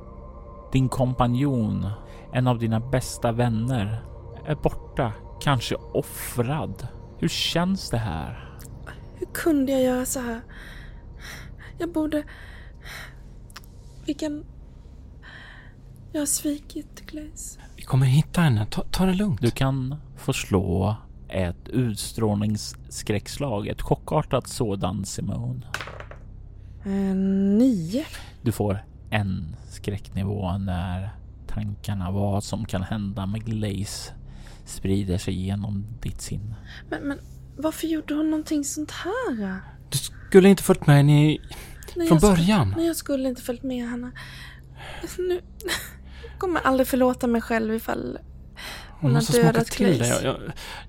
din 0.72 0.89
kompanjon, 0.89 1.89
en 2.32 2.47
av 2.47 2.59
dina 2.59 2.80
bästa 2.80 3.32
vänner, 3.32 4.05
är 4.45 4.55
borta, 4.55 5.14
kanske 5.39 5.76
offrad? 5.76 6.88
Hur 7.18 7.28
känns 7.28 7.89
det 7.89 7.97
här? 7.97 8.53
Hur 9.24 9.34
kunde 9.34 9.71
jag 9.71 9.82
göra 9.82 10.05
så 10.05 10.19
här? 10.19 10.41
Jag 11.78 11.91
borde... 11.91 12.24
Vilken... 14.05 14.45
Jag 16.11 16.21
har 16.21 16.26
svikit 16.26 17.05
Glaze. 17.05 17.59
Vi 17.76 17.84
kommer 17.84 18.05
hitta 18.05 18.41
henne. 18.41 18.65
Ta, 18.65 18.84
ta 18.91 19.05
det 19.05 19.13
lugnt. 19.13 19.41
Du 19.41 19.51
kan 19.51 19.95
få 20.17 20.34
slå 20.34 20.95
ett 21.30 21.67
utstrålningsskräckslag, 21.67 23.67
ett 23.67 23.82
chockartat 23.82 24.47
sådant 24.47 25.07
Simone. 25.07 25.61
Eh, 26.86 27.15
nio. 27.57 28.05
Du 28.41 28.51
får 28.51 28.86
en 29.09 29.55
skräcknivå 29.69 30.57
när 30.57 31.09
tankarna 31.47 32.11
vad 32.11 32.43
som 32.43 32.65
kan 32.65 32.84
hända 32.84 33.26
med 33.26 33.45
Glaze 33.45 34.13
sprider 34.65 35.17
sig 35.17 35.34
genom 35.34 35.86
ditt 36.01 36.21
sinne. 36.21 36.55
Men, 36.89 37.07
men 37.07 37.19
varför 37.58 37.88
gjorde 37.88 38.14
hon 38.14 38.30
någonting 38.30 38.64
sånt 38.64 38.91
här? 38.91 39.60
Du 39.89 39.97
skulle 39.97 40.49
inte 40.49 40.64
följt 40.64 40.88
med 40.88 41.06
Nej, 41.06 41.41
från 41.93 42.06
jag 42.08 42.08
skulle- 42.08 42.20
början. 42.36 42.74
Nej, 42.78 42.88
jag 42.88 42.95
skulle 42.95 43.30
inte 43.30 43.41
följt 43.41 43.64
med 43.64 43.89
henne. 43.89 44.12
Nu 45.18 45.41
jag 46.32 46.38
kommer 46.39 46.62
aldrig 46.62 46.88
förlåta 46.88 47.28
mig 47.28 47.41
själv 47.41 47.74
ifall 47.76 48.20
Hon 48.89 49.12
hon 49.12 49.16
har 49.16 49.43
dödat 49.43 49.68
till 49.68 49.99
det. 49.99 50.08
Jag, 50.08 50.24
jag, 50.24 50.38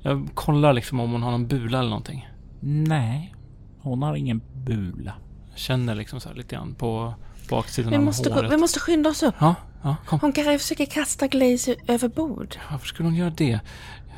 jag 0.03 0.29
kollar 0.35 0.73
liksom 0.73 1.01
om 1.01 1.13
hon 1.13 1.23
har 1.23 1.31
någon 1.31 1.47
bula 1.49 1.79
eller 1.79 1.89
någonting. 1.89 2.29
Nej, 2.61 3.35
hon 3.81 4.03
har 4.03 4.15
ingen 4.17 4.43
bula. 4.55 5.15
Jag 5.51 5.59
känner 5.59 5.95
liksom 5.95 6.21
så 6.21 6.29
här 6.29 6.37
lite 6.37 6.55
grann 6.57 6.75
på 6.75 7.15
baksidan 7.51 7.91
Vi 7.91 7.97
av 7.97 8.03
måste, 8.03 8.29
gå, 8.29 8.35
håret. 8.35 8.53
vi 8.53 8.57
måste 8.57 8.81
skynda 8.81 9.11
oss 9.11 9.23
upp. 9.23 9.35
Ja, 9.41 9.55
ja, 9.83 9.97
kom. 10.07 10.21
Hon 10.21 10.33
kanske 10.33 10.59
försöker 10.59 10.87
kasta 10.87 11.27
Glaze 11.27 11.75
över 11.89 12.09
bord. 12.09 12.57
Varför 12.71 12.87
skulle 12.87 13.07
hon 13.09 13.17
göra 13.17 13.31
det? 13.31 13.61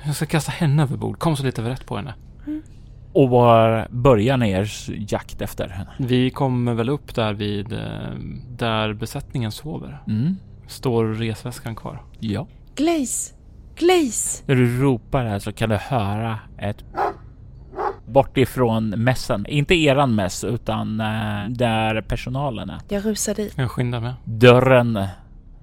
Jag 0.04 0.16
ska 0.16 0.26
kasta 0.26 0.52
henne 0.52 0.82
över 0.82 0.96
bord. 0.96 1.18
Kom 1.18 1.36
så 1.36 1.42
letar 1.42 1.62
vi 1.62 1.68
rätt 1.70 1.86
på 1.86 1.96
henne. 1.96 2.14
Och 3.12 3.28
var 3.30 3.88
börjar 3.90 4.36
ni 4.36 4.50
er 4.50 4.70
jakt 5.12 5.42
efter 5.42 5.68
henne? 5.68 5.90
Vi 5.98 6.30
kommer 6.30 6.74
väl 6.74 6.88
upp 6.88 7.14
där 7.14 7.32
vid 7.32 7.72
eh, 7.72 7.78
där 8.58 8.92
besättningen 8.92 9.52
sover. 9.52 10.02
Mm, 10.06 10.36
Står 10.66 11.04
resväskan 11.06 11.76
kvar. 11.76 12.02
ja. 12.20 12.46
Glaze! 12.74 13.34
Glaze! 13.76 14.42
När 14.46 14.54
du 14.54 14.80
ropar 14.80 15.24
här 15.24 15.38
så 15.38 15.52
kan 15.52 15.68
du 15.68 15.76
höra 15.76 16.38
ett 16.58 16.84
bort 18.06 18.36
ifrån 18.36 18.88
mässen. 18.88 19.46
Inte 19.46 19.74
eran 19.74 20.14
mäss 20.14 20.44
utan 20.44 21.00
eh, 21.00 21.48
där 21.48 22.00
personalen 22.02 22.70
är. 22.70 22.78
Jag 22.88 23.04
rusar 23.06 23.34
dit. 23.34 23.52
Jag 23.56 23.70
skyndar 23.70 24.00
med. 24.00 24.14
Dörren 24.24 24.98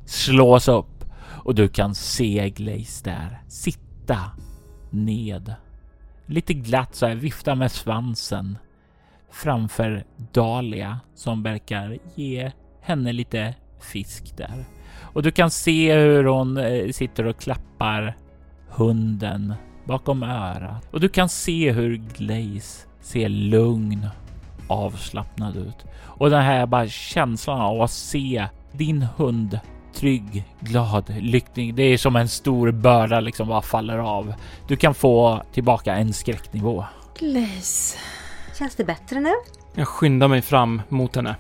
slås 0.06 0.68
upp 0.68 1.06
och 1.26 1.56
du 1.56 1.68
kan 1.68 1.96
se 1.96 2.50
Glaze 2.50 3.04
där 3.04 3.42
sitta 3.48 4.18
ned. 4.90 5.54
Lite 6.26 6.54
glatt 6.54 6.96
så 6.96 7.08
här 7.08 7.16
viftar 7.16 7.56
med 7.56 7.72
svansen 7.72 8.58
framför 9.32 10.04
Dahlia 10.32 11.00
som 11.16 11.44
verkar 11.44 11.98
ge 12.16 12.52
henne 12.82 13.14
lite 13.14 13.56
fisk 13.80 14.38
där. 14.38 14.66
Och 15.02 15.24
du 15.24 15.32
kan 15.32 15.52
se 15.52 15.96
hur 15.96 16.24
hon 16.24 16.58
eh, 16.58 16.90
sitter 16.90 17.26
och 17.26 17.40
klappar 17.40 18.16
hunden 18.70 19.54
bakom 19.86 20.24
örat. 20.24 20.88
Och 20.92 21.00
du 21.00 21.10
kan 21.10 21.30
se 21.30 21.72
hur 21.72 21.96
Glaze 22.18 22.88
ser 23.02 23.30
lugn, 23.30 24.08
avslappnad 24.68 25.56
ut. 25.56 25.86
Och 26.02 26.30
den 26.30 26.42
här 26.42 26.66
bara 26.66 26.88
känslan 26.88 27.62
av 27.62 27.82
att 27.82 27.92
se 27.92 28.48
din 28.72 29.02
hund 29.02 29.60
trygg, 30.04 30.44
glad, 30.60 31.14
lycklig. 31.20 31.76
Det 31.76 31.84
är 31.84 31.98
som 31.98 32.16
en 32.16 32.28
stor 32.28 32.72
börda 32.72 33.20
liksom 33.20 33.48
bara 33.48 33.62
faller 33.62 33.98
av. 33.98 34.34
Du 34.68 34.76
kan 34.76 34.94
få 34.94 35.44
tillbaka 35.54 35.96
en 35.96 36.14
skräcknivå. 36.14 36.86
Glaze. 37.18 37.98
Känns 38.58 38.76
det 38.76 38.84
bättre 38.84 39.20
nu? 39.20 39.32
Jag 39.76 39.88
skyndar 39.88 40.28
mig 40.28 40.42
fram 40.42 40.82
mot 40.90 41.16
henne. 41.16 41.36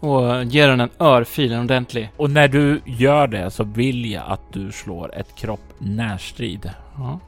Och 0.00 0.44
ger 0.44 0.68
henne 0.68 0.82
en 0.82 1.06
örfil, 1.06 1.52
en 1.52 1.60
ordentlig. 1.60 2.10
Och 2.16 2.30
när 2.30 2.48
du 2.48 2.80
gör 2.84 3.26
det 3.26 3.50
så 3.50 3.64
vill 3.64 4.12
jag 4.12 4.24
att 4.26 4.52
du 4.52 4.72
slår 4.72 5.14
ett 5.14 5.34
kropp 5.34 5.74
närstrid. 5.78 6.70
Ja. 6.96 7.20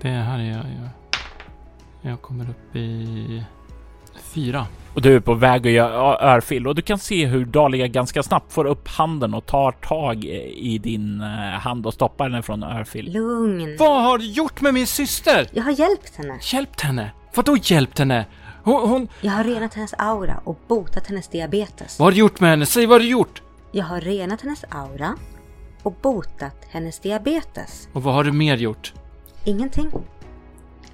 Det 0.00 0.08
här 0.08 0.38
är 0.38 0.50
jag. 0.50 0.64
Jag 2.02 2.22
kommer 2.22 2.50
upp 2.50 2.76
i 2.76 3.44
fyra. 4.18 4.66
Och 4.94 5.02
du 5.02 5.16
är 5.16 5.20
på 5.20 5.34
väg 5.34 5.66
att 5.66 5.72
göra 5.72 6.18
örfil 6.34 6.66
och 6.66 6.74
du 6.74 6.82
kan 6.82 6.98
se 6.98 7.26
hur 7.26 7.44
Dahlia 7.44 7.86
ganska 7.86 8.22
snabbt 8.22 8.52
får 8.52 8.64
upp 8.64 8.88
handen 8.88 9.34
och 9.34 9.46
tar 9.46 9.72
tag 9.72 10.24
i 10.24 10.78
din 10.78 11.20
eh, 11.20 11.60
hand 11.60 11.86
och 11.86 11.94
stoppar 11.94 12.24
henne 12.30 12.42
från 12.42 12.62
örfil. 12.62 13.12
Lugn. 13.12 13.76
Vad 13.78 14.02
har 14.02 14.18
du 14.18 14.26
gjort 14.26 14.60
med 14.60 14.74
min 14.74 14.86
syster? 14.86 15.48
Jag 15.52 15.62
har 15.62 15.72
hjälpt 15.72 16.16
henne. 16.16 16.38
Hjälpt 16.42 16.80
henne? 16.80 17.10
Vadå 17.34 17.56
hjälpt 17.62 17.98
henne? 17.98 18.26
Hon, 18.62 18.88
hon... 18.88 19.08
Jag 19.20 19.32
har 19.32 19.44
renat 19.44 19.74
hennes 19.74 19.94
aura 19.98 20.40
och 20.44 20.60
botat 20.68 21.06
hennes 21.06 21.28
diabetes. 21.28 21.98
Vad 21.98 22.06
har 22.06 22.12
du 22.12 22.18
gjort 22.18 22.40
med 22.40 22.50
henne? 22.50 22.66
Säg 22.66 22.86
vad 22.86 22.94
har 22.94 23.00
du 23.00 23.08
gjort? 23.08 23.42
Jag 23.72 23.84
har 23.84 24.00
renat 24.00 24.40
hennes 24.40 24.64
aura 24.68 25.14
och 25.82 25.94
botat 26.02 26.66
hennes 26.70 26.98
diabetes. 27.00 27.88
Och 27.92 28.02
vad 28.02 28.14
har 28.14 28.24
du 28.24 28.32
mer 28.32 28.56
gjort? 28.56 28.92
Ingenting. 29.44 29.90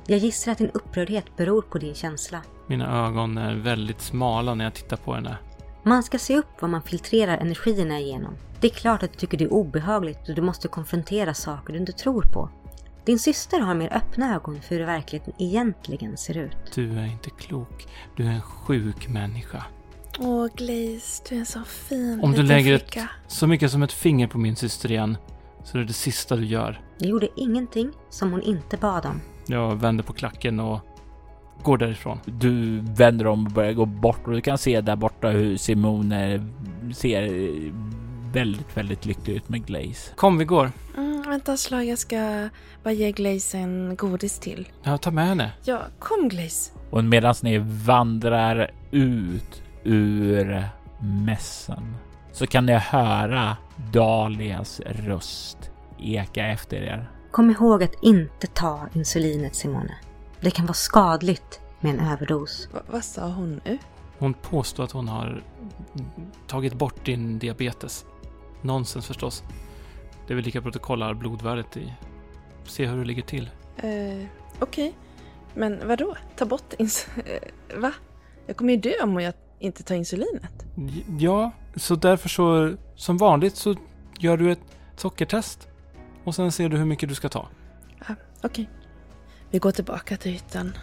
Jag 0.07 0.19
gissar 0.19 0.53
att 0.53 0.59
din 0.59 0.71
upprördhet 0.71 1.37
beror 1.37 1.63
på 1.63 1.79
din 1.79 1.95
känsla. 1.95 2.43
Mina 2.67 3.07
ögon 3.07 3.39
är 3.39 3.55
väldigt 3.55 4.01
smala 4.01 4.55
när 4.55 4.65
jag 4.65 4.75
tittar 4.75 4.97
på 4.97 5.15
henne. 5.15 5.37
Man 5.83 6.03
ska 6.03 6.19
se 6.19 6.39
upp 6.39 6.61
vad 6.61 6.71
man 6.71 6.83
filtrerar 6.83 7.39
energierna 7.39 8.01
igenom. 8.01 8.35
Det 8.61 8.67
är 8.67 8.75
klart 8.75 9.03
att 9.03 9.13
du 9.13 9.19
tycker 9.19 9.39
det 9.39 9.45
är 9.45 9.53
obehagligt 9.53 10.29
och 10.29 10.35
du 10.35 10.43
måste 10.43 10.69
konfrontera 10.69 11.35
saker 11.35 11.73
du 11.73 11.79
inte 11.79 11.93
tror 11.93 12.23
på. 12.23 12.49
Din 13.05 13.19
syster 13.19 13.61
har 13.61 13.75
mer 13.75 13.97
öppna 13.97 14.35
ögon 14.35 14.61
för 14.63 14.75
hur 14.75 14.85
verkligheten 14.85 15.35
egentligen 15.39 16.17
ser 16.17 16.37
ut. 16.37 16.57
Du 16.75 16.99
är 16.99 17.05
inte 17.05 17.31
klok. 17.31 17.87
Du 18.17 18.27
är 18.27 18.31
en 18.31 18.43
sjuk 18.43 19.09
människa. 19.09 19.65
Åh, 20.19 20.47
Glaze, 20.55 21.23
du 21.29 21.35
är 21.35 21.39
en 21.39 21.47
så 21.47 21.65
fin 21.65 22.21
Om 22.23 22.33
du 22.33 22.43
lägger 22.43 22.75
ett, 22.75 22.99
så 23.27 23.47
mycket 23.47 23.71
som 23.71 23.83
ett 23.83 23.93
finger 23.93 24.27
på 24.27 24.39
min 24.39 24.57
syster 24.57 24.91
igen 24.91 25.17
så 25.65 25.77
är 25.77 25.81
det 25.81 25.87
det 25.87 25.93
sista 25.93 26.37
du 26.37 26.45
gör. 26.47 26.81
Jag 26.99 27.11
gjorde 27.11 27.29
ingenting 27.37 27.91
som 28.11 28.33
hon 28.33 28.43
inte 28.43 28.77
bad 28.77 29.07
om. 29.07 29.21
Jag 29.47 29.77
vänder 29.77 30.05
på 30.05 30.13
klacken 30.13 30.61
och 30.61 30.81
går 31.63 31.79
därifrån. 31.79 32.19
Du 32.25 32.81
vänder 32.81 33.27
om 33.27 33.47
och 33.47 33.53
börjar 33.53 33.73
gå 33.73 33.87
bort 33.87 34.27
och 34.27 34.33
du 34.33 34.41
kan 34.41 34.59
se 34.59 34.81
där 34.81 34.97
borta 34.97 35.29
hur 35.29 35.57
Simone 35.57 36.47
ser 36.95 37.31
väldigt, 38.33 38.77
väldigt 38.77 39.07
lycklig 39.07 39.37
ut 39.37 39.49
med 39.49 39.67
Glaze. 39.67 40.15
Kom, 40.17 40.39
vi 40.39 40.45
går. 40.45 40.71
Mm, 40.97 41.23
vänta 41.23 41.57
slag, 41.57 41.85
jag 41.85 41.99
ska 41.99 42.49
bara 42.83 42.93
ge 42.93 43.13
Glaze 43.13 43.59
en 43.59 43.97
godis 43.97 44.39
till. 44.39 44.69
Ja, 44.83 44.99
ta 44.99 45.11
med 45.11 45.27
henne. 45.27 45.53
Ja, 45.65 45.81
kom 45.99 46.29
Glaze. 46.29 46.73
Och 46.91 47.05
medan 47.05 47.35
ni 47.43 47.59
vandrar 47.59 48.71
ut 48.91 49.63
ur 49.85 50.69
mässan 51.01 51.97
så 52.33 52.47
kan 52.47 52.67
ni 52.67 52.73
höra 52.73 53.57
Dalias 53.93 54.81
röst 54.81 55.71
eka 55.99 56.47
efter 56.47 56.77
er. 56.77 57.11
Kom 57.35 57.51
ihåg 57.51 57.83
att 57.83 58.03
inte 58.03 58.47
ta 58.47 58.89
insulinet 58.93 59.55
Simone. 59.55 59.95
Det 60.41 60.51
kan 60.51 60.67
vara 60.67 60.75
skadligt 60.75 61.61
med 61.81 61.95
en 61.95 62.01
överdos. 62.01 62.69
Va, 62.73 62.81
vad 62.91 63.05
sa 63.05 63.29
hon 63.29 63.61
nu? 63.65 63.79
Hon 64.19 64.35
påstår 64.35 64.85
att 64.85 64.93
hon 64.93 65.09
har 65.09 65.45
tagit 66.47 66.75
bort 66.75 67.07
din 67.07 67.39
diabetes. 67.39 68.05
Nonsens 68.63 69.07
förstås. 69.07 69.43
Det 70.27 70.33
är 70.33 70.35
väl 70.35 70.45
lika 70.45 70.61
bra 70.61 70.69
att 70.69 70.73
du 70.73 70.79
kollar 70.79 71.15
blodvärdet 71.15 71.77
i... 71.77 71.93
Se 72.65 72.87
hur 72.87 72.99
det 72.99 73.05
ligger 73.05 73.23
till. 73.23 73.51
Eh, 73.77 74.27
Okej. 74.61 74.95
Men 75.55 75.89
vad 75.89 75.99
då? 75.99 76.17
Ta 76.37 76.45
bort 76.45 76.73
ins... 76.79 77.09
Eh, 77.17 77.79
va? 77.81 77.93
Jag 78.47 78.57
kommer 78.57 78.73
ju 78.73 78.79
dö 78.79 79.03
om 79.03 79.21
jag 79.21 79.35
inte 79.59 79.83
tar 79.83 79.95
insulinet. 79.95 80.65
Ja, 81.19 81.51
så 81.77 81.95
därför 81.95 82.29
så... 82.29 82.75
Som 82.97 83.17
vanligt 83.17 83.57
så 83.57 83.75
gör 84.19 84.37
du 84.37 84.53
ett 84.53 84.77
sockertest. 84.97 85.69
Och 86.25 86.35
sen 86.35 86.53
ser 86.53 86.69
du 86.69 86.77
hur 86.77 86.85
mycket 86.85 87.09
du 87.09 87.15
ska 87.15 87.29
ta. 87.29 87.49
Ah, 88.09 88.15
Okej. 88.43 88.69
Vi 89.51 89.59
går 89.59 89.71
tillbaka 89.71 90.17
till 90.17 90.33
hytten. 90.33 90.77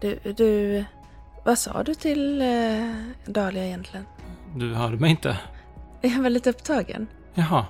Du, 0.00 0.18
du... 0.36 0.84
Vad 1.44 1.58
sa 1.58 1.82
du 1.82 1.94
till 1.94 2.42
eh, 2.42 2.94
Dahlia 3.26 3.66
egentligen? 3.66 4.06
Du 4.56 4.74
hörde 4.74 4.96
mig 4.96 5.10
inte. 5.10 5.38
Jag 6.00 6.22
väldigt 6.22 6.46
upptagen? 6.46 7.06
Jaha. 7.34 7.66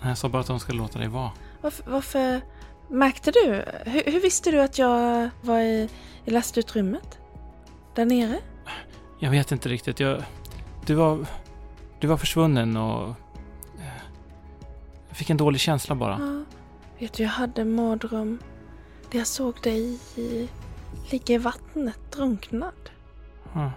Nej, 0.00 0.08
Jag 0.08 0.18
sa 0.18 0.28
bara 0.28 0.40
att 0.40 0.46
de 0.46 0.60
ska 0.60 0.72
låta 0.72 0.98
dig 0.98 1.08
vara. 1.08 1.30
Varför... 1.60 1.90
varför 1.90 2.40
märkte 2.88 3.30
du? 3.30 3.64
Hur, 3.90 4.12
hur 4.12 4.20
visste 4.20 4.50
du 4.50 4.60
att 4.62 4.78
jag 4.78 5.28
var 5.42 5.60
i, 5.60 5.88
i 6.24 6.30
lastutrymmet? 6.30 7.18
Där 7.94 8.04
nere? 8.04 8.38
Jag 9.18 9.30
vet 9.30 9.52
inte 9.52 9.68
riktigt. 9.68 10.00
Jag... 10.00 10.22
Du 10.86 10.94
var... 10.94 11.26
Du 12.00 12.06
var 12.06 12.16
försvunnen 12.16 12.76
och... 12.76 13.14
Jag 15.16 15.18
fick 15.18 15.30
en 15.30 15.36
dålig 15.36 15.60
känsla 15.60 15.94
bara. 15.94 16.18
Ja. 16.20 16.44
Vet 16.98 17.12
du, 17.12 17.22
jag 17.22 17.30
hade 17.30 17.62
en 17.62 17.74
mardröm. 17.74 18.38
Där 19.10 19.18
jag 19.18 19.26
såg 19.26 19.54
dig 19.62 19.98
i, 20.16 20.48
ligga 21.10 21.34
i 21.34 21.38
vattnet, 21.38 21.98
drunknad. 22.12 22.72
Ja, 23.52 23.60
Det 23.60 23.72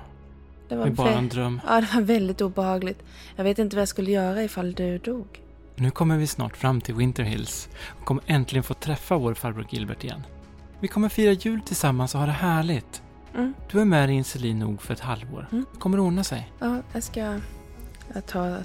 Det 0.68 0.76
var, 0.76 0.86
är 0.88 0.92
bara 0.92 1.14
en 1.14 1.30
dröm. 1.30 1.62
ja, 1.68 1.82
det 1.82 1.88
var 1.96 2.02
väldigt 2.02 2.42
obehagligt. 2.42 3.04
Jag 3.36 3.44
vet 3.44 3.60
inte 3.60 3.76
vad 3.76 3.82
jag 3.82 3.88
skulle 3.90 4.12
göra 4.12 4.44
ifall 4.44 4.74
du 4.74 4.98
dog. 4.98 5.42
Nu 5.76 5.92
kommer 5.92 6.18
vi 6.18 6.28
snart 6.28 6.58
fram 6.58 6.82
till 6.82 6.96
Winter 6.96 7.24
Hills 7.24 7.70
och 8.00 8.06
kommer 8.06 8.24
äntligen 8.28 8.64
få 8.64 8.74
träffa 8.74 9.18
vår 9.18 9.34
farbror 9.34 9.66
Gilbert 9.70 10.04
igen. 10.04 10.24
Vi 10.80 10.88
kommer 10.88 11.10
fira 11.10 11.32
jul 11.32 11.62
tillsammans 11.66 12.14
och 12.16 12.20
ha 12.20 12.28
det 12.28 12.34
härligt. 12.34 13.02
Mm. 13.36 13.54
Du 13.72 13.82
är 13.82 13.86
med 13.86 14.10
i 14.10 14.14
insulin 14.14 14.60
nog 14.60 14.82
för 14.82 14.94
ett 14.94 15.00
halvår. 15.00 15.48
Mm. 15.52 15.66
Det 15.74 15.80
kommer 15.80 16.00
ordna 16.00 16.24
sig. 16.24 16.52
Ja, 16.60 16.78
jag 16.94 17.04
ska 17.04 17.40
ta, 18.28 18.58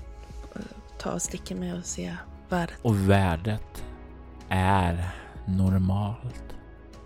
ta 0.99 1.11
och 1.13 1.23
sticka 1.23 1.55
med 1.55 1.79
och 1.79 1.85
se 1.85 2.17
värdet. 2.49 2.77
Och 2.83 3.11
värdet 3.11 3.85
är 4.49 5.09
normalt. 5.47 6.45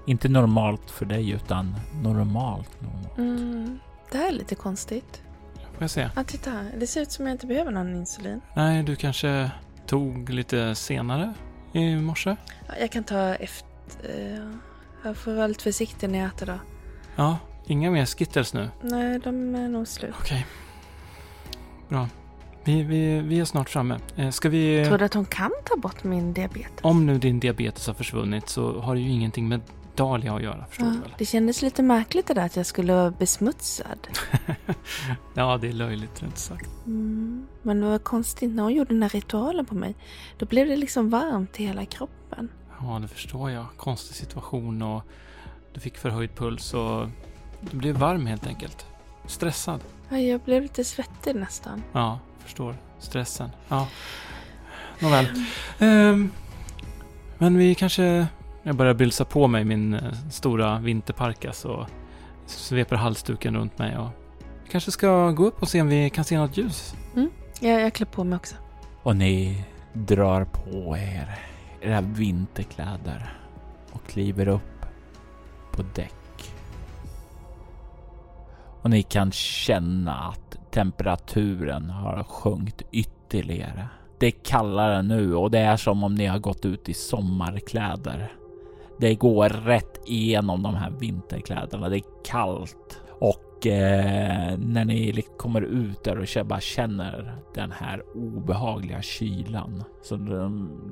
Inte 0.06 0.28
normalt 0.28 0.90
för 0.90 1.06
dig 1.06 1.30
utan 1.30 1.74
normalt 2.02 2.80
normalt. 2.80 3.18
Mm. 3.18 3.78
Det 4.12 4.18
här 4.18 4.28
är 4.28 4.32
lite 4.32 4.54
konstigt. 4.54 5.22
Får 5.54 5.82
jag 5.82 5.90
se? 5.90 6.10
Ja, 6.16 6.24
titta 6.24 6.50
här. 6.50 6.72
Det 6.76 6.86
ser 6.86 7.00
ut 7.02 7.10
som 7.12 7.26
jag 7.26 7.34
inte 7.34 7.46
behöver 7.46 7.70
någon 7.70 7.94
insulin. 7.94 8.40
Nej, 8.54 8.82
du 8.82 8.96
kanske 8.96 9.50
tog 9.86 10.30
lite 10.30 10.74
senare 10.74 11.34
i 11.72 11.96
morse? 11.96 12.36
Ja, 12.68 12.74
jag 12.80 12.92
kan 12.92 13.04
ta 13.04 13.34
efter... 13.34 13.68
eh, 14.04 14.48
Jag 15.04 15.16
får 15.16 15.32
vara 15.34 15.46
lite 15.46 15.62
försiktig 15.62 16.10
när 16.10 16.18
jag 16.18 16.28
äter 16.28 16.46
då. 16.46 16.58
Ja, 17.16 17.38
inga 17.66 17.90
mer 17.90 18.06
Skittles 18.06 18.54
nu. 18.54 18.68
Nej, 18.82 19.18
de 19.18 19.54
är 19.54 19.68
nog 19.68 19.88
slut. 19.88 20.14
Okej. 20.20 20.46
Bra. 21.88 22.08
Vi, 22.68 22.82
vi, 22.82 23.20
vi 23.20 23.40
är 23.40 23.44
snart 23.44 23.68
framme. 23.68 23.98
Eh, 24.16 24.30
Ska 24.30 24.48
vi... 24.48 24.84
Tror 24.86 24.98
du 24.98 25.04
att 25.04 25.14
hon 25.14 25.24
kan 25.24 25.50
ta 25.64 25.76
bort 25.76 26.04
min 26.04 26.32
diabetes? 26.32 26.80
Om 26.82 27.06
nu 27.06 27.18
din 27.18 27.40
diabetes 27.40 27.86
har 27.86 27.94
försvunnit 27.94 28.48
så 28.48 28.80
har 28.80 28.94
det 28.94 29.00
ju 29.00 29.10
ingenting 29.10 29.48
med 29.48 29.60
Dahlia 29.94 30.34
att 30.34 30.42
göra, 30.42 30.64
förstår 30.68 30.86
Ja, 30.86 30.92
du 30.92 31.00
väl? 31.00 31.14
det 31.18 31.24
kändes 31.24 31.62
lite 31.62 31.82
märkligt 31.82 32.26
det 32.26 32.34
där 32.34 32.44
att 32.46 32.56
jag 32.56 32.66
skulle 32.66 32.94
vara 32.94 33.10
besmutsad. 33.10 34.08
ja, 35.34 35.58
det 35.60 35.68
är 35.68 35.72
löjligt 35.72 36.22
rent 36.22 36.38
sagt. 36.38 36.68
Mm. 36.86 37.46
Men 37.62 37.80
det 37.80 37.86
var 37.86 37.98
konstigt 37.98 38.50
när 38.50 38.62
hon 38.62 38.74
gjorde 38.74 38.94
den 38.94 39.02
här 39.02 39.08
ritualen 39.10 39.66
på 39.66 39.74
mig. 39.74 39.94
Då 40.38 40.46
blev 40.46 40.68
det 40.68 40.76
liksom 40.76 41.10
varmt 41.10 41.60
i 41.60 41.66
hela 41.66 41.84
kroppen. 41.84 42.48
Ja, 42.80 42.98
det 43.02 43.08
förstår 43.08 43.50
jag. 43.50 43.66
Konstig 43.76 44.16
situation 44.16 44.82
och 44.82 45.02
du 45.72 45.80
fick 45.80 45.98
förhöjd 45.98 46.34
puls 46.36 46.74
och 46.74 47.06
du 47.60 47.76
blev 47.76 47.96
varm 47.96 48.26
helt 48.26 48.46
enkelt. 48.46 48.86
Stressad. 49.26 49.80
Ja, 50.08 50.18
jag 50.18 50.40
blev 50.40 50.62
lite 50.62 50.84
svettig 50.84 51.36
nästan. 51.36 51.82
Ja, 51.92 52.18
förstår. 52.48 52.76
Stressen. 52.98 53.50
Ja. 53.68 53.88
Nåväl. 54.98 55.26
Ehm, 55.78 56.30
men 57.38 57.58
vi 57.58 57.74
kanske... 57.74 58.26
Jag 58.62 58.76
börjar 58.76 58.94
bylsa 58.94 59.24
på 59.24 59.46
mig 59.46 59.64
min 59.64 59.94
eh, 59.94 60.12
stora 60.30 60.78
vinterparkas 60.78 61.64
och 61.64 61.86
sveper 62.46 62.96
halsduken 62.96 63.56
runt 63.56 63.78
mig 63.78 63.96
och... 63.96 64.08
Vi 64.64 64.70
kanske 64.70 64.90
ska 64.90 65.30
gå 65.30 65.46
upp 65.46 65.62
och 65.62 65.68
se 65.68 65.80
om 65.80 65.88
vi 65.88 66.10
kan 66.10 66.24
se 66.24 66.38
något 66.38 66.56
ljus. 66.56 66.94
Jag, 67.60 67.80
jag 67.80 67.92
klär 67.92 68.06
på 68.06 68.24
mig 68.24 68.36
också. 68.36 68.54
Och 69.02 69.16
ni 69.16 69.64
drar 69.92 70.44
på 70.44 70.96
er 70.96 71.38
era 71.80 72.00
vinterkläder 72.00 73.32
och 73.92 74.06
kliver 74.06 74.48
upp 74.48 74.86
på 75.72 75.82
däck. 75.94 76.14
Och 78.82 78.90
ni 78.90 79.02
kan 79.02 79.32
känna 79.32 80.14
att 80.14 80.47
temperaturen 80.78 81.90
har 81.90 82.24
sjunkit 82.24 82.82
ytterligare. 82.92 83.88
Det 84.18 84.26
är 84.26 84.30
kallare 84.30 85.02
nu 85.02 85.34
och 85.34 85.50
det 85.50 85.58
är 85.58 85.76
som 85.76 86.04
om 86.04 86.14
ni 86.14 86.26
har 86.26 86.38
gått 86.38 86.64
ut 86.64 86.88
i 86.88 86.94
sommarkläder. 86.94 88.32
Det 89.00 89.14
går 89.14 89.48
rätt 89.48 90.00
igenom 90.06 90.62
de 90.62 90.74
här 90.74 90.90
vinterkläderna. 90.90 91.88
Det 91.88 91.96
är 91.96 92.24
kallt 92.24 93.00
och 93.20 93.66
eh, 93.66 94.58
när 94.58 94.84
ni 94.84 95.12
liksom 95.12 95.34
kommer 95.36 95.62
ut 95.62 96.04
där 96.04 96.40
och 96.40 96.46
bara 96.46 96.60
känner 96.60 97.34
den 97.54 97.72
här 97.72 98.02
obehagliga 98.14 99.02
kylan 99.02 99.84
så 100.02 100.18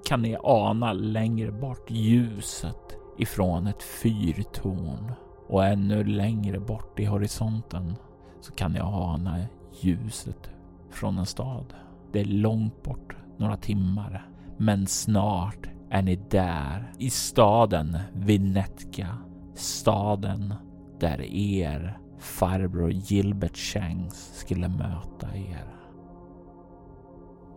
kan 0.04 0.22
ni 0.22 0.36
ana 0.42 0.92
längre 0.92 1.52
bort 1.52 1.90
ljuset 1.90 2.96
ifrån 3.18 3.66
ett 3.66 3.82
fyrtorn 3.82 5.12
och 5.48 5.64
ännu 5.64 6.04
längre 6.04 6.60
bort 6.60 7.00
i 7.00 7.04
horisonten 7.04 7.94
så 8.40 8.52
kan 8.52 8.72
ni 8.72 8.80
ana 8.80 9.38
ljuset 9.80 10.50
från 10.90 11.18
en 11.18 11.26
stad. 11.26 11.74
Det 12.12 12.20
är 12.20 12.24
långt 12.24 12.82
bort, 12.82 13.16
några 13.36 13.56
timmar, 13.56 14.30
men 14.56 14.86
snart 14.86 15.68
är 15.90 16.02
ni 16.02 16.16
där 16.30 16.92
i 16.98 17.10
staden 17.10 17.98
Vinetka. 18.12 19.08
Staden 19.54 20.54
där 21.00 21.22
er 21.22 21.98
farbror 22.18 22.90
Gilbert 22.90 23.56
Shanks 23.56 24.38
skulle 24.38 24.68
möta 24.68 25.36
er. 25.36 25.76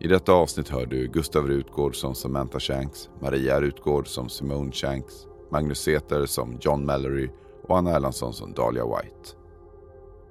I 0.01 0.07
detta 0.07 0.33
avsnitt 0.33 0.69
hör 0.69 0.85
du 0.85 1.07
Gustav 1.07 1.47
Rutgård 1.47 1.95
som 1.95 2.15
Samantha 2.15 2.59
Shanks, 2.59 3.09
Maria 3.21 3.61
Rutgård 3.61 4.07
som 4.07 4.29
Simone 4.29 4.71
Shanks, 4.71 5.13
Magnus 5.51 5.79
Säter 5.79 6.25
som 6.25 6.57
John 6.61 6.85
Mallory 6.85 7.29
och 7.67 7.77
Anna 7.77 7.91
Erlandsson 7.91 8.33
som 8.33 8.53
Dahlia 8.53 8.85
White. 8.85 9.38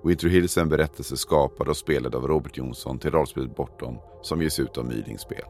Winter 0.03 0.29
Hills 0.29 0.57
är 0.57 0.63
en 0.63 0.69
berättelse 0.69 1.17
skapad 1.17 1.69
och 1.69 1.77
spelad 1.77 2.15
av 2.15 2.27
Robert 2.27 2.57
Jonsson 2.57 2.99
till 2.99 3.11
rollspelet 3.11 3.57
Bortom 3.57 3.99
som 4.23 4.43
ges 4.43 4.61
ut 4.61 4.79
av 4.79 4.85
Mylingspel. 4.85 5.45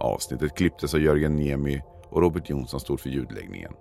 Avsnittet 0.00 0.56
klipptes 0.56 0.94
av 0.94 1.00
Jörgen 1.00 1.36
Niemi 1.36 1.82
och 2.08 2.22
Robert 2.22 2.50
Jonsson 2.50 2.80
stod 2.80 3.00
för 3.00 3.10
ljudläggningen. 3.10 3.72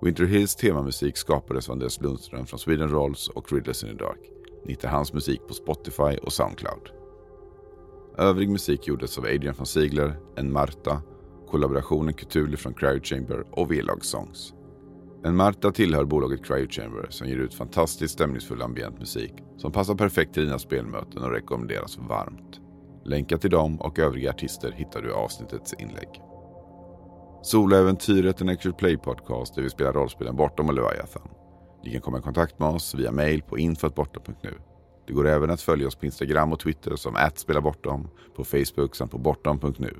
Winter 0.00 0.24
Hills 0.24 0.56
temamusik 0.56 1.16
skapades 1.16 1.68
av 1.68 1.72
Andreas 1.72 2.00
Lundström 2.00 2.46
från 2.46 2.58
Sweden 2.58 2.88
Rolls 2.88 3.28
och 3.28 3.52
Riddles 3.52 3.84
in 3.84 3.90
the 3.90 4.04
Dark. 4.04 4.20
Ni 4.64 4.70
hittar 4.72 4.88
hans 4.88 5.12
musik 5.12 5.40
på 5.48 5.54
Spotify 5.54 6.18
och 6.22 6.32
Soundcloud. 6.32 6.90
Övrig 8.18 8.50
musik 8.50 8.86
gjordes 8.86 9.18
av 9.18 9.24
Adrian 9.24 9.54
von 9.58 9.66
Ziegler, 9.66 10.16
En 10.36 10.52
Marta, 10.52 11.02
kollaborationen 11.50 12.14
Cthulhu 12.14 12.56
från 12.56 12.74
Cryo 12.74 13.00
Chamber 13.02 13.44
och 13.50 13.72
V-Log 13.72 14.04
Songs. 14.04 14.54
En 15.24 15.36
Marta 15.36 15.72
tillhör 15.72 16.04
bolaget 16.04 16.44
Cryo 16.44 16.68
Chamber 16.68 17.06
som 17.10 17.28
ger 17.28 17.36
ut 17.36 17.54
fantastiskt 17.54 18.14
stämningsfull 18.14 18.62
ambient 18.62 18.98
musik 18.98 19.32
som 19.56 19.72
passar 19.72 19.94
perfekt 19.94 20.34
till 20.34 20.44
dina 20.44 20.58
spelmöten 20.58 21.22
och 21.22 21.30
rekommenderas 21.30 21.98
varmt. 21.98 22.60
Länkar 23.04 23.38
till 23.38 23.50
dem 23.50 23.80
och 23.80 23.98
övriga 23.98 24.30
artister 24.30 24.72
hittar 24.72 25.02
du 25.02 25.08
i 25.08 25.12
avsnittets 25.12 25.74
inlägg. 25.74 26.08
Soloäventyret 27.42 28.40
är 28.40 28.44
en 28.44 28.48
Actual 28.48 28.74
Play 28.74 28.96
podcast 28.96 29.54
där 29.54 29.62
vi 29.62 29.70
spelar 29.70 29.92
rollspelen 29.92 30.36
Bortom 30.36 30.68
och 30.68 30.74
Leviathan. 30.74 31.28
Ni 31.84 31.92
kan 31.92 32.00
komma 32.00 32.18
i 32.18 32.22
kontakt 32.22 32.58
med 32.58 32.68
oss 32.68 32.94
via 32.94 33.12
mail 33.12 33.42
på 33.42 33.58
info.bortom.nu. 33.58 34.54
Det 35.06 35.12
går 35.12 35.28
även 35.28 35.50
att 35.50 35.60
följa 35.60 35.86
oss 35.86 35.96
på 35.96 36.06
Instagram 36.06 36.52
och 36.52 36.60
Twitter 36.60 36.96
som 36.96 37.16
@spelabortom, 37.34 38.08
på 38.36 38.44
Facebook 38.44 38.96
samt 38.96 39.10
på 39.10 39.18
bortom.nu. 39.18 39.96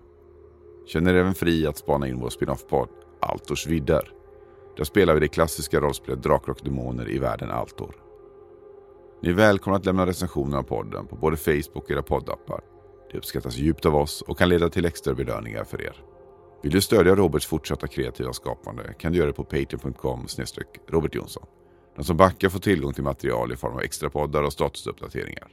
Känner 0.87 1.14
er 1.14 1.18
även 1.18 1.35
fri 1.35 1.66
att 1.66 1.79
spana 1.79 2.09
in 2.09 2.20
vår 2.20 2.31
spin-off-podd 2.31 2.89
Altors 3.20 3.66
vidder. 3.66 4.22
Där 4.77 4.85
spelar 4.85 5.14
vi 5.14 5.20
det 5.20 5.29
klassiska 5.29 5.81
rollspelet 5.81 6.23
Drakar 6.23 6.53
och 6.53 6.61
Demoner 6.64 7.11
i 7.11 7.18
världen 7.18 7.51
Altor. 7.51 7.95
Ni 9.23 9.29
är 9.29 9.35
välkomna 9.35 9.77
att 9.77 9.87
lämna 9.87 10.07
recensioner 10.07 10.59
av 10.59 10.62
podden 10.62 11.07
på 11.07 11.16
både 11.16 11.37
Facebook 11.37 11.85
och 11.85 11.91
era 11.91 12.03
poddappar. 12.03 12.61
Det 13.12 13.18
uppskattas 13.18 13.57
djupt 13.57 13.87
av 13.87 13.95
oss 13.95 14.23
och 14.23 14.39
kan 14.39 14.49
leda 14.49 14.68
till 14.68 14.85
extra 14.85 15.14
belöningar 15.14 15.64
för 15.64 15.83
er. 15.83 16.05
Vill 16.62 16.73
du 16.73 16.81
stödja 16.81 17.14
Roberts 17.14 17.47
fortsatta 17.47 17.87
kreativa 17.87 18.33
skapande 18.33 18.95
kan 18.99 19.12
du 19.12 19.18
göra 19.18 19.27
det 19.27 19.33
på 19.33 19.45
patreon.com 19.45 20.27
Robert 20.89 21.14
Jonsson. 21.14 21.47
De 21.97 22.05
som 22.05 22.16
backar 22.16 22.49
får 22.49 22.59
tillgång 22.59 22.93
till 22.93 23.05
material 23.05 23.53
i 23.53 23.57
form 23.57 23.75
av 23.75 23.81
extra 23.81 24.11
poddar 24.11 24.43
och 24.43 24.53
statusuppdateringar. 24.53 25.49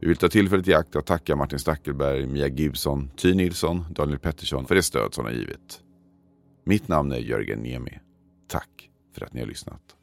Vi 0.00 0.08
vill 0.08 0.16
ta 0.16 0.28
tillfället 0.28 0.68
i 0.68 0.74
akt 0.74 0.96
att 0.96 1.06
tacka 1.06 1.36
Martin 1.36 1.58
Stackelberg, 1.58 2.26
Mia 2.26 2.48
Gibson, 2.48 3.10
Ty 3.16 3.34
Nilsson, 3.34 3.84
Daniel 3.90 4.18
Pettersson 4.18 4.66
för 4.66 4.74
det 4.74 4.82
stöd 4.82 5.14
som 5.14 5.24
de 5.24 5.30
har 5.30 5.38
givit. 5.38 5.80
Mitt 6.64 6.88
namn 6.88 7.12
är 7.12 7.18
Jörgen 7.18 7.58
Niemi. 7.58 7.98
Tack 8.50 8.90
för 9.12 9.24
att 9.24 9.32
ni 9.32 9.40
har 9.40 9.46
lyssnat. 9.46 9.96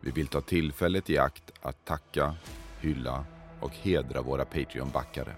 Vi 0.00 0.10
vill 0.10 0.26
ta 0.26 0.40
tillfället 0.40 1.10
i 1.10 1.18
akt 1.18 1.52
att 1.62 1.84
tacka, 1.84 2.34
hylla 2.80 3.24
och 3.60 3.70
hedra 3.74 4.22
våra 4.22 4.44
Patreon-backare. 4.44 5.36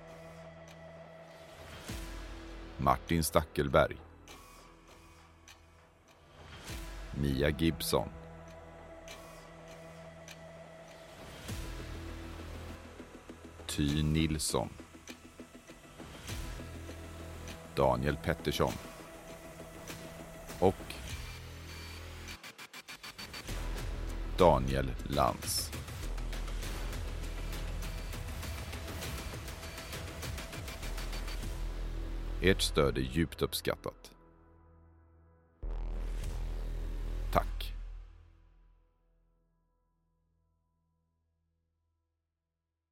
Martin 2.76 3.24
Stackelberg 3.24 3.96
Mia 7.14 7.48
Gibson 7.48 8.08
Ty 13.66 14.02
Nilsson 14.02 14.68
Daniel 17.74 18.16
Pettersson 18.16 18.72
och 20.60 20.94
Daniel 24.38 24.90
Lantz. 25.08 25.70
Ert 32.42 32.62
stöd 32.62 32.98
är 32.98 33.02
djupt 33.02 33.42
uppskattat. 33.42 33.97